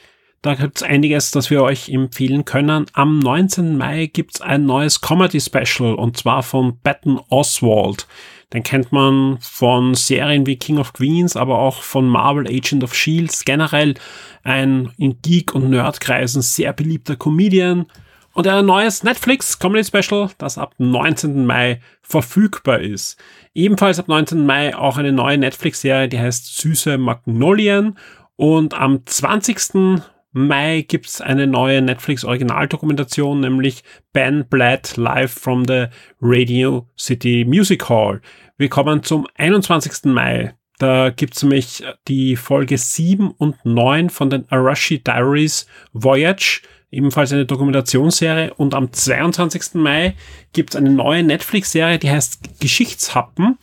[0.42, 2.86] Da gibt's einiges, das wir euch empfehlen können.
[2.94, 3.76] Am 19.
[3.76, 8.08] Mai gibt's ein neues Comedy Special und zwar von Patton Oswald.
[8.52, 12.94] Den kennt man von Serien wie King of Queens, aber auch von Marvel Agent of
[12.94, 13.44] Shields.
[13.44, 13.94] Generell
[14.42, 17.86] ein in Geek- und Nerdkreisen sehr beliebter Comedian.
[18.40, 21.44] Und ein neues Netflix Comedy Special, das ab 19.
[21.44, 23.18] Mai verfügbar ist.
[23.52, 24.46] Ebenfalls ab 19.
[24.46, 27.98] Mai auch eine neue Netflix-Serie, die heißt Süße Magnolien.
[28.36, 29.92] Und am 20.
[30.32, 33.84] Mai gibt's eine neue Netflix-Originaldokumentation, nämlich
[34.14, 35.88] Ben Blatt Live from the
[36.22, 38.22] Radio City Music Hall.
[38.56, 40.14] Wir kommen zum 21.
[40.14, 40.54] Mai.
[40.78, 47.46] Da gibt's nämlich die Folge 7 und 9 von den Arashi Diaries Voyage ebenfalls eine
[47.46, 48.54] Dokumentationsserie.
[48.54, 49.74] Und am 22.
[49.74, 50.14] Mai
[50.52, 53.58] gibt es eine neue Netflix-Serie, die heißt Geschichtshappen.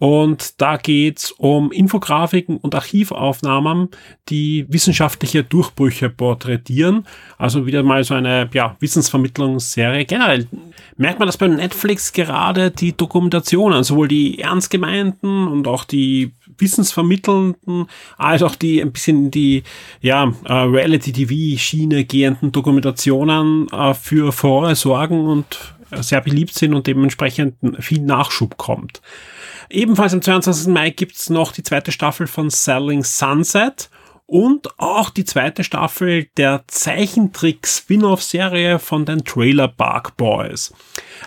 [0.00, 3.90] Und da geht's um Infografiken und Archivaufnahmen,
[4.30, 7.06] die wissenschaftliche Durchbrüche porträtieren.
[7.36, 10.06] Also wieder mal so eine ja, Wissensvermittlungsserie.
[10.06, 10.48] Generell
[10.96, 16.32] merkt man das beim Netflix gerade die Dokumentationen, sowohl die ernst gemeinten und auch die
[16.60, 19.62] wissensvermittelnden, als auch die ein bisschen in die
[20.00, 27.56] ja, äh, Reality-TV-Schiene gehenden Dokumentationen äh, für Furore sorgen und sehr beliebt sind und dementsprechend
[27.80, 29.02] viel Nachschub kommt.
[29.68, 30.72] Ebenfalls am 22.
[30.72, 33.88] Mai gibt's noch die zweite Staffel von Selling Sunset
[34.26, 40.72] und auch die zweite Staffel der Zeichentrick-Spin-off-Serie von den Trailer Park Boys.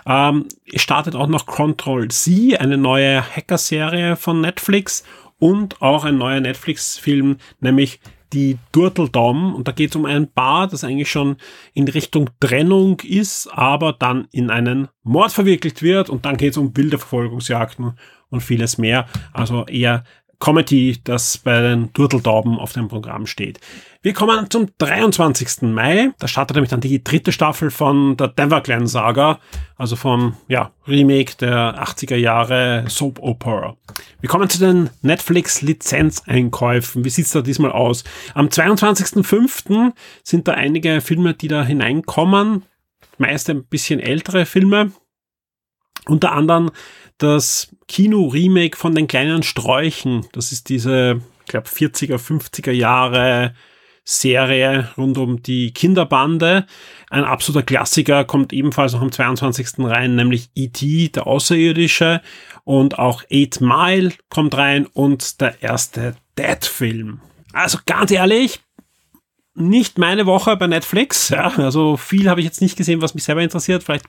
[0.06, 5.04] Ähm, startet auch noch Control Z, eine neue Hacker-Serie von Netflix
[5.44, 8.00] und auch ein neuer Netflix-Film, nämlich
[8.32, 11.36] die Turteldom und da geht es um ein Paar, das eigentlich schon
[11.74, 16.56] in Richtung Trennung ist, aber dann in einen Mord verwirklicht wird und dann geht es
[16.56, 17.92] um wilde Verfolgungsjagden
[18.30, 19.06] und vieles mehr.
[19.34, 20.04] Also eher
[20.44, 23.60] Comedy, das bei den Turteltauben auf dem Programm steht.
[24.02, 25.62] Wir kommen zum 23.
[25.62, 26.10] Mai.
[26.18, 29.40] Da startet nämlich dann die dritte Staffel von der Denver Clan Saga,
[29.78, 33.78] also vom ja, Remake der 80er Jahre Soap Opera.
[34.20, 37.06] Wir kommen zu den Netflix Lizenzeinkäufen.
[37.06, 38.04] Wie sieht's da diesmal aus?
[38.34, 39.94] Am 22.05.
[40.22, 42.64] sind da einige Filme, die da hineinkommen.
[43.16, 44.92] Meist ein bisschen ältere Filme.
[46.06, 46.70] Unter anderem
[47.18, 50.26] das Kino-Remake von den kleinen Sträuchen.
[50.32, 53.54] Das ist diese, ich glaube, 40er, 50er Jahre
[54.04, 56.66] Serie rund um die Kinderbande.
[57.08, 59.78] Ein absoluter Klassiker kommt ebenfalls noch am 22.
[59.78, 62.20] rein, nämlich E.T., der Außerirdische.
[62.64, 67.20] Und auch Eight Mile kommt rein und der erste Dead-Film.
[67.52, 68.60] Also ganz ehrlich,
[69.54, 71.28] nicht meine Woche bei Netflix.
[71.30, 73.84] Ja, also viel habe ich jetzt nicht gesehen, was mich selber interessiert.
[73.84, 74.06] Vielleicht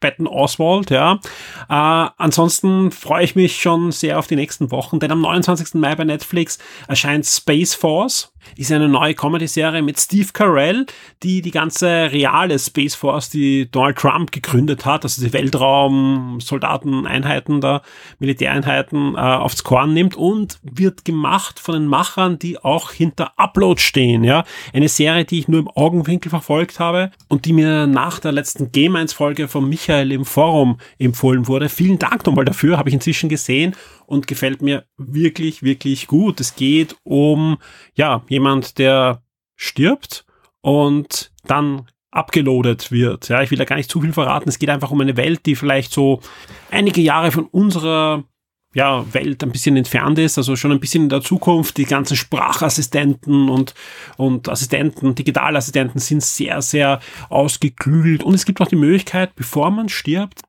[0.00, 1.20] Patton Oswald, ja.
[1.68, 5.74] Äh, ansonsten freue ich mich schon sehr auf die nächsten Wochen, denn am 29.
[5.74, 6.58] Mai bei Netflix
[6.88, 10.86] erscheint Space Force ist eine neue Comedy-Serie mit Steve Carell,
[11.22, 17.82] die die ganze reale Space Force, die Donald Trump gegründet hat, also die Weltraum-Soldateneinheiten da,
[18.18, 23.80] Militäreinheiten, äh, aufs Korn nimmt und wird gemacht von den Machern, die auch hinter Upload
[23.80, 24.44] stehen, ja.
[24.72, 28.72] Eine Serie, die ich nur im Augenwinkel verfolgt habe und die mir nach der letzten
[28.72, 31.68] Game 1 Folge von Michael im Forum empfohlen wurde.
[31.68, 33.76] Vielen Dank nochmal dafür, habe ich inzwischen gesehen
[34.06, 36.40] und gefällt mir wirklich, wirklich gut.
[36.40, 37.58] Es geht um,
[37.94, 39.22] ja, jemand, der
[39.56, 40.24] stirbt
[40.60, 43.28] und dann abgeloadet wird.
[43.28, 44.48] Ja, ich will da gar nicht zu viel verraten.
[44.48, 46.20] Es geht einfach um eine Welt, die vielleicht so
[46.70, 48.24] einige Jahre von unserer
[48.72, 51.76] ja, Welt ein bisschen entfernt ist, also schon ein bisschen in der Zukunft.
[51.76, 53.74] Die ganzen Sprachassistenten und,
[54.16, 58.22] und Assistenten, Digitalassistenten sind sehr, sehr ausgeklügelt.
[58.22, 60.42] Und es gibt auch die Möglichkeit, bevor man stirbt,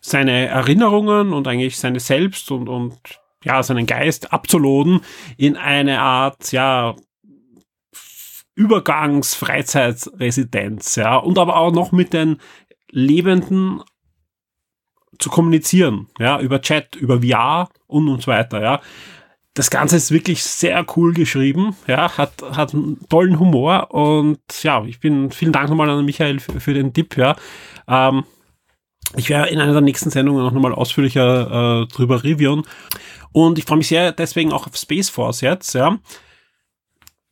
[0.00, 2.98] seine Erinnerungen und eigentlich seine Selbst und, und
[3.44, 5.00] ja, seinen Geist abzuladen
[5.36, 6.96] in eine Art, ja,
[8.54, 12.38] Übergangs-Freizeitsresidenz, ja, und aber auch noch mit den
[12.90, 13.82] Lebenden
[15.18, 18.80] zu kommunizieren, ja, über Chat, über VR und und so weiter, ja.
[19.54, 24.84] Das Ganze ist wirklich sehr cool geschrieben, ja, hat, hat einen tollen Humor und ja,
[24.84, 27.36] ich bin, vielen Dank nochmal an Michael für, für den Tipp, ja.
[27.88, 28.24] Ähm,
[29.14, 32.62] ich werde in einer der nächsten Sendungen noch nochmal ausführlicher äh, drüber reviewen.
[33.32, 35.98] Und ich freue mich sehr deswegen auch auf Space Force jetzt, ja.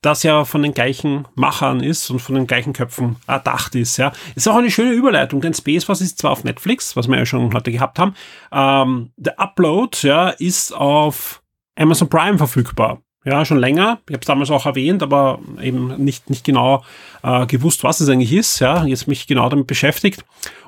[0.04, 4.12] Das ja von den gleichen Machern ist und von den gleichen Köpfen erdacht ist, ja.
[4.34, 7.24] Ist auch eine schöne Überleitung, denn Space Force ist zwar auf Netflix, was wir ja
[7.24, 8.14] schon heute gehabt haben.
[8.52, 11.42] Ähm, der Upload, ja, ist auf
[11.74, 13.00] Amazon Prime verfügbar.
[13.24, 14.00] Ja, schon länger.
[14.06, 16.84] Ich habe es damals auch erwähnt, aber eben nicht, nicht genau
[17.22, 18.58] äh, gewusst, was es eigentlich ist.
[18.58, 20.22] Ja, jetzt mich genau damit beschäftigt.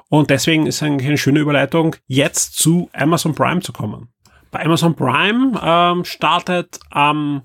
[0.08, 4.08] Und deswegen ist eigentlich eine schöne Überleitung, jetzt zu Amazon Prime zu kommen.
[4.50, 7.42] Bei Amazon Prime ähm, startet am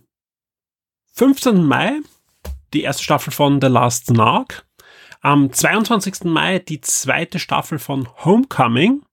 [1.22, 1.64] 15.
[1.64, 1.99] Mai
[2.73, 4.65] die erste Staffel von The Last Snark.
[5.22, 6.23] Am 22.
[6.23, 9.03] Mai die zweite Staffel von Homecoming.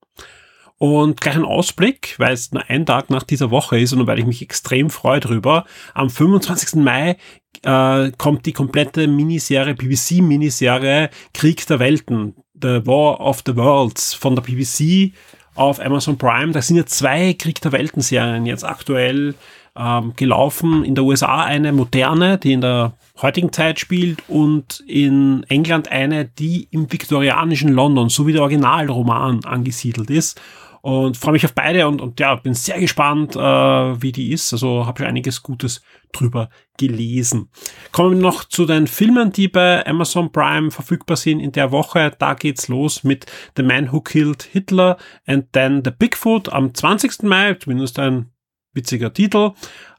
[0.79, 4.19] Und gleich ein Ausblick, weil es nur ein Tag nach dieser Woche ist und weil
[4.21, 5.67] ich mich extrem freue drüber.
[5.93, 6.77] Am 25.
[6.77, 7.19] Mai
[7.63, 14.35] äh, kommt die komplette Miniserie, BBC-Miniserie Krieg der Welten, The War of the Worlds von
[14.35, 15.13] der BBC
[15.57, 16.53] auf Amazon Prime.
[16.53, 19.35] Da sind ja zwei Krieg der Welten-Serien jetzt aktuell
[19.79, 20.85] ähm, gelaufen.
[20.85, 26.25] In der USA eine moderne, die in der heutigen Zeit spielt und in England eine,
[26.25, 30.41] die im viktorianischen London, so wie der Originalroman angesiedelt ist
[30.81, 34.53] und freue mich auf beide und, und ja, bin sehr gespannt, äh, wie die ist.
[34.53, 35.83] Also habe schon einiges Gutes
[36.13, 36.49] drüber
[36.79, 37.51] gelesen.
[37.93, 42.13] Kommen wir noch zu den Filmen, die bei Amazon Prime verfügbar sind in der Woche.
[42.19, 43.27] Da geht's los mit
[43.57, 44.97] The Man Who Killed Hitler
[45.27, 47.23] and then The Bigfoot am 20.
[47.25, 48.31] Mai, zumindest ein
[48.79, 49.51] witziger Titel.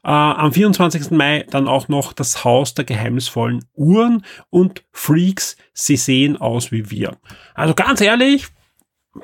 [0.02, 1.12] Äh, am 24.
[1.12, 6.90] Mai dann auch noch Das Haus der geheimnisvollen Uhren und Freaks, sie sehen aus wie
[6.90, 7.16] wir.
[7.54, 8.48] Also ganz ehrlich,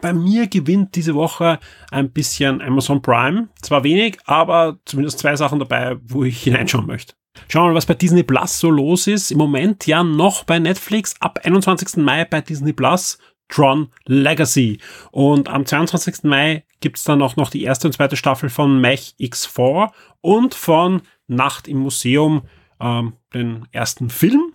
[0.00, 1.58] bei mir gewinnt diese Woche
[1.90, 3.48] ein bisschen Amazon Prime.
[3.62, 7.14] Zwar wenig, aber zumindest zwei Sachen dabei, wo ich hineinschauen möchte.
[7.48, 9.30] Schauen wir mal, was bei Disney Plus so los ist.
[9.30, 12.02] Im Moment ja noch bei Netflix, ab 21.
[12.02, 13.18] Mai bei Disney Plus
[13.48, 14.78] Tron Legacy.
[15.10, 16.24] Und am 22.
[16.24, 19.90] Mai gibt's dann auch noch die erste und zweite Staffel von Mech X4
[20.20, 22.42] und von Nacht im Museum,
[22.80, 24.52] ähm, den ersten Film.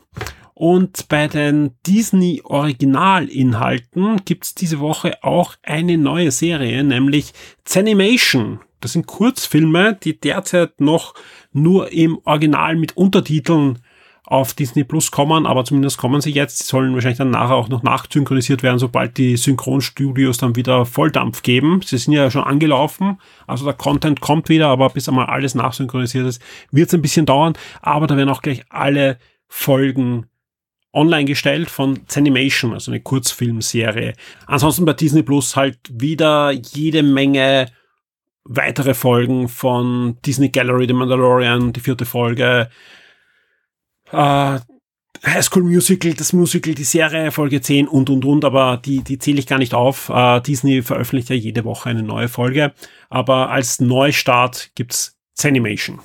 [0.53, 7.33] Und bei den Disney Originalinhalten gibt's diese Woche auch eine neue Serie, nämlich
[7.65, 8.59] Zenimation.
[8.79, 11.15] Das sind Kurzfilme, die derzeit noch
[11.51, 13.79] nur im Original mit Untertiteln
[14.31, 16.59] auf Disney Plus kommen, aber zumindest kommen sie jetzt.
[16.59, 21.41] Sie sollen wahrscheinlich dann nachher auch noch nachsynchronisiert werden, sobald die Synchronstudios dann wieder Volldampf
[21.43, 21.81] geben.
[21.83, 26.25] Sie sind ja schon angelaufen, also der Content kommt wieder, aber bis einmal alles nachsynchronisiert
[26.25, 26.41] ist,
[26.71, 27.53] wird es ein bisschen dauern.
[27.81, 29.17] Aber da werden auch gleich alle
[29.49, 30.27] Folgen
[30.93, 34.13] online gestellt von Zenimation, also eine Kurzfilmserie.
[34.45, 37.65] Ansonsten bei Disney Plus halt wieder jede Menge
[38.45, 42.69] weitere Folgen von Disney Gallery, The Mandalorian, die vierte Folge,
[44.11, 44.59] äh,
[45.23, 49.19] High School Musical, das Musical, die Serie, Folge 10 und und und, aber die, die
[49.19, 50.09] zähle ich gar nicht auf.
[50.09, 52.73] Äh, Disney veröffentlicht ja jede Woche eine neue Folge,
[53.09, 55.99] aber als Neustart gibt's Zenimation.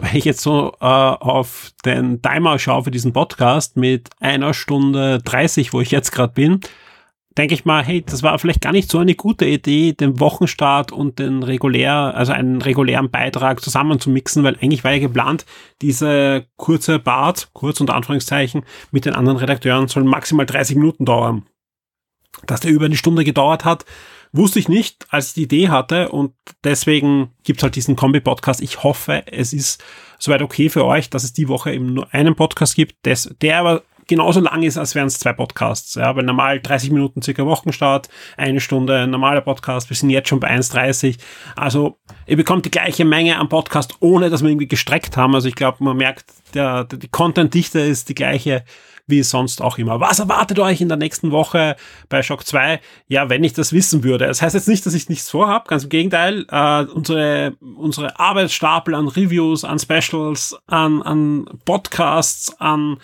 [0.00, 5.18] wenn ich jetzt so äh, auf den Timer schaue für diesen Podcast mit einer Stunde
[5.24, 6.60] 30, wo ich jetzt gerade bin,
[7.38, 10.90] denke ich mal, hey, das war vielleicht gar nicht so eine gute Idee, den Wochenstart
[10.90, 15.46] und den regulär, also einen regulären Beitrag zusammen zu mixen, weil eigentlich war ja geplant,
[15.80, 21.46] diese kurze Bart, kurz unter Anführungszeichen, mit den anderen Redakteuren soll maximal 30 Minuten dauern.
[22.46, 23.84] Dass der über eine Stunde gedauert hat,
[24.32, 26.34] wusste ich nicht, als ich die Idee hatte und
[26.64, 28.60] deswegen gibt's halt diesen Kombi-Podcast.
[28.60, 29.82] Ich hoffe, es ist
[30.18, 33.58] soweit okay für euch, dass es die Woche eben nur einen Podcast gibt, des, der
[33.58, 35.94] aber genauso lang ist, als wären es zwei Podcasts.
[35.94, 39.88] Ja, weil normal 30 Minuten circa Wochenstart, eine Stunde normaler Podcast.
[39.90, 41.18] Wir sind jetzt schon bei 1,30.
[41.54, 45.34] Also ihr bekommt die gleiche Menge am Podcast, ohne dass wir irgendwie gestreckt haben.
[45.34, 46.24] Also ich glaube, man merkt,
[46.54, 48.64] der, der die Content-Dichte ist die gleiche
[49.08, 50.00] wie sonst auch immer.
[50.00, 51.76] Was erwartet euch in der nächsten Woche
[52.10, 52.78] bei Shock 2?
[53.08, 54.26] Ja, wenn ich das wissen würde.
[54.26, 56.44] Das heißt jetzt nicht, dass ich nichts vorhab, ganz im Gegenteil.
[56.50, 62.98] Äh, unsere, unsere Arbeitsstapel an Reviews, an Specials, an, an Podcasts, an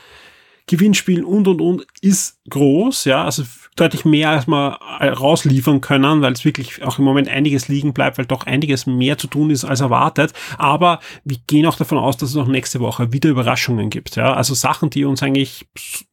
[0.67, 3.45] Gewinnspielen und und und ist groß, ja, also
[3.77, 8.19] deutlich mehr als wir rausliefern können, weil es wirklich auch im Moment einiges liegen bleibt,
[8.19, 10.33] weil doch einiges mehr zu tun ist als erwartet.
[10.57, 14.33] Aber wir gehen auch davon aus, dass es noch nächste Woche wieder Überraschungen gibt, ja,
[14.33, 15.67] also Sachen, die uns eigentlich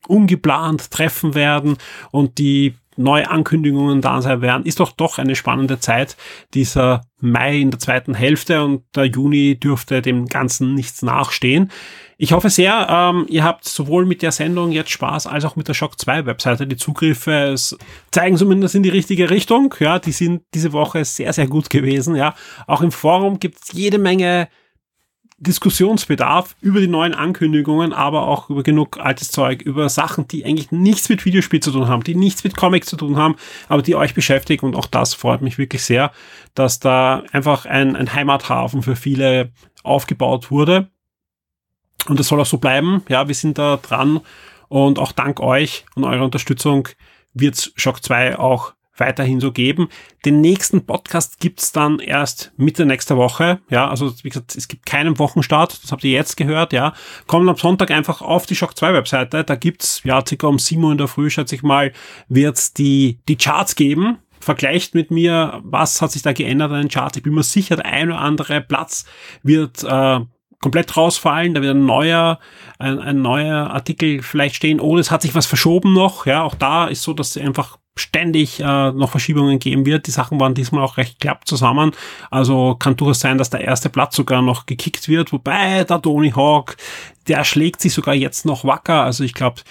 [0.07, 1.77] ungeplant treffen werden
[2.11, 6.17] und die neue Ankündigungen da sein werden, ist doch doch eine spannende Zeit,
[6.53, 11.71] dieser Mai in der zweiten Hälfte und der Juni dürfte dem Ganzen nichts nachstehen.
[12.23, 15.67] Ich hoffe sehr, ähm, ihr habt sowohl mit der Sendung jetzt Spaß als auch mit
[15.67, 16.67] der Shock 2 Webseite.
[16.67, 17.55] Die Zugriffe
[18.11, 19.73] zeigen zumindest in die richtige Richtung.
[19.79, 22.15] Ja, die sind diese Woche sehr, sehr gut gewesen.
[22.15, 22.35] Ja,
[22.67, 24.49] auch im Forum gibt's jede Menge
[25.39, 30.71] Diskussionsbedarf über die neuen Ankündigungen, aber auch über genug altes Zeug, über Sachen, die eigentlich
[30.71, 33.35] nichts mit Videospiel zu tun haben, die nichts mit Comics zu tun haben,
[33.67, 34.67] aber die euch beschäftigen.
[34.67, 36.11] Und auch das freut mich wirklich sehr,
[36.53, 40.91] dass da einfach ein, ein Heimathafen für viele aufgebaut wurde.
[42.07, 43.03] Und das soll auch so bleiben.
[43.09, 44.21] Ja, wir sind da dran.
[44.67, 46.87] Und auch dank euch und eurer Unterstützung
[47.33, 49.89] wird Shock 2 auch weiterhin so geben.
[50.25, 53.59] Den nächsten Podcast gibt's dann erst Mitte nächster Woche.
[53.69, 56.93] Ja, also wie gesagt, es gibt keinen Wochenstart, das habt ihr jetzt gehört, ja.
[57.27, 59.43] Kommt am Sonntag einfach auf die Shock 2 Webseite.
[59.43, 61.91] Da gibt's ja circa um 7 Uhr in der Früh, schätze ich mal,
[62.29, 66.89] wird's die, die Charts geben vergleicht mit mir, was hat sich da geändert an den
[66.89, 67.17] Charts.
[67.17, 69.05] Ich bin mir sicher, der ein oder andere Platz
[69.43, 70.19] wird äh,
[70.61, 72.39] komplett rausfallen, da wird ein neuer,
[72.79, 76.55] ein, ein neuer Artikel vielleicht stehen, oder es hat sich was verschoben noch, ja, auch
[76.55, 80.07] da ist so, dass einfach ständig äh, noch Verschiebungen geben wird.
[80.07, 81.91] Die Sachen waren diesmal auch recht klapp zusammen.
[82.29, 85.33] Also kann durchaus sein, dass der erste Platz sogar noch gekickt wird.
[85.33, 86.77] Wobei der Tony Hawk,
[87.27, 89.03] der schlägt sich sogar jetzt noch wacker.
[89.03, 89.61] Also ich glaube,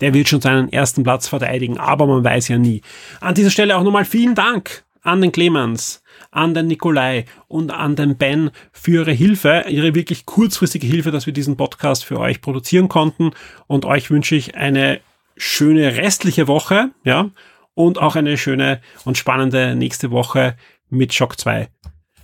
[0.00, 1.78] der wird schon seinen ersten Platz verteidigen.
[1.78, 2.82] Aber man weiß ja nie.
[3.20, 6.02] An dieser Stelle auch nochmal vielen Dank an den Clemens,
[6.36, 11.26] an den Nikolai und an den Ben für ihre Hilfe, ihre wirklich kurzfristige Hilfe, dass
[11.26, 13.30] wir diesen Podcast für euch produzieren konnten.
[13.66, 15.00] Und euch wünsche ich eine
[15.36, 17.30] schöne restliche Woche, ja,
[17.74, 20.56] und auch eine schöne und spannende nächste Woche
[20.88, 21.68] mit Shock 2.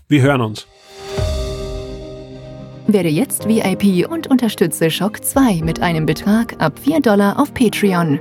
[0.08, 0.66] Wir hören uns.
[2.86, 8.20] Werde jetzt VIP und unterstütze Shock 2 mit einem Betrag ab 4 Dollar auf Patreon.